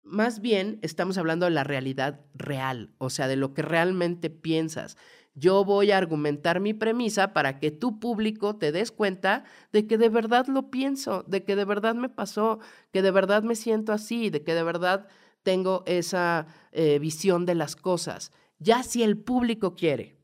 Más 0.02 0.40
bien 0.40 0.78
estamos 0.82 1.18
hablando 1.18 1.46
de 1.46 1.50
la 1.50 1.64
realidad 1.64 2.20
real, 2.34 2.94
o 2.98 3.10
sea, 3.10 3.28
de 3.28 3.36
lo 3.36 3.52
que 3.52 3.62
realmente 3.62 4.30
piensas. 4.30 4.96
Yo 5.34 5.64
voy 5.64 5.90
a 5.90 5.98
argumentar 5.98 6.60
mi 6.60 6.74
premisa 6.74 7.32
para 7.32 7.58
que 7.58 7.70
tu 7.70 8.00
público 8.00 8.56
te 8.56 8.72
des 8.72 8.90
cuenta 8.90 9.44
de 9.72 9.86
que 9.86 9.98
de 9.98 10.08
verdad 10.08 10.46
lo 10.46 10.70
pienso, 10.70 11.24
de 11.28 11.44
que 11.44 11.54
de 11.54 11.64
verdad 11.64 11.94
me 11.94 12.08
pasó, 12.08 12.60
que 12.92 13.02
de 13.02 13.10
verdad 13.10 13.42
me 13.42 13.54
siento 13.54 13.92
así, 13.92 14.30
de 14.30 14.42
que 14.42 14.54
de 14.54 14.62
verdad 14.62 15.06
tengo 15.42 15.82
esa 15.86 16.46
eh, 16.72 16.98
visión 16.98 17.46
de 17.46 17.54
las 17.54 17.76
cosas. 17.76 18.32
Ya 18.60 18.82
si 18.82 19.02
el 19.02 19.18
público 19.18 19.74
quiere 19.74 20.16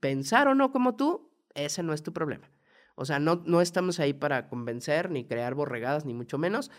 pensar 0.00 0.48
o 0.48 0.54
no 0.54 0.72
como 0.72 0.96
tú, 0.96 1.30
ese 1.54 1.82
no 1.82 1.92
es 1.92 2.02
tu 2.02 2.12
problema. 2.12 2.50
O 2.94 3.04
sea, 3.04 3.18
no, 3.18 3.42
no 3.46 3.60
estamos 3.60 4.00
ahí 4.00 4.14
para 4.14 4.48
convencer, 4.48 5.10
ni 5.10 5.24
crear 5.24 5.54
borregadas, 5.54 6.04
ni 6.04 6.14
mucho 6.14 6.38
menos. 6.38 6.70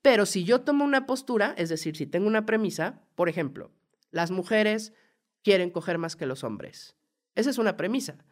Pero 0.00 0.26
si 0.26 0.44
yo 0.44 0.62
tomo 0.62 0.84
una 0.84 1.06
postura, 1.06 1.54
es 1.56 1.68
decir, 1.68 1.96
si 1.96 2.06
tengo 2.06 2.26
una 2.26 2.46
premisa, 2.46 3.02
por 3.14 3.28
ejemplo, 3.28 3.70
las 4.10 4.30
mujeres 4.30 4.94
quieren 5.42 5.70
coger 5.70 5.98
más 5.98 6.16
que 6.16 6.26
los 6.26 6.42
hombres. 6.42 6.96
Esa 7.34 7.50
es 7.50 7.58
una 7.58 7.76
premisa 7.76 8.24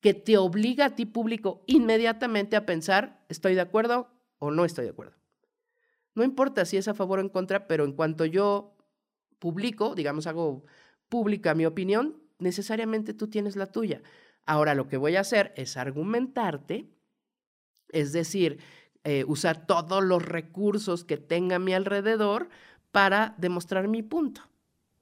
que 0.00 0.14
te 0.14 0.36
obliga 0.36 0.86
a 0.86 0.94
ti 0.96 1.06
público 1.06 1.62
inmediatamente 1.66 2.56
a 2.56 2.66
pensar, 2.66 3.24
¿estoy 3.28 3.54
de 3.54 3.62
acuerdo 3.62 4.10
o 4.38 4.50
no 4.50 4.64
estoy 4.64 4.84
de 4.84 4.90
acuerdo? 4.90 5.14
No 6.14 6.24
importa 6.24 6.64
si 6.64 6.76
es 6.76 6.88
a 6.88 6.94
favor 6.94 7.18
o 7.18 7.22
en 7.22 7.28
contra, 7.28 7.66
pero 7.66 7.84
en 7.84 7.92
cuanto 7.92 8.24
yo 8.24 8.76
publico, 9.38 9.94
digamos, 9.94 10.26
hago 10.26 10.64
pública 11.08 11.54
mi 11.54 11.66
opinión, 11.66 12.16
necesariamente 12.38 13.14
tú 13.14 13.28
tienes 13.28 13.56
la 13.56 13.66
tuya. 13.66 14.02
Ahora 14.46 14.74
lo 14.74 14.88
que 14.88 14.96
voy 14.96 15.16
a 15.16 15.20
hacer 15.20 15.52
es 15.56 15.76
argumentarte, 15.76 16.90
es 17.90 18.12
decir, 18.12 18.58
eh, 19.04 19.24
usar 19.26 19.66
todos 19.66 20.02
los 20.02 20.22
recursos 20.24 21.04
que 21.04 21.16
tenga 21.16 21.56
a 21.56 21.60
mi 21.60 21.74
alrededor 21.74 22.48
para 22.90 23.34
demostrar 23.38 23.88
mi 23.88 24.02
punto. 24.02 24.42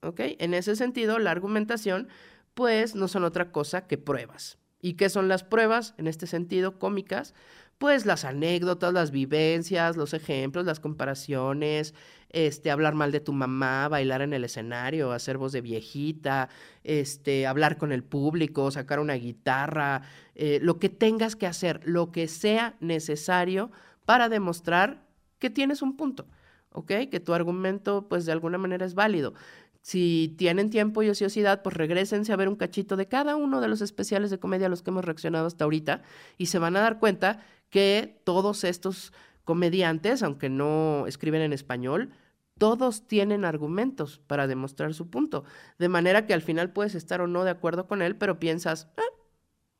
¿Ok? 0.02 0.20
En 0.38 0.54
ese 0.54 0.74
sentido, 0.74 1.18
la 1.18 1.30
argumentación, 1.30 2.08
pues, 2.54 2.96
no 2.96 3.06
son 3.06 3.22
otra 3.22 3.52
cosa 3.52 3.86
que 3.86 3.98
pruebas. 3.98 4.58
¿Y 4.80 4.94
qué 4.94 5.08
son 5.08 5.28
las 5.28 5.44
pruebas 5.44 5.94
en 5.96 6.08
este 6.08 6.26
sentido 6.26 6.80
cómicas? 6.80 7.34
Pues 7.82 8.06
las 8.06 8.24
anécdotas, 8.24 8.92
las 8.92 9.10
vivencias, 9.10 9.96
los 9.96 10.14
ejemplos, 10.14 10.64
las 10.64 10.78
comparaciones, 10.78 11.94
este, 12.30 12.70
hablar 12.70 12.94
mal 12.94 13.10
de 13.10 13.18
tu 13.18 13.32
mamá, 13.32 13.88
bailar 13.88 14.22
en 14.22 14.32
el 14.32 14.44
escenario, 14.44 15.10
hacer 15.10 15.36
voz 15.36 15.50
de 15.50 15.62
viejita, 15.62 16.48
este, 16.84 17.44
hablar 17.44 17.78
con 17.78 17.90
el 17.90 18.04
público, 18.04 18.70
sacar 18.70 19.00
una 19.00 19.14
guitarra, 19.14 20.02
eh, 20.36 20.60
lo 20.62 20.78
que 20.78 20.90
tengas 20.90 21.34
que 21.34 21.48
hacer, 21.48 21.80
lo 21.82 22.12
que 22.12 22.28
sea 22.28 22.76
necesario 22.78 23.72
para 24.04 24.28
demostrar 24.28 25.02
que 25.40 25.50
tienes 25.50 25.82
un 25.82 25.96
punto, 25.96 26.28
¿ok? 26.70 26.92
Que 27.10 27.18
tu 27.18 27.34
argumento, 27.34 28.06
pues, 28.08 28.26
de 28.26 28.30
alguna 28.30 28.58
manera 28.58 28.86
es 28.86 28.94
válido. 28.94 29.34
Si 29.82 30.34
tienen 30.38 30.70
tiempo 30.70 31.02
y 31.02 31.10
ociosidad, 31.10 31.62
pues 31.62 31.76
regresense 31.76 32.32
a 32.32 32.36
ver 32.36 32.48
un 32.48 32.56
cachito 32.56 32.96
de 32.96 33.08
cada 33.08 33.34
uno 33.34 33.60
de 33.60 33.68
los 33.68 33.80
especiales 33.80 34.30
de 34.30 34.38
comedia 34.38 34.68
a 34.68 34.70
los 34.70 34.82
que 34.82 34.90
hemos 34.90 35.04
reaccionado 35.04 35.46
hasta 35.46 35.64
ahorita 35.64 36.02
y 36.38 36.46
se 36.46 36.60
van 36.60 36.76
a 36.76 36.80
dar 36.80 37.00
cuenta 37.00 37.40
que 37.68 38.20
todos 38.24 38.62
estos 38.62 39.12
comediantes, 39.44 40.22
aunque 40.22 40.48
no 40.48 41.06
escriben 41.08 41.42
en 41.42 41.52
español, 41.52 42.12
todos 42.58 43.08
tienen 43.08 43.44
argumentos 43.44 44.20
para 44.26 44.46
demostrar 44.46 44.94
su 44.94 45.10
punto. 45.10 45.42
De 45.80 45.88
manera 45.88 46.26
que 46.26 46.34
al 46.34 46.42
final 46.42 46.72
puedes 46.72 46.94
estar 46.94 47.20
o 47.20 47.26
no 47.26 47.42
de 47.42 47.50
acuerdo 47.50 47.88
con 47.88 48.02
él, 48.02 48.14
pero 48.14 48.38
piensas, 48.38 48.88
ah, 48.96 49.18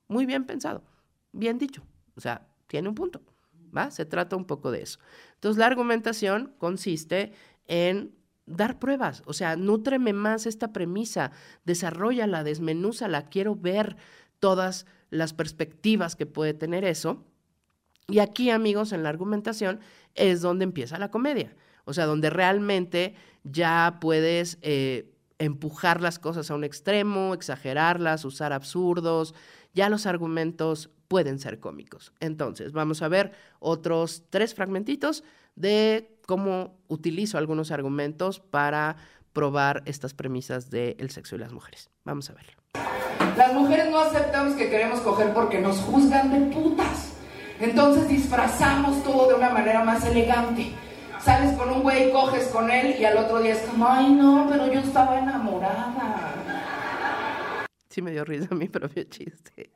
muy 0.08 0.26
bien 0.26 0.46
pensado, 0.46 0.82
bien 1.30 1.58
dicho. 1.58 1.84
O 2.16 2.20
sea, 2.20 2.48
tiene 2.66 2.88
un 2.88 2.96
punto. 2.96 3.22
¿Va? 3.74 3.90
Se 3.90 4.04
trata 4.04 4.36
un 4.36 4.46
poco 4.46 4.70
de 4.70 4.82
eso. 4.82 4.98
Entonces, 5.34 5.58
la 5.58 5.66
argumentación 5.66 6.54
consiste 6.58 7.32
en 7.66 8.14
dar 8.46 8.78
pruebas, 8.78 9.22
o 9.26 9.32
sea, 9.32 9.56
nútreme 9.56 10.12
más 10.12 10.46
esta 10.46 10.72
premisa, 10.72 11.30
desarrollala, 11.64 12.44
desmenúzala, 12.44 13.28
quiero 13.28 13.54
ver 13.54 13.96
todas 14.40 14.86
las 15.10 15.32
perspectivas 15.32 16.16
que 16.16 16.26
puede 16.26 16.54
tener 16.54 16.84
eso. 16.84 17.24
Y 18.08 18.18
aquí, 18.18 18.50
amigos, 18.50 18.92
en 18.92 19.04
la 19.04 19.10
argumentación 19.10 19.80
es 20.14 20.40
donde 20.40 20.64
empieza 20.64 20.98
la 20.98 21.10
comedia, 21.10 21.54
o 21.84 21.92
sea, 21.92 22.06
donde 22.06 22.30
realmente 22.30 23.14
ya 23.44 23.98
puedes 24.00 24.58
eh, 24.62 25.12
empujar 25.38 26.00
las 26.00 26.18
cosas 26.18 26.50
a 26.50 26.54
un 26.54 26.64
extremo, 26.64 27.34
exagerarlas, 27.34 28.24
usar 28.24 28.52
absurdos, 28.52 29.34
ya 29.74 29.88
los 29.88 30.06
argumentos 30.06 30.90
pueden 31.08 31.38
ser 31.38 31.60
cómicos. 31.60 32.12
Entonces, 32.20 32.72
vamos 32.72 33.02
a 33.02 33.08
ver 33.08 33.32
otros 33.60 34.24
tres 34.30 34.54
fragmentitos 34.54 35.24
de 35.54 36.11
cómo 36.26 36.78
utilizo 36.88 37.38
algunos 37.38 37.70
argumentos 37.70 38.40
para 38.40 38.96
probar 39.32 39.82
estas 39.86 40.14
premisas 40.14 40.70
del 40.70 41.10
sexo 41.10 41.36
y 41.36 41.38
las 41.38 41.52
mujeres. 41.52 41.90
Vamos 42.04 42.30
a 42.30 42.34
verlo. 42.34 42.52
Las 43.36 43.54
mujeres 43.54 43.90
no 43.90 43.98
aceptamos 43.98 44.54
que 44.54 44.68
queremos 44.68 45.00
coger 45.00 45.32
porque 45.32 45.60
nos 45.60 45.78
juzgan 45.78 46.30
de 46.32 46.54
putas. 46.54 47.14
Entonces 47.60 48.08
disfrazamos 48.08 49.02
todo 49.04 49.28
de 49.28 49.34
una 49.34 49.50
manera 49.50 49.84
más 49.84 50.04
elegante. 50.04 50.72
Sales 51.20 51.56
con 51.56 51.70
un 51.70 51.82
güey, 51.82 52.10
coges 52.10 52.48
con 52.48 52.70
él 52.70 52.96
y 52.98 53.04
al 53.04 53.16
otro 53.16 53.40
día 53.40 53.52
es 53.52 53.62
como, 53.62 53.86
ay 53.86 54.12
no, 54.12 54.48
pero 54.50 54.70
yo 54.72 54.80
estaba 54.80 55.18
enamorada. 55.18 56.34
Sí 57.88 58.02
me 58.02 58.10
dio 58.10 58.24
risa 58.24 58.54
mi 58.54 58.68
propio 58.68 59.04
chiste. 59.04 59.70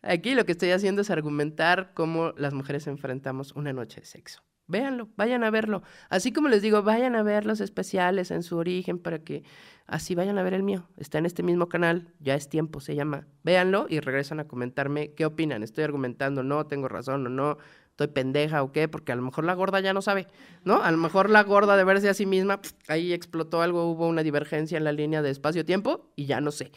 Aquí 0.00 0.34
lo 0.34 0.46
que 0.46 0.52
estoy 0.52 0.70
haciendo 0.70 1.02
es 1.02 1.10
argumentar 1.10 1.92
cómo 1.94 2.32
las 2.36 2.54
mujeres 2.54 2.86
enfrentamos 2.86 3.52
una 3.52 3.72
noche 3.72 4.00
de 4.00 4.06
sexo. 4.06 4.42
Véanlo, 4.66 5.08
vayan 5.16 5.44
a 5.44 5.50
verlo. 5.50 5.82
Así 6.08 6.32
como 6.32 6.48
les 6.48 6.62
digo, 6.62 6.82
vayan 6.82 7.16
a 7.16 7.22
ver 7.22 7.46
los 7.46 7.60
especiales 7.60 8.30
en 8.30 8.42
su 8.42 8.56
origen 8.56 8.98
para 8.98 9.18
que 9.18 9.42
así 9.86 10.14
vayan 10.14 10.38
a 10.38 10.42
ver 10.42 10.54
el 10.54 10.62
mío. 10.62 10.88
Está 10.96 11.18
en 11.18 11.26
este 11.26 11.42
mismo 11.42 11.68
canal, 11.68 12.08
ya 12.20 12.34
es 12.34 12.48
tiempo, 12.48 12.80
se 12.80 12.94
llama. 12.94 13.26
Véanlo 13.42 13.86
y 13.88 14.00
regresan 14.00 14.40
a 14.40 14.48
comentarme 14.48 15.12
qué 15.14 15.26
opinan. 15.26 15.62
Estoy 15.62 15.84
argumentando, 15.84 16.42
no, 16.42 16.66
tengo 16.66 16.88
razón 16.88 17.26
o 17.26 17.28
no, 17.28 17.58
estoy 17.90 18.08
pendeja 18.08 18.62
o 18.62 18.72
qué, 18.72 18.88
porque 18.88 19.12
a 19.12 19.16
lo 19.16 19.22
mejor 19.22 19.44
la 19.44 19.54
gorda 19.54 19.80
ya 19.80 19.92
no 19.92 20.00
sabe, 20.00 20.26
¿no? 20.64 20.82
A 20.82 20.90
lo 20.90 20.96
mejor 20.96 21.28
la 21.28 21.42
gorda 21.42 21.76
de 21.76 21.84
verse 21.84 22.08
a 22.08 22.14
sí 22.14 22.24
misma, 22.24 22.60
ahí 22.88 23.12
explotó 23.12 23.60
algo, 23.62 23.90
hubo 23.90 24.08
una 24.08 24.22
divergencia 24.22 24.78
en 24.78 24.84
la 24.84 24.92
línea 24.92 25.22
de 25.22 25.30
espacio-tiempo 25.30 26.10
y 26.16 26.26
ya 26.26 26.40
no 26.40 26.50
sé. 26.50 26.72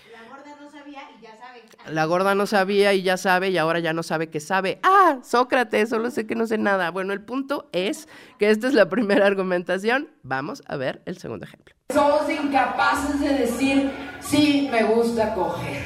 La 1.90 2.06
gorda 2.06 2.36
no 2.36 2.46
sabía 2.48 2.94
y 2.94 3.04
ya 3.04 3.18
sabe 3.18 3.50
y 3.50 3.58
ahora 3.58 3.80
ya 3.80 3.94
no 3.94 4.04
sabe 4.04 4.30
que 4.30 4.40
sabe. 4.40 4.80
Ah, 4.84 5.20
Sócrates, 5.24 5.90
solo 5.90 6.10
sé 6.12 6.26
que 6.26 6.36
no 6.36 6.48
sé 6.48 6.58
nada. 6.58 6.90
Bueno, 6.92 7.14
el 7.14 7.22
punto 7.22 7.70
es 7.72 8.08
que 8.40 8.50
esta 8.50 8.68
es 8.68 8.74
la 8.74 8.90
primera 8.90 9.26
argumentación. 9.26 10.10
Vamos 10.24 10.64
a 10.68 10.76
ver 10.78 11.02
el 11.06 11.18
segundo 11.18 11.46
ejemplo. 11.46 11.76
Somos 11.94 12.30
incapaces 12.30 13.20
de 13.20 13.30
decir, 13.30 13.92
sí, 14.20 14.68
me 14.72 14.84
gusta 14.84 15.34
coger. 15.36 15.84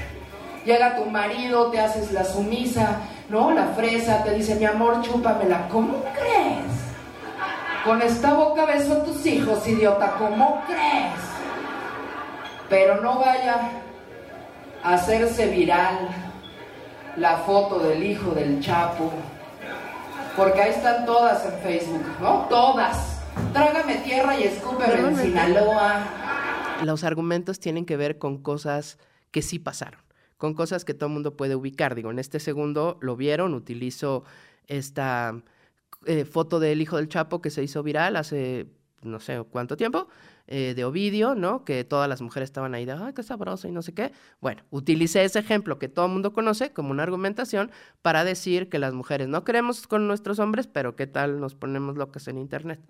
Llega 0.65 0.96
tu 0.96 1.06
marido, 1.10 1.72
te 1.72 1.80
haces 1.80 2.12
la 2.12 2.24
sumisa, 2.24 3.02
¿no? 3.30 3.52
La 3.52 3.68
fresa, 3.68 4.24
te 4.24 4.34
dice, 4.36 4.56
mi 4.56 4.65
amor, 4.65 5.02
chúpamela. 5.02 5.68
¿Cómo 5.70 6.04
crees? 6.13 6.65
Con 7.84 8.02
esta 8.02 8.34
boca 8.34 8.65
beso 8.65 8.94
a 8.94 9.04
tus 9.04 9.26
hijos, 9.26 9.65
idiota, 9.68 10.15
¿cómo 10.18 10.63
crees? 10.68 11.13
Pero 12.70 13.02
no 13.02 13.20
vaya 13.20 13.72
hacerse 14.84 15.48
viral 15.50 16.10
la 17.18 17.38
foto 17.38 17.80
del 17.80 18.04
hijo 18.04 18.32
del 18.32 18.60
Chapo, 18.62 19.12
porque 20.36 20.62
ahí 20.62 20.72
están 20.72 21.06
todas 21.06 21.46
en 21.46 21.60
Facebook, 21.60 22.06
¿no? 22.22 22.48
Todas. 22.50 23.22
Trágame 23.54 23.96
tierra 23.98 24.39
y 24.39 24.44
escúpeme 24.44 25.10
en 25.10 25.18
Sinaloa. 25.18 26.06
Los 26.84 27.04
argumentos 27.04 27.60
tienen 27.60 27.86
que 27.86 27.98
ver 27.98 28.18
con 28.18 28.38
cosas 28.42 28.98
que 29.32 29.42
sí 29.42 29.60
pasaron, 29.60 30.02
con 30.38 30.54
cosas 30.54 30.86
que 30.86 30.94
todo 30.94 31.08
el 31.08 31.13
mundo 31.13 31.36
puede 31.36 31.56
ubicar. 31.56 31.96
Digo, 31.96 32.12
en 32.12 32.20
este 32.20 32.39
segundo 32.39 32.98
lo 33.02 33.15
vieron, 33.15 33.54
utilizo 33.54 34.24
esta 34.68 35.42
eh, 36.06 36.26
foto 36.26 36.60
del 36.60 36.82
hijo 36.82 36.98
del 36.98 37.10
Chapo 37.10 37.42
que 37.42 37.50
se 37.50 37.63
hizo 37.63 37.84
viral 37.84 38.15
hace 38.15 38.68
no 39.02 39.20
sé 39.20 39.42
cuánto 39.50 39.78
tiempo, 39.78 40.08
eh, 40.51 40.73
de 40.75 40.83
Ovidio, 40.83 41.35
¿no? 41.35 41.63
Que 41.63 41.83
todas 41.83 42.09
las 42.09 42.23
mujeres 42.23 42.47
estaban 42.47 42.73
ahí 42.73 42.83
de, 42.83 42.93
ay, 42.93 43.13
qué 43.13 43.21
sabroso 43.21 43.67
y 43.67 43.71
no 43.71 43.83
sé 43.83 43.93
qué. 43.93 44.12
Bueno, 44.41 44.63
utilicé 44.71 45.23
ese 45.23 45.38
ejemplo 45.38 45.77
que 45.77 45.89
todo 45.89 46.07
el 46.07 46.12
mundo 46.12 46.33
conoce 46.33 46.73
como 46.73 46.89
una 46.89 47.03
argumentación 47.03 47.69
para 48.01 48.23
decir 48.23 48.67
que 48.67 48.79
las 48.79 48.95
mujeres 48.95 49.27
no 49.27 49.43
queremos 49.43 49.85
con 49.85 50.07
nuestros 50.07 50.39
hombres, 50.39 50.65
pero 50.65 50.95
qué 50.95 51.05
tal 51.05 51.39
nos 51.39 51.53
ponemos 51.53 51.97
locas 51.97 52.27
en 52.27 52.39
Internet. 52.39 52.81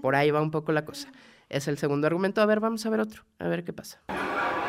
Por 0.00 0.14
ahí 0.14 0.30
va 0.30 0.40
un 0.40 0.52
poco 0.52 0.70
la 0.70 0.84
cosa. 0.84 1.08
Es 1.48 1.66
el 1.66 1.76
segundo 1.76 2.06
argumento. 2.06 2.40
A 2.40 2.46
ver, 2.46 2.60
vamos 2.60 2.86
a 2.86 2.90
ver 2.90 3.00
otro, 3.00 3.24
a 3.40 3.48
ver 3.48 3.64
qué 3.64 3.72
pasa. 3.72 4.00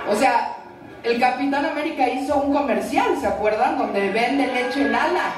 O 0.10 0.16
sea, 0.16 0.58
el 1.04 1.20
Capitán 1.20 1.66
América 1.68 2.10
hizo 2.10 2.36
un 2.42 2.52
comercial, 2.52 3.16
¿se 3.22 3.28
acuerdan? 3.28 3.78
Donde 3.78 4.12
vende 4.12 4.48
leche 4.48 4.88
en 4.88 4.96
ala. 4.96 5.34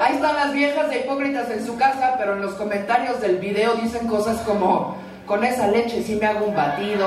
Ahí 0.00 0.16
están 0.16 0.34
las 0.34 0.52
viejas 0.52 0.90
de 0.90 1.00
hipócritas 1.00 1.48
en 1.50 1.64
su 1.64 1.76
casa, 1.76 2.16
pero 2.18 2.34
en 2.34 2.42
los 2.42 2.54
comentarios 2.54 3.20
del 3.20 3.36
video 3.36 3.74
dicen 3.74 4.08
cosas 4.08 4.40
como 4.40 4.96
con 5.30 5.44
esa 5.44 5.68
leche 5.68 6.02
sí 6.02 6.16
me 6.16 6.26
hago 6.26 6.46
un 6.46 6.56
batido. 6.56 7.06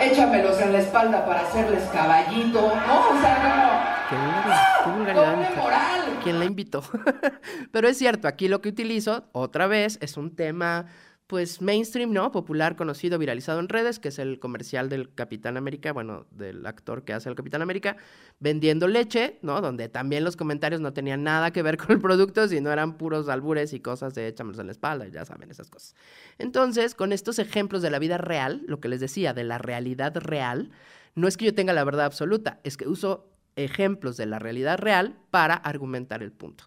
Échamelos 0.00 0.60
en 0.60 0.72
la 0.72 0.80
espalda 0.80 1.24
para 1.24 1.42
hacerles 1.42 1.84
caballito. 1.92 2.60
No, 2.60 3.10
o 3.10 3.20
sea, 3.20 3.94
no. 4.10 4.10
Qué 4.10 5.60
moral. 5.60 6.18
¿Quién 6.24 6.40
la 6.40 6.44
invitó? 6.44 6.82
Pero 7.70 7.86
es 7.86 7.96
cierto, 7.96 8.26
aquí 8.26 8.48
lo 8.48 8.60
que 8.60 8.70
utilizo, 8.70 9.28
otra 9.30 9.68
vez, 9.68 9.98
es 10.02 10.16
un 10.16 10.34
tema 10.34 10.86
pues 11.26 11.62
mainstream, 11.62 12.12
¿no? 12.12 12.30
Popular, 12.30 12.76
conocido, 12.76 13.18
viralizado 13.18 13.60
en 13.60 13.68
redes, 13.68 13.98
que 13.98 14.08
es 14.08 14.18
el 14.18 14.38
comercial 14.38 14.88
del 14.88 15.14
Capitán 15.14 15.56
América, 15.56 15.92
bueno, 15.92 16.26
del 16.30 16.66
actor 16.66 17.04
que 17.04 17.14
hace 17.14 17.28
el 17.28 17.34
Capitán 17.34 17.62
América, 17.62 17.96
vendiendo 18.38 18.86
leche, 18.86 19.38
¿no? 19.40 19.60
Donde 19.60 19.88
también 19.88 20.24
los 20.24 20.36
comentarios 20.36 20.80
no 20.80 20.92
tenían 20.92 21.22
nada 21.22 21.50
que 21.50 21.62
ver 21.62 21.76
con 21.78 21.92
el 21.92 22.00
producto, 22.00 22.46
sino 22.48 22.70
eran 22.70 22.98
puros 22.98 23.28
albures 23.28 23.72
y 23.72 23.80
cosas 23.80 24.14
de 24.14 24.28
échamelos 24.28 24.58
en 24.58 24.66
la 24.66 24.72
espalda, 24.72 25.08
ya 25.08 25.24
saben, 25.24 25.50
esas 25.50 25.70
cosas. 25.70 25.94
Entonces, 26.38 26.94
con 26.94 27.12
estos 27.12 27.38
ejemplos 27.38 27.82
de 27.82 27.90
la 27.90 27.98
vida 27.98 28.18
real, 28.18 28.62
lo 28.66 28.80
que 28.80 28.88
les 28.88 29.00
decía, 29.00 29.32
de 29.32 29.44
la 29.44 29.58
realidad 29.58 30.16
real, 30.16 30.70
no 31.14 31.28
es 31.28 31.36
que 31.36 31.46
yo 31.46 31.54
tenga 31.54 31.72
la 31.72 31.84
verdad 31.84 32.06
absoluta, 32.06 32.60
es 32.62 32.76
que 32.76 32.88
uso 32.88 33.32
ejemplos 33.56 34.16
de 34.16 34.26
la 34.26 34.38
realidad 34.38 34.78
real 34.78 35.18
para 35.30 35.54
argumentar 35.54 36.22
el 36.22 36.32
punto. 36.32 36.64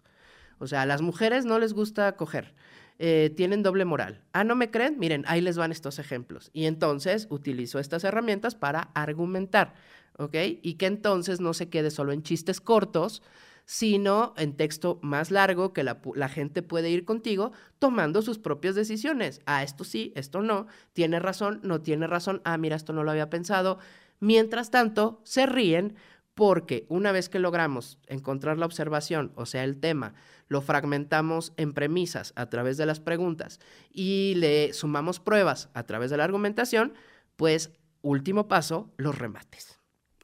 O 0.58 0.66
sea, 0.66 0.82
a 0.82 0.86
las 0.86 1.02
mujeres 1.02 1.44
no 1.44 1.58
les 1.58 1.72
gusta 1.72 2.16
coger 2.16 2.54
eh, 2.98 3.32
tienen 3.36 3.62
doble 3.62 3.84
moral. 3.84 4.22
Ah, 4.32 4.44
¿no 4.44 4.56
me 4.56 4.70
creen? 4.70 4.98
Miren, 4.98 5.24
ahí 5.26 5.40
les 5.40 5.56
van 5.56 5.72
estos 5.72 5.98
ejemplos. 5.98 6.50
Y 6.52 6.64
entonces 6.64 7.26
utilizo 7.30 7.78
estas 7.78 8.04
herramientas 8.04 8.54
para 8.54 8.90
argumentar, 8.94 9.74
¿ok? 10.18 10.34
Y 10.62 10.74
que 10.74 10.86
entonces 10.86 11.40
no 11.40 11.52
se 11.52 11.68
quede 11.68 11.90
solo 11.90 12.12
en 12.12 12.22
chistes 12.22 12.60
cortos, 12.60 13.22
sino 13.66 14.32
en 14.36 14.56
texto 14.56 14.98
más 15.02 15.30
largo 15.30 15.72
que 15.72 15.82
la, 15.82 16.00
la, 16.14 16.28
gente 16.28 16.62
puede 16.62 16.88
ir 16.88 17.04
contigo 17.04 17.52
tomando 17.78 18.22
sus 18.22 18.38
propias 18.38 18.76
decisiones. 18.76 19.40
Ah, 19.44 19.62
esto 19.62 19.84
sí, 19.84 20.12
esto 20.14 20.40
no, 20.40 20.66
tiene 20.92 21.18
razón, 21.18 21.60
no 21.64 21.82
tiene 21.82 22.06
razón, 22.06 22.40
ah, 22.44 22.56
mira, 22.58 22.76
esto 22.76 22.92
no 22.92 23.02
lo 23.02 23.10
había 23.10 23.28
pensado. 23.28 23.78
Mientras 24.20 24.70
tanto, 24.70 25.20
se 25.24 25.46
ríen 25.46 25.96
porque 26.36 26.86
una 26.88 27.12
vez 27.12 27.28
que 27.28 27.38
logramos 27.38 27.98
encontrar 28.06 28.58
la 28.58 28.66
observación, 28.66 29.32
o 29.36 29.46
sea, 29.46 29.64
el 29.64 29.80
tema, 29.80 30.14
lo 30.48 30.60
fragmentamos 30.60 31.52
en 31.56 31.72
premisas 31.72 32.32
a 32.36 32.48
través 32.48 32.76
de 32.76 32.86
las 32.86 33.00
preguntas 33.00 33.60
y 33.90 34.34
le 34.36 34.72
sumamos 34.72 35.20
pruebas 35.20 35.68
a 35.74 35.84
través 35.84 36.10
de 36.10 36.16
la 36.16 36.24
argumentación, 36.24 36.94
pues 37.36 37.70
último 38.02 38.48
paso, 38.48 38.90
los 38.96 39.18
remates. 39.18 39.80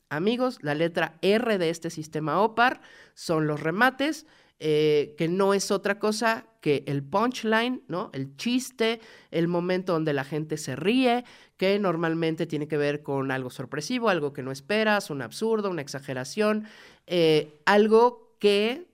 Amigos, 0.08 0.58
la 0.62 0.74
letra 0.74 1.18
R 1.22 1.58
de 1.58 1.70
este 1.70 1.90
sistema 1.90 2.40
OPAR 2.40 2.82
son 3.14 3.46
los 3.46 3.60
remates, 3.60 4.26
eh, 4.60 5.14
que 5.18 5.26
no 5.26 5.54
es 5.54 5.70
otra 5.70 5.98
cosa 5.98 6.46
que 6.60 6.84
el 6.86 7.02
punchline, 7.02 7.82
¿no? 7.88 8.10
El 8.12 8.36
chiste, 8.36 9.00
el 9.32 9.48
momento 9.48 9.94
donde 9.94 10.12
la 10.12 10.22
gente 10.22 10.56
se 10.56 10.76
ríe, 10.76 11.24
que 11.56 11.78
normalmente 11.78 12.46
tiene 12.46 12.68
que 12.68 12.76
ver 12.76 13.02
con 13.02 13.32
algo 13.32 13.50
sorpresivo, 13.50 14.08
algo 14.08 14.32
que 14.32 14.42
no 14.42 14.52
esperas, 14.52 15.10
un 15.10 15.22
absurdo, 15.22 15.70
una 15.70 15.82
exageración, 15.82 16.66
eh, 17.06 17.60
algo 17.64 18.36
que 18.38 18.91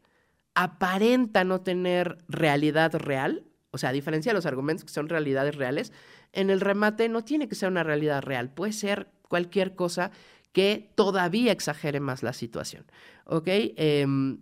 aparenta 0.60 1.44
no 1.44 1.60
tener 1.60 2.18
realidad 2.26 2.92
real, 2.96 3.44
o 3.70 3.78
sea, 3.78 3.90
a 3.90 3.92
diferencia 3.92 4.30
de 4.30 4.34
los 4.34 4.44
argumentos 4.44 4.84
que 4.84 4.90
son 4.90 5.08
realidades 5.08 5.54
reales, 5.54 5.92
en 6.32 6.50
el 6.50 6.60
remate 6.60 7.08
no 7.08 7.22
tiene 7.22 7.48
que 7.48 7.54
ser 7.54 7.68
una 7.68 7.84
realidad 7.84 8.22
real, 8.22 8.50
puede 8.50 8.72
ser 8.72 9.08
cualquier 9.28 9.76
cosa 9.76 10.10
que 10.52 10.90
todavía 10.96 11.52
exagere 11.52 12.00
más 12.00 12.24
la 12.24 12.32
situación. 12.32 12.86
¿Ok? 13.24 13.46
Em, 13.46 14.40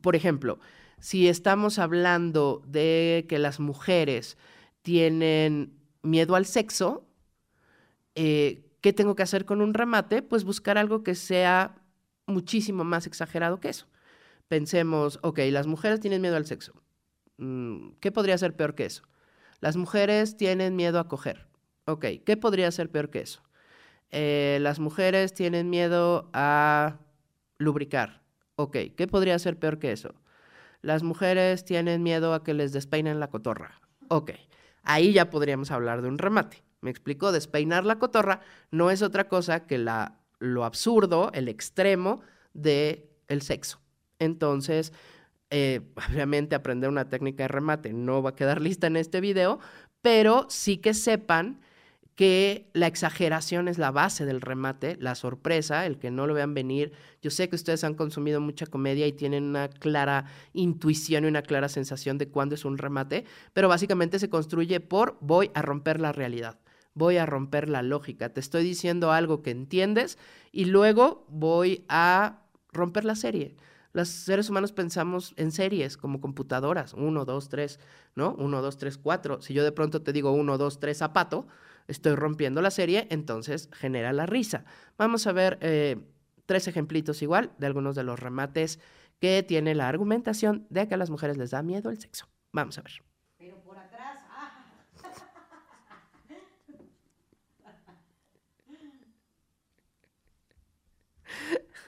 por 0.00 0.16
ejemplo, 0.16 0.58
si 1.00 1.28
estamos 1.28 1.78
hablando 1.78 2.62
de 2.66 3.26
que 3.28 3.38
las 3.38 3.60
mujeres 3.60 4.38
tienen 4.80 5.78
miedo 6.00 6.34
al 6.34 6.46
sexo, 6.46 7.06
eh, 8.14 8.70
¿qué 8.80 8.94
tengo 8.94 9.14
que 9.14 9.22
hacer 9.22 9.44
con 9.44 9.60
un 9.60 9.74
remate? 9.74 10.22
Pues 10.22 10.44
buscar 10.44 10.78
algo 10.78 11.02
que 11.02 11.14
sea 11.14 11.82
muchísimo 12.26 12.84
más 12.84 13.06
exagerado 13.06 13.60
que 13.60 13.68
eso. 13.68 13.86
Pensemos, 14.48 15.18
ok, 15.22 15.40
las 15.50 15.66
mujeres 15.66 16.00
tienen 16.00 16.22
miedo 16.22 16.36
al 16.36 16.46
sexo. 16.46 16.72
Mm, 17.38 17.90
¿Qué 18.00 18.12
podría 18.12 18.38
ser 18.38 18.54
peor 18.54 18.74
que 18.74 18.86
eso? 18.86 19.02
Las 19.60 19.76
mujeres 19.76 20.36
tienen 20.36 20.76
miedo 20.76 20.98
a 20.98 21.08
coger. 21.08 21.46
Ok, 21.86 22.04
¿qué 22.24 22.36
podría 22.36 22.70
ser 22.70 22.90
peor 22.90 23.10
que 23.10 23.20
eso? 23.20 23.42
Eh, 24.10 24.58
las 24.60 24.78
mujeres 24.78 25.34
tienen 25.34 25.70
miedo 25.70 26.30
a 26.32 26.98
lubricar. 27.58 28.22
Ok, 28.56 28.76
¿qué 28.96 29.06
podría 29.06 29.38
ser 29.38 29.58
peor 29.58 29.78
que 29.78 29.92
eso? 29.92 30.14
Las 30.82 31.02
mujeres 31.02 31.64
tienen 31.64 32.02
miedo 32.02 32.32
a 32.34 32.44
que 32.44 32.54
les 32.54 32.72
despeinen 32.72 33.18
la 33.18 33.28
cotorra. 33.28 33.80
Ok, 34.08 34.32
ahí 34.82 35.12
ya 35.12 35.30
podríamos 35.30 35.70
hablar 35.70 36.02
de 36.02 36.08
un 36.08 36.18
remate. 36.18 36.62
Me 36.80 36.90
explico, 36.90 37.32
despeinar 37.32 37.84
la 37.84 37.98
cotorra 37.98 38.40
no 38.70 38.90
es 38.90 39.02
otra 39.02 39.28
cosa 39.28 39.66
que 39.66 39.78
la, 39.78 40.20
lo 40.38 40.64
absurdo, 40.64 41.30
el 41.32 41.48
extremo 41.48 42.20
de 42.52 43.10
el 43.28 43.42
sexo. 43.42 43.80
Entonces, 44.18 44.92
eh, 45.50 45.80
obviamente 46.10 46.54
aprender 46.54 46.90
una 46.90 47.08
técnica 47.08 47.44
de 47.44 47.48
remate 47.48 47.92
no 47.92 48.22
va 48.22 48.30
a 48.30 48.36
quedar 48.36 48.60
lista 48.62 48.86
en 48.86 48.96
este 48.96 49.20
video, 49.20 49.58
pero 50.02 50.46
sí 50.48 50.78
que 50.78 50.94
sepan 50.94 51.60
que 52.16 52.70
la 52.72 52.86
exageración 52.86 53.68
es 53.68 53.76
la 53.76 53.90
base 53.90 54.24
del 54.24 54.40
remate, 54.40 54.96
la 54.98 55.14
sorpresa, 55.14 55.84
el 55.84 55.98
que 55.98 56.10
no 56.10 56.26
lo 56.26 56.32
vean 56.32 56.54
venir. 56.54 56.92
Yo 57.20 57.30
sé 57.30 57.50
que 57.50 57.56
ustedes 57.56 57.84
han 57.84 57.94
consumido 57.94 58.40
mucha 58.40 58.66
comedia 58.66 59.06
y 59.06 59.12
tienen 59.12 59.44
una 59.44 59.68
clara 59.68 60.24
intuición 60.54 61.24
y 61.24 61.28
una 61.28 61.42
clara 61.42 61.68
sensación 61.68 62.16
de 62.16 62.28
cuándo 62.28 62.54
es 62.54 62.64
un 62.64 62.78
remate, 62.78 63.26
pero 63.52 63.68
básicamente 63.68 64.18
se 64.18 64.30
construye 64.30 64.80
por 64.80 65.18
voy 65.20 65.50
a 65.52 65.60
romper 65.60 66.00
la 66.00 66.12
realidad, 66.12 66.58
voy 66.94 67.18
a 67.18 67.26
romper 67.26 67.68
la 67.68 67.82
lógica, 67.82 68.30
te 68.30 68.40
estoy 68.40 68.64
diciendo 68.64 69.12
algo 69.12 69.42
que 69.42 69.50
entiendes 69.50 70.16
y 70.52 70.64
luego 70.64 71.26
voy 71.28 71.84
a 71.90 72.44
romper 72.72 73.04
la 73.04 73.14
serie. 73.14 73.56
Los 73.96 74.10
seres 74.10 74.50
humanos 74.50 74.72
pensamos 74.72 75.32
en 75.38 75.50
series 75.50 75.96
como 75.96 76.20
computadoras, 76.20 76.92
uno, 76.92 77.24
dos, 77.24 77.48
tres, 77.48 77.80
¿no? 78.14 78.34
Uno, 78.34 78.60
dos, 78.60 78.76
tres, 78.76 78.98
cuatro. 78.98 79.40
Si 79.40 79.54
yo 79.54 79.64
de 79.64 79.72
pronto 79.72 80.02
te 80.02 80.12
digo 80.12 80.32
uno, 80.32 80.58
dos, 80.58 80.80
tres, 80.80 80.98
zapato, 80.98 81.46
estoy 81.88 82.14
rompiendo 82.14 82.60
la 82.60 82.70
serie, 82.70 83.06
entonces 83.08 83.70
genera 83.72 84.12
la 84.12 84.26
risa. 84.26 84.66
Vamos 84.98 85.26
a 85.26 85.32
ver 85.32 85.56
eh, 85.62 85.96
tres 86.44 86.68
ejemplitos 86.68 87.22
igual 87.22 87.52
de 87.56 87.68
algunos 87.68 87.96
de 87.96 88.02
los 88.02 88.20
remates 88.20 88.80
que 89.18 89.42
tiene 89.42 89.74
la 89.74 89.88
argumentación 89.88 90.66
de 90.68 90.86
que 90.86 90.92
a 90.92 90.98
las 90.98 91.08
mujeres 91.08 91.38
les 91.38 91.52
da 91.52 91.62
miedo 91.62 91.88
el 91.88 91.98
sexo. 91.98 92.28
Vamos 92.52 92.76
a 92.76 92.82
ver. 92.82 93.02
Pero 93.38 93.62
por 93.62 93.78
atrás. 93.78 94.18
Ah. 94.28 94.62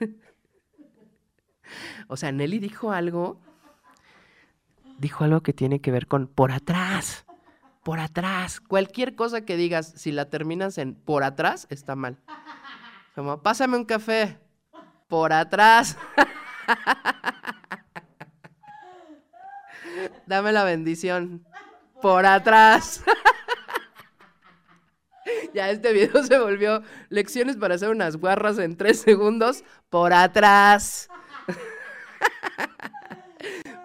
o 2.09 2.17
sea, 2.17 2.33
Nelly 2.33 2.59
dijo 2.59 2.91
algo, 2.91 3.39
dijo 4.99 5.25
algo 5.25 5.43
que 5.43 5.53
tiene 5.53 5.81
que 5.81 5.93
ver 5.93 6.07
con 6.07 6.27
por 6.27 6.51
atrás 6.51 7.27
por 7.89 8.01
atrás. 8.01 8.61
Cualquier 8.61 9.15
cosa 9.15 9.47
que 9.47 9.57
digas, 9.57 9.95
si 9.97 10.13
la 10.13 10.29
terminas 10.29 10.77
en 10.77 10.95
por 10.95 11.25
atrás, 11.25 11.67
está 11.71 11.97
mal. 11.97 12.19
Como, 13.15 13.43
pásame 13.43 13.79
un 13.79 13.87
café. 13.87 14.39
Por 15.09 15.33
atrás. 15.33 15.97
Dame 20.27 20.53
la 20.53 20.65
bendición. 20.65 21.47
Por 22.03 22.27
atrás. 22.27 23.03
ya 25.55 25.71
este 25.71 25.95
video 25.95 26.23
se 26.23 26.39
volvió 26.39 26.83
lecciones 27.09 27.57
para 27.57 27.77
hacer 27.77 27.89
unas 27.89 28.19
guarras 28.19 28.59
en 28.59 28.77
tres 28.77 29.01
segundos. 29.01 29.65
Por 29.89 30.13
atrás. 30.13 31.09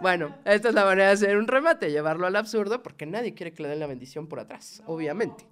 Bueno, 0.04 0.36
esta 0.44 0.68
es 0.68 0.76
la 0.76 0.84
manera 0.84 1.08
de 1.08 1.14
hacer 1.14 1.38
un 1.38 1.48
remate, 1.48 1.90
llevarlo 1.90 2.28
al 2.28 2.36
absurdo, 2.36 2.84
porque 2.84 3.06
nadie 3.06 3.34
quiere 3.34 3.54
que 3.54 3.64
le 3.64 3.70
den 3.70 3.80
la 3.80 3.88
bendición 3.88 4.28
por 4.28 4.42
atrás, 4.42 4.84
obviamente. 4.86 5.46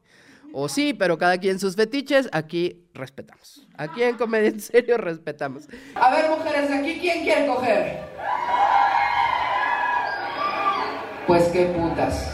O 0.52 0.68
sí, 0.68 0.94
pero 0.94 1.18
cada 1.18 1.38
quien 1.38 1.58
sus 1.58 1.78
fetiches, 1.78 2.28
aquí 2.34 2.84
respetamos. 2.94 3.66
Aquí 3.78 4.04
en 4.04 4.18
Comedia 4.18 4.50
en 4.50 4.60
Serio 4.60 4.98
respetamos. 4.98 5.70
A 5.96 6.12
ver, 6.12 6.30
mujeres, 6.30 6.70
aquí 6.70 7.00
quién 7.00 7.24
quiere 7.24 7.48
coger. 7.48 8.02
Pues 11.28 11.44
qué 11.54 11.68
putas. 11.68 12.34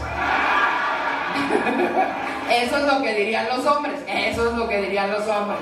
Eso 2.50 2.78
es 2.78 2.92
lo 2.94 3.00
que 3.00 3.14
dirían 3.14 3.46
los 3.46 3.64
hombres. 3.64 4.00
Eso 4.08 4.50
es 4.50 4.56
lo 4.56 4.68
que 4.68 4.82
dirían 4.82 5.12
los 5.12 5.24
hombres. 5.28 5.60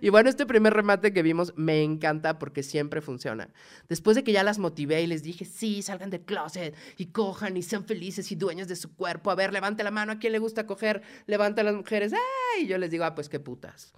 Y 0.00 0.10
bueno, 0.10 0.28
este 0.28 0.46
primer 0.46 0.74
remate 0.74 1.12
que 1.12 1.22
vimos 1.22 1.52
me 1.56 1.82
encanta 1.82 2.38
porque 2.38 2.62
siempre 2.62 3.00
funciona. 3.00 3.48
Después 3.88 4.14
de 4.16 4.24
que 4.24 4.32
ya 4.32 4.42
las 4.42 4.58
motivé 4.58 5.02
y 5.02 5.06
les 5.06 5.22
dije, 5.22 5.44
sí, 5.44 5.82
salgan 5.82 6.10
del 6.10 6.22
closet 6.22 6.74
y 6.96 7.06
cojan 7.06 7.56
y 7.56 7.62
sean 7.62 7.84
felices 7.84 8.30
y 8.32 8.36
dueños 8.36 8.68
de 8.68 8.76
su 8.76 8.94
cuerpo. 8.94 9.30
A 9.30 9.34
ver, 9.34 9.52
levante 9.52 9.84
la 9.84 9.90
mano, 9.90 10.12
¿a 10.12 10.18
quién 10.18 10.32
le 10.32 10.38
gusta 10.38 10.66
coger? 10.66 11.02
Levanta 11.26 11.62
a 11.62 11.64
las 11.64 11.74
mujeres. 11.74 12.12
¡Ay! 12.12 12.64
Y 12.64 12.66
yo 12.66 12.78
les 12.78 12.90
digo, 12.90 13.04
ah, 13.04 13.14
pues 13.14 13.28
qué 13.28 13.40
putas. 13.40 13.92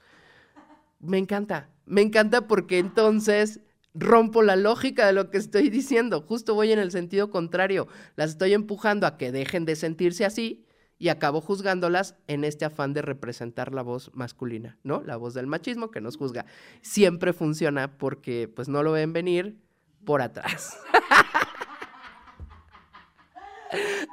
Me 1.00 1.18
encanta, 1.18 1.70
me 1.86 2.02
encanta 2.02 2.48
porque 2.48 2.78
entonces 2.78 3.60
rompo 3.94 4.42
la 4.42 4.56
lógica 4.56 5.06
de 5.06 5.12
lo 5.12 5.30
que 5.30 5.38
estoy 5.38 5.70
diciendo. 5.70 6.22
Justo 6.22 6.54
voy 6.54 6.72
en 6.72 6.78
el 6.78 6.90
sentido 6.90 7.30
contrario. 7.30 7.88
Las 8.16 8.30
estoy 8.30 8.54
empujando 8.54 9.06
a 9.06 9.16
que 9.16 9.32
dejen 9.32 9.64
de 9.64 9.76
sentirse 9.76 10.24
así 10.24 10.64
y 10.98 11.08
acabo 11.10 11.40
juzgándolas 11.40 12.16
en 12.26 12.44
este 12.44 12.64
afán 12.64 12.92
de 12.92 13.02
representar 13.02 13.72
la 13.72 13.82
voz 13.82 14.10
masculina, 14.14 14.78
¿no? 14.82 15.02
La 15.02 15.16
voz 15.16 15.34
del 15.34 15.46
machismo 15.46 15.90
que 15.90 16.00
nos 16.00 16.16
juzga. 16.16 16.44
Siempre 16.82 17.32
funciona 17.32 17.96
porque 17.98 18.48
pues 18.54 18.68
no 18.68 18.82
lo 18.82 18.92
ven 18.92 19.12
venir 19.12 19.58
por 20.04 20.22
atrás. 20.22 20.76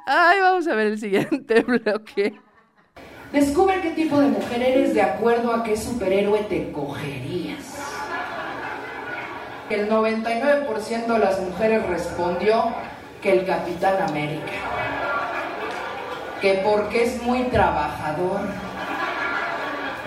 Ay, 0.06 0.40
vamos 0.40 0.68
a 0.68 0.74
ver 0.74 0.88
el 0.88 0.98
siguiente 0.98 1.60
bloque. 1.66 2.38
Descubre 3.32 3.80
qué 3.80 3.90
tipo 3.90 4.20
de 4.20 4.28
mujer 4.28 4.62
eres 4.62 4.94
de 4.94 5.02
acuerdo 5.02 5.52
a 5.52 5.64
qué 5.64 5.76
superhéroe 5.76 6.44
te 6.44 6.70
cogerías. 6.70 7.74
El 9.68 9.90
99% 9.90 11.06
de 11.06 11.18
las 11.18 11.40
mujeres 11.40 11.84
respondió 11.88 12.72
que 13.20 13.32
el 13.32 13.44
Capitán 13.44 14.00
América 14.08 14.95
que 16.40 16.60
porque 16.64 17.04
es 17.04 17.22
muy 17.22 17.44
trabajador. 17.44 18.40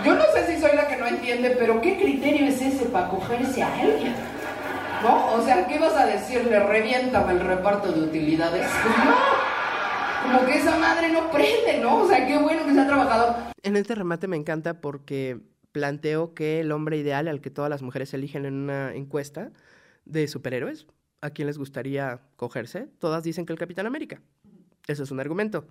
Yo 0.06 0.16
no 0.16 0.24
sé 0.34 0.48
si 0.48 0.62
soy 0.62 0.76
la 0.76 0.88
que 0.88 0.98
no 0.98 1.08
entiende, 1.08 1.56
pero 1.60 1.82
¿qué 1.82 1.98
criterio 1.98 2.48
es 2.48 2.62
ese 2.62 2.86
para 2.86 3.10
cogerse 3.10 3.62
a 3.62 3.74
alguien? 3.74 4.16
¿No? 5.04 5.34
O 5.34 5.42
sea, 5.44 5.68
¿qué 5.68 5.80
vas 5.80 5.96
a 5.96 6.06
decirle? 6.06 6.60
Reviéntame 6.60 7.34
el 7.34 7.40
reparto 7.42 7.92
de 7.92 8.02
utilidades. 8.02 8.66
Pues 8.68 8.96
Como 10.24 10.46
que 10.46 10.58
esa 10.58 10.78
madre 10.78 11.12
no 11.12 11.30
prende, 11.32 11.80
¿no? 11.82 12.04
O 12.04 12.08
sea, 12.08 12.26
qué 12.26 12.38
bueno 12.38 12.66
que 12.66 12.74
sea 12.74 12.88
trabajador. 12.88 13.36
En 13.64 13.76
este 13.76 13.96
remate 13.96 14.28
me 14.28 14.38
encanta 14.38 14.80
porque 14.80 15.40
planteo 15.72 16.34
que 16.34 16.62
el 16.62 16.72
hombre 16.72 16.98
ideal 16.98 17.28
al 17.28 17.42
que 17.42 17.50
todas 17.50 17.70
las 17.70 17.82
mujeres 17.82 18.14
eligen 18.14 18.46
en 18.46 18.54
una 18.54 18.94
encuesta 18.94 19.52
de 20.06 20.28
superhéroes, 20.28 20.88
¿a 21.22 21.30
quién 21.32 21.48
les 21.48 21.58
gustaría 21.58 22.22
cogerse? 22.38 22.88
Todas 23.00 23.24
dicen 23.24 23.46
que 23.46 23.54
el 23.54 23.60
Capitán 23.60 23.86
América. 23.86 24.22
Eso 24.88 25.04
es 25.04 25.12
un 25.12 25.20
argumento 25.20 25.68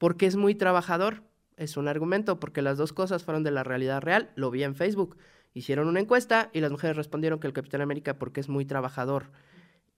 porque 0.00 0.24
es 0.24 0.34
muy 0.34 0.54
trabajador. 0.54 1.22
Es 1.58 1.76
un 1.76 1.86
argumento, 1.86 2.40
porque 2.40 2.62
las 2.62 2.78
dos 2.78 2.94
cosas 2.94 3.22
fueron 3.22 3.44
de 3.44 3.50
la 3.50 3.64
realidad 3.64 4.00
real. 4.00 4.30
Lo 4.34 4.50
vi 4.50 4.64
en 4.64 4.74
Facebook. 4.74 5.18
Hicieron 5.52 5.88
una 5.88 6.00
encuesta 6.00 6.48
y 6.54 6.60
las 6.60 6.70
mujeres 6.70 6.96
respondieron 6.96 7.38
que 7.38 7.46
el 7.46 7.52
Capitán 7.52 7.82
América 7.82 8.18
porque 8.18 8.40
es 8.40 8.48
muy 8.48 8.64
trabajador. 8.64 9.30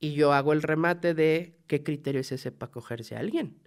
Y 0.00 0.14
yo 0.14 0.32
hago 0.32 0.52
el 0.52 0.62
remate 0.62 1.14
de 1.14 1.56
qué 1.68 1.84
criterio 1.84 2.20
es 2.20 2.32
ese 2.32 2.50
para 2.50 2.72
cogerse 2.72 3.14
a 3.14 3.20
alguien. 3.20 3.60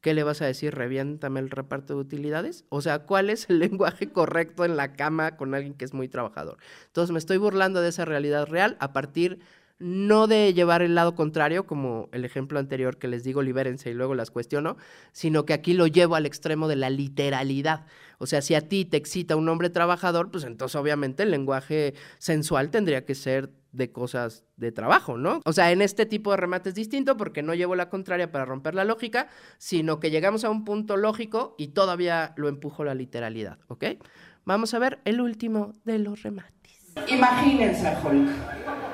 ¿Qué 0.00 0.12
le 0.12 0.24
vas 0.24 0.42
a 0.42 0.46
decir? 0.46 0.74
Reviéntame 0.74 1.38
el 1.38 1.50
reparto 1.50 1.94
de 1.94 2.00
utilidades. 2.00 2.64
O 2.68 2.80
sea, 2.80 3.06
¿cuál 3.06 3.30
es 3.30 3.48
el 3.48 3.58
lenguaje 3.60 4.10
correcto 4.10 4.64
en 4.64 4.76
la 4.76 4.94
cama 4.94 5.36
con 5.36 5.54
alguien 5.54 5.74
que 5.74 5.84
es 5.84 5.94
muy 5.94 6.08
trabajador? 6.08 6.58
Entonces 6.86 7.12
me 7.12 7.20
estoy 7.20 7.36
burlando 7.36 7.80
de 7.80 7.90
esa 7.90 8.04
realidad 8.04 8.48
real 8.48 8.76
a 8.80 8.92
partir 8.92 9.38
no 9.80 10.26
de 10.26 10.52
llevar 10.52 10.82
el 10.82 10.94
lado 10.94 11.14
contrario, 11.14 11.66
como 11.66 12.08
el 12.12 12.24
ejemplo 12.24 12.58
anterior 12.58 12.98
que 12.98 13.08
les 13.08 13.24
digo, 13.24 13.42
libérense 13.42 13.90
y 13.90 13.94
luego 13.94 14.14
las 14.14 14.30
cuestiono, 14.30 14.76
sino 15.12 15.46
que 15.46 15.54
aquí 15.54 15.72
lo 15.72 15.86
llevo 15.86 16.14
al 16.14 16.26
extremo 16.26 16.68
de 16.68 16.76
la 16.76 16.90
literalidad. 16.90 17.86
O 18.18 18.26
sea, 18.26 18.42
si 18.42 18.54
a 18.54 18.68
ti 18.68 18.84
te 18.84 18.98
excita 18.98 19.36
un 19.36 19.48
hombre 19.48 19.70
trabajador, 19.70 20.30
pues 20.30 20.44
entonces 20.44 20.76
obviamente 20.76 21.22
el 21.22 21.30
lenguaje 21.30 21.94
sensual 22.18 22.70
tendría 22.70 23.06
que 23.06 23.14
ser 23.14 23.50
de 23.72 23.90
cosas 23.90 24.44
de 24.56 24.70
trabajo, 24.70 25.16
¿no? 25.16 25.40
O 25.46 25.52
sea, 25.54 25.72
en 25.72 25.80
este 25.80 26.04
tipo 26.04 26.30
de 26.32 26.36
remate 26.36 26.68
es 26.68 26.74
distinto 26.74 27.16
porque 27.16 27.42
no 27.42 27.54
llevo 27.54 27.74
la 27.74 27.88
contraria 27.88 28.30
para 28.30 28.44
romper 28.44 28.74
la 28.74 28.84
lógica, 28.84 29.28
sino 29.56 29.98
que 29.98 30.10
llegamos 30.10 30.44
a 30.44 30.50
un 30.50 30.64
punto 30.64 30.98
lógico 30.98 31.54
y 31.56 31.68
todavía 31.68 32.34
lo 32.36 32.48
empujo 32.48 32.84
la 32.84 32.94
literalidad, 32.94 33.58
¿ok? 33.68 33.84
Vamos 34.44 34.74
a 34.74 34.78
ver 34.78 35.00
el 35.06 35.22
último 35.22 35.72
de 35.84 35.98
los 36.00 36.22
remates. 36.22 36.92
Imagínense, 37.08 37.96
Hulk 38.04 38.89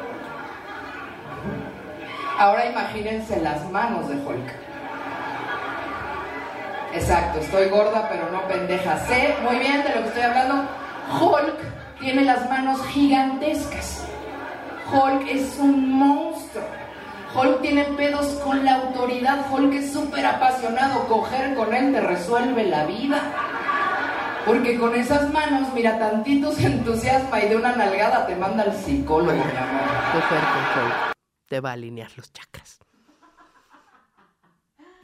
Ahora 2.38 2.66
imagínense 2.66 3.40
las 3.40 3.70
manos 3.70 4.08
de 4.08 4.16
Hulk. 4.16 4.52
Exacto, 6.92 7.40
estoy 7.40 7.68
gorda 7.68 8.08
pero 8.10 8.30
no 8.30 8.46
pendeja. 8.46 8.98
Sé 9.06 9.34
muy 9.42 9.58
bien 9.58 9.82
de 9.82 9.94
lo 9.94 10.02
que 10.02 10.08
estoy 10.08 10.22
hablando. 10.22 10.68
Hulk 11.20 11.98
tiene 11.98 12.24
las 12.24 12.48
manos 12.50 12.84
gigantescas. 12.88 14.04
Hulk 14.92 15.26
es 15.28 15.56
un 15.58 15.92
monstruo. 15.92 16.64
Hulk 17.34 17.62
tiene 17.62 17.84
pedos 17.84 18.26
con 18.44 18.64
la 18.64 18.76
autoridad. 18.76 19.46
Hulk 19.50 19.72
es 19.72 19.92
súper 19.92 20.26
apasionado. 20.26 21.06
Coger 21.08 21.54
con 21.54 21.74
él 21.74 21.92
te 21.92 22.00
resuelve 22.00 22.64
la 22.64 22.84
vida. 22.84 23.20
Porque 24.44 24.78
con 24.78 24.94
esas 24.94 25.32
manos, 25.32 25.72
mira, 25.74 25.98
tantito 25.98 26.52
se 26.52 26.66
entusiasma 26.66 27.40
y 27.40 27.48
de 27.48 27.56
una 27.56 27.74
nalgada 27.74 28.26
te 28.26 28.36
manda 28.36 28.62
al 28.62 28.74
psicólogo, 28.74 29.32
mi 29.32 29.40
amor. 29.40 31.15
Te 31.46 31.60
va 31.60 31.70
a 31.70 31.72
alinear 31.74 32.10
los 32.16 32.32
chakras. 32.32 32.78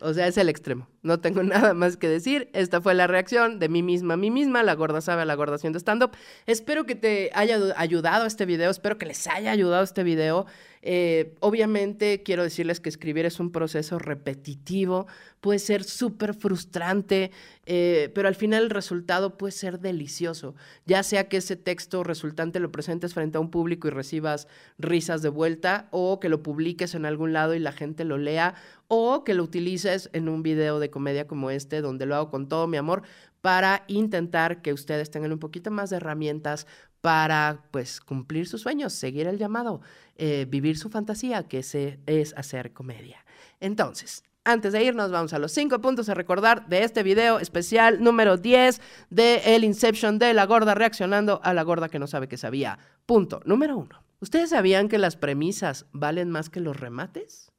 O 0.00 0.12
sea, 0.12 0.26
es 0.26 0.36
el 0.36 0.48
extremo. 0.48 0.88
No 1.02 1.20
tengo 1.20 1.42
nada 1.42 1.74
más 1.74 1.96
que 1.96 2.08
decir. 2.08 2.48
Esta 2.52 2.80
fue 2.80 2.94
la 2.94 3.06
reacción 3.06 3.58
de 3.58 3.68
mí 3.68 3.82
misma 3.82 4.16
mí 4.16 4.30
misma. 4.30 4.62
La 4.62 4.74
gorda 4.74 5.00
sabe, 5.00 5.24
la 5.24 5.34
gorda 5.34 5.56
haciendo 5.56 5.78
stand-up. 5.78 6.12
Espero 6.46 6.86
que 6.86 6.94
te 6.94 7.30
haya 7.34 7.58
ayudado 7.76 8.26
este 8.26 8.46
video. 8.46 8.70
Espero 8.70 8.98
que 8.98 9.06
les 9.06 9.26
haya 9.26 9.50
ayudado 9.50 9.82
este 9.82 10.02
video. 10.02 10.46
Eh, 10.84 11.36
obviamente 11.38 12.24
quiero 12.24 12.42
decirles 12.42 12.80
que 12.80 12.88
escribir 12.88 13.24
es 13.24 13.38
un 13.38 13.52
proceso 13.52 14.00
repetitivo, 14.00 15.06
puede 15.40 15.60
ser 15.60 15.84
súper 15.84 16.34
frustrante, 16.34 17.30
eh, 17.66 18.10
pero 18.16 18.26
al 18.26 18.34
final 18.34 18.64
el 18.64 18.70
resultado 18.70 19.38
puede 19.38 19.52
ser 19.52 19.78
delicioso, 19.78 20.56
ya 20.84 21.04
sea 21.04 21.28
que 21.28 21.36
ese 21.36 21.54
texto 21.54 22.02
resultante 22.02 22.58
lo 22.58 22.72
presentes 22.72 23.14
frente 23.14 23.38
a 23.38 23.40
un 23.40 23.52
público 23.52 23.86
y 23.86 23.92
recibas 23.92 24.48
risas 24.76 25.22
de 25.22 25.28
vuelta, 25.28 25.86
o 25.92 26.18
que 26.18 26.28
lo 26.28 26.42
publiques 26.42 26.96
en 26.96 27.06
algún 27.06 27.32
lado 27.32 27.54
y 27.54 27.60
la 27.60 27.70
gente 27.70 28.04
lo 28.04 28.18
lea, 28.18 28.56
o 28.88 29.22
que 29.22 29.34
lo 29.34 29.44
utilices 29.44 30.10
en 30.12 30.28
un 30.28 30.42
video 30.42 30.80
de 30.80 30.90
comedia 30.92 31.26
como 31.26 31.50
este, 31.50 31.80
donde 31.80 32.06
lo 32.06 32.14
hago 32.14 32.30
con 32.30 32.48
todo 32.48 32.68
mi 32.68 32.76
amor, 32.76 33.02
para 33.40 33.82
intentar 33.88 34.62
que 34.62 34.72
ustedes 34.72 35.10
tengan 35.10 35.32
un 35.32 35.40
poquito 35.40 35.72
más 35.72 35.90
de 35.90 35.96
herramientas 35.96 36.68
para 37.00 37.64
pues 37.72 38.00
cumplir 38.00 38.46
sus 38.46 38.60
sueños, 38.60 38.92
seguir 38.92 39.26
el 39.26 39.38
llamado, 39.38 39.80
eh, 40.14 40.46
vivir 40.48 40.78
su 40.78 40.88
fantasía, 40.88 41.48
que 41.48 41.58
es 42.06 42.34
hacer 42.36 42.72
comedia. 42.72 43.24
Entonces, 43.58 44.22
antes 44.44 44.72
de 44.72 44.82
irnos, 44.82 45.12
vamos 45.12 45.32
a 45.32 45.38
los 45.38 45.52
cinco 45.52 45.80
puntos 45.80 46.08
a 46.08 46.14
recordar 46.14 46.66
de 46.66 46.82
este 46.82 47.04
video 47.04 47.38
especial 47.38 48.02
número 48.02 48.36
10 48.36 48.80
de 49.08 49.54
El 49.54 49.62
Inception 49.62 50.18
de 50.18 50.34
la 50.34 50.46
gorda 50.46 50.74
reaccionando 50.74 51.40
a 51.44 51.54
la 51.54 51.62
gorda 51.62 51.88
que 51.88 52.00
no 52.00 52.08
sabe 52.08 52.26
que 52.26 52.36
sabía. 52.36 52.78
Punto 53.06 53.40
número 53.44 53.76
uno. 53.76 54.02
¿Ustedes 54.18 54.50
sabían 54.50 54.88
que 54.88 54.98
las 54.98 55.16
premisas 55.16 55.86
valen 55.92 56.30
más 56.30 56.50
que 56.50 56.58
los 56.58 56.78
remates? 56.78 57.52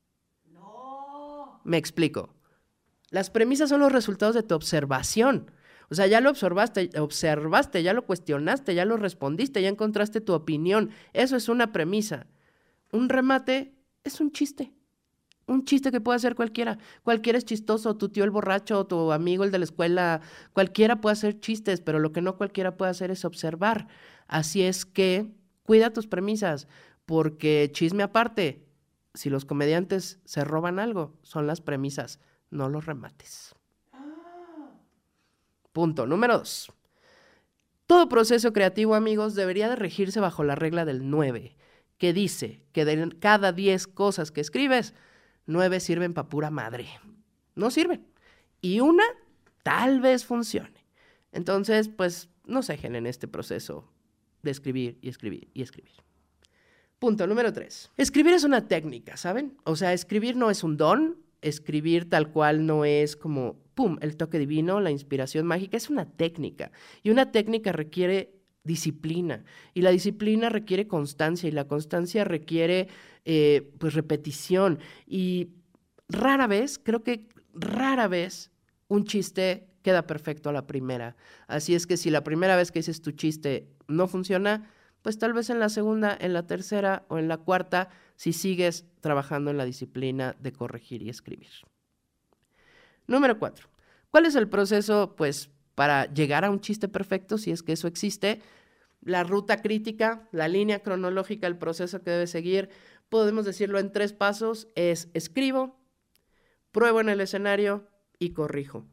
No. 0.52 1.62
Me 1.64 1.78
explico. 1.78 2.30
Las 3.14 3.30
premisas 3.30 3.70
son 3.70 3.82
los 3.82 3.92
resultados 3.92 4.34
de 4.34 4.42
tu 4.42 4.56
observación. 4.56 5.52
O 5.92 5.94
sea, 5.94 6.08
ya 6.08 6.20
lo 6.20 6.32
observaste, 6.32 6.90
observaste, 7.00 7.84
ya 7.84 7.94
lo 7.94 8.08
cuestionaste, 8.08 8.74
ya 8.74 8.86
lo 8.86 8.98
respondiste, 8.98 9.62
ya 9.62 9.70
encontraste 9.70 10.20
tu 10.20 10.34
opinión. 10.34 10.90
Eso 11.14 11.36
es 11.36 11.48
una 11.48 11.72
premisa. 11.72 12.26
Un 12.92 13.10
remate 13.10 13.76
es 14.04 14.20
un 14.20 14.32
chiste. 14.32 14.74
Un 15.46 15.64
chiste 15.64 15.92
que 15.92 16.02
puede 16.02 16.16
hacer 16.16 16.34
cualquiera. 16.34 16.80
Cualquiera 17.04 17.38
es 17.38 17.46
chistoso, 17.46 17.96
tu 17.98 18.10
tío 18.10 18.24
el 18.24 18.32
borracho, 18.32 18.88
tu 18.88 19.12
amigo 19.12 19.44
el 19.44 19.52
de 19.52 19.60
la 19.60 19.66
escuela, 19.66 20.22
cualquiera 20.54 21.00
puede 21.00 21.14
hacer 21.14 21.40
chistes, 21.40 21.82
pero 21.82 22.00
lo 22.00 22.14
que 22.14 22.22
no 22.24 22.36
cualquiera 22.36 22.78
puede 22.78 22.90
hacer 22.90 23.12
es 23.12 23.26
observar. 23.26 23.90
Así 24.26 24.64
es 24.64 24.88
que 24.88 25.28
cuida 25.62 25.94
tus 25.94 26.08
premisas, 26.08 26.68
porque 27.06 27.70
chisme 27.72 28.02
aparte, 28.02 28.66
si 29.14 29.30
los 29.30 29.46
comediantes 29.46 30.20
se 30.26 30.44
roban 30.44 30.80
algo, 30.80 31.14
son 31.22 31.46
las 31.46 31.62
premisas, 31.62 32.20
no 32.54 32.70
los 32.70 32.86
remates. 32.86 33.54
Punto 35.74 36.06
número 36.06 36.38
dos. 36.38 36.72
Todo 37.88 38.08
proceso 38.08 38.54
creativo, 38.54 38.96
amigos, 38.96 39.36
debería 39.36 39.68
de 39.68 39.76
regirse 39.76 40.20
bajo 40.20 40.44
la 40.44 40.56
regla 40.56 40.86
del 40.86 41.10
9, 41.10 41.58
que 41.98 42.14
dice 42.14 42.62
que 42.72 42.86
de 42.86 43.18
cada 43.20 43.52
10 43.52 43.88
cosas 43.88 44.32
que 44.32 44.40
escribes, 44.40 44.94
9 45.48 45.80
sirven 45.80 46.14
para 46.14 46.30
pura 46.30 46.50
madre. 46.50 46.88
No 47.56 47.72
sirven. 47.72 48.08
Y 48.62 48.80
una 48.80 49.04
tal 49.64 50.00
vez 50.00 50.26
funcione. 50.26 50.86
Entonces, 51.32 51.90
pues 51.90 52.30
no 52.46 52.62
se 52.62 52.80
en 52.82 53.06
este 53.06 53.28
proceso 53.28 53.92
de 54.44 54.52
escribir 54.52 55.00
y 55.02 55.10
escribir 55.10 55.50
y 55.54 55.62
escribir. 55.62 55.94
Punto 57.00 57.28
número 57.28 57.52
3. 57.52 57.92
Escribir 57.98 58.34
es 58.34 58.44
una 58.44 58.68
técnica, 58.68 59.18
¿saben? 59.18 59.58
O 59.66 59.76
sea, 59.76 59.92
escribir 59.92 60.38
no 60.38 60.50
es 60.50 60.64
un 60.64 60.78
don, 60.78 61.23
escribir 61.44 62.10
tal 62.10 62.32
cual 62.32 62.66
no 62.66 62.86
es 62.86 63.16
como, 63.16 63.58
¡pum!, 63.76 63.98
el 64.02 64.18
toque 64.18 64.40
divino, 64.40 64.80
la 64.80 64.92
inspiración 64.92 65.46
mágica, 65.46 65.78
es 65.78 65.90
una 65.90 66.06
técnica. 66.06 66.72
Y 67.04 67.10
una 67.10 67.32
técnica 67.32 67.72
requiere 67.72 68.34
disciplina. 68.64 69.44
Y 69.74 69.82
la 69.82 69.92
disciplina 69.92 70.50
requiere 70.50 70.88
constancia 70.88 71.48
y 71.48 71.52
la 71.52 71.68
constancia 71.68 72.24
requiere, 72.24 72.88
eh, 73.26 73.72
pues, 73.78 73.94
repetición. 73.94 74.80
Y 75.06 75.50
rara 76.10 76.48
vez, 76.48 76.80
creo 76.80 77.04
que 77.04 77.28
rara 77.54 78.08
vez, 78.08 78.52
un 78.88 79.06
chiste 79.06 79.68
queda 79.82 80.08
perfecto 80.08 80.50
a 80.50 80.54
la 80.54 80.66
primera. 80.66 81.16
Así 81.48 81.76
es 81.76 81.86
que 81.86 81.98
si 81.98 82.10
la 82.10 82.24
primera 82.24 82.56
vez 82.56 82.72
que 82.72 82.80
dices 82.80 83.02
tu 83.02 83.12
chiste 83.12 83.68
no 83.88 84.08
funciona, 84.08 84.70
pues 85.04 85.20
tal 85.20 85.34
vez 85.34 85.52
en 85.52 85.60
la 85.60 85.70
segunda, 85.70 86.18
en 86.20 86.34
la 86.34 86.48
tercera 86.48 87.06
o 87.10 87.20
en 87.20 87.28
la 87.28 87.38
cuarta 87.38 87.90
si 88.16 88.34
sigues 88.34 88.86
trabajando 89.02 89.52
en 89.52 89.58
la 89.58 89.66
disciplina 89.66 90.36
de 90.40 90.54
corregir 90.54 91.04
y 91.04 91.10
escribir. 91.10 91.52
Número 93.06 93.38
cuatro. 93.38 93.68
¿Cuál 94.10 94.26
es 94.26 94.36
el 94.36 94.48
proceso, 94.48 95.16
pues, 95.18 95.50
para 95.76 96.12
llegar 96.12 96.46
a 96.46 96.52
un 96.52 96.62
chiste 96.62 96.88
perfecto, 96.88 97.38
si 97.38 97.52
es 97.52 97.64
que 97.64 97.74
eso 97.74 97.88
existe? 97.88 98.42
La 99.02 99.24
ruta 99.24 99.62
crítica, 99.62 100.30
la 100.32 100.48
línea 100.48 100.80
cronológica, 100.80 101.48
el 101.48 101.58
proceso 101.58 102.02
que 102.02 102.12
debe 102.12 102.28
seguir, 102.28 102.70
podemos 103.10 103.44
decirlo 103.44 103.80
en 103.80 103.92
tres 103.92 104.14
pasos, 104.14 104.70
es 104.76 105.10
escribo, 105.14 105.84
pruebo 106.72 107.02
en 107.02 107.10
el 107.10 107.20
escenario 107.20 107.90
y 108.20 108.30
corrijo. 108.30 108.86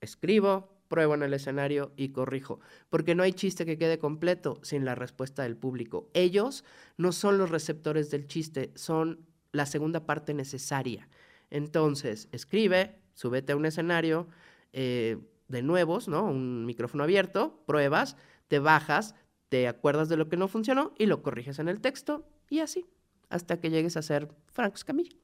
Escribo, 0.00 0.71
pruebo 0.92 1.14
en 1.14 1.22
el 1.22 1.32
escenario 1.32 1.94
y 1.96 2.10
corrijo, 2.10 2.60
porque 2.90 3.14
no 3.14 3.22
hay 3.22 3.32
chiste 3.32 3.64
que 3.64 3.78
quede 3.78 3.98
completo 3.98 4.60
sin 4.62 4.84
la 4.84 4.94
respuesta 4.94 5.42
del 5.42 5.56
público. 5.56 6.10
Ellos 6.12 6.64
no 6.98 7.12
son 7.12 7.38
los 7.38 7.48
receptores 7.48 8.10
del 8.10 8.26
chiste, 8.26 8.72
son 8.74 9.24
la 9.52 9.64
segunda 9.64 10.04
parte 10.04 10.34
necesaria. 10.34 11.08
Entonces, 11.48 12.28
escribe, 12.30 12.98
súbete 13.14 13.54
a 13.54 13.56
un 13.56 13.64
escenario 13.64 14.28
eh, 14.74 15.16
de 15.48 15.62
nuevos, 15.62 16.08
¿no? 16.08 16.24
Un 16.24 16.66
micrófono 16.66 17.04
abierto, 17.04 17.62
pruebas, 17.64 18.18
te 18.48 18.58
bajas, 18.58 19.14
te 19.48 19.68
acuerdas 19.68 20.10
de 20.10 20.18
lo 20.18 20.28
que 20.28 20.36
no 20.36 20.46
funcionó 20.46 20.92
y 20.98 21.06
lo 21.06 21.22
corriges 21.22 21.58
en 21.58 21.70
el 21.70 21.80
texto 21.80 22.26
y 22.50 22.58
así, 22.58 22.84
hasta 23.30 23.58
que 23.60 23.70
llegues 23.70 23.96
a 23.96 24.02
ser 24.02 24.28
Franco 24.44 24.74
Escamilla. 24.74 25.16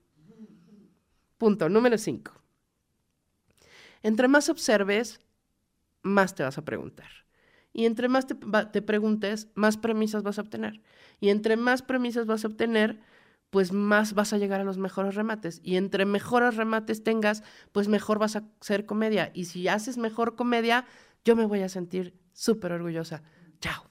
Punto 1.37 1.69
número 1.69 1.99
5. 1.99 2.33
Entre 4.03 4.29
más 4.29 4.49
observes, 4.49 5.21
más 6.03 6.35
te 6.35 6.43
vas 6.43 6.59
a 6.59 6.65
preguntar. 6.65 7.09
Y 7.73 7.85
entre 7.85 8.09
más 8.09 8.27
te, 8.27 8.83
preguntes, 8.83 9.49
más 9.55 9.77
premisas 9.77 10.23
vas 10.23 10.39
a 10.39 10.43
obtener. 10.43 10.83
Y 11.21 11.29
entre 11.29 11.57
más 11.57 11.83
premisas 11.83 12.27
vas 12.27 12.45
a 12.45 12.49
obtener, 12.49 13.01
pues 13.51 13.73
más 13.73 14.15
vas 14.15 14.33
a 14.33 14.39
llegar 14.39 14.61
a 14.61 14.65
los 14.65 14.79
mejores 14.79 15.15
remates. 15.15 15.61
Y 15.63 15.77
entre 15.77 16.05
mejores 16.05 16.57
remates 16.57 17.05
tengas, 17.05 17.43
pues 17.73 17.89
mejor 17.89 18.19
vas 18.19 18.37
a 18.37 18.45
hacer 18.61 18.87
comedia. 18.87 19.31
Y 19.35 19.45
si 19.45 19.69
haces 19.69 19.99
mejor 19.99 20.35
comedia, 20.35 20.87
yo 21.25 21.37
me 21.37 21.47
voy 21.47 21.61
a 21.61 21.69
sentir 21.69 22.19
súper 22.33 22.73
orgullosa. 22.73 23.23
Chao. 23.61 23.88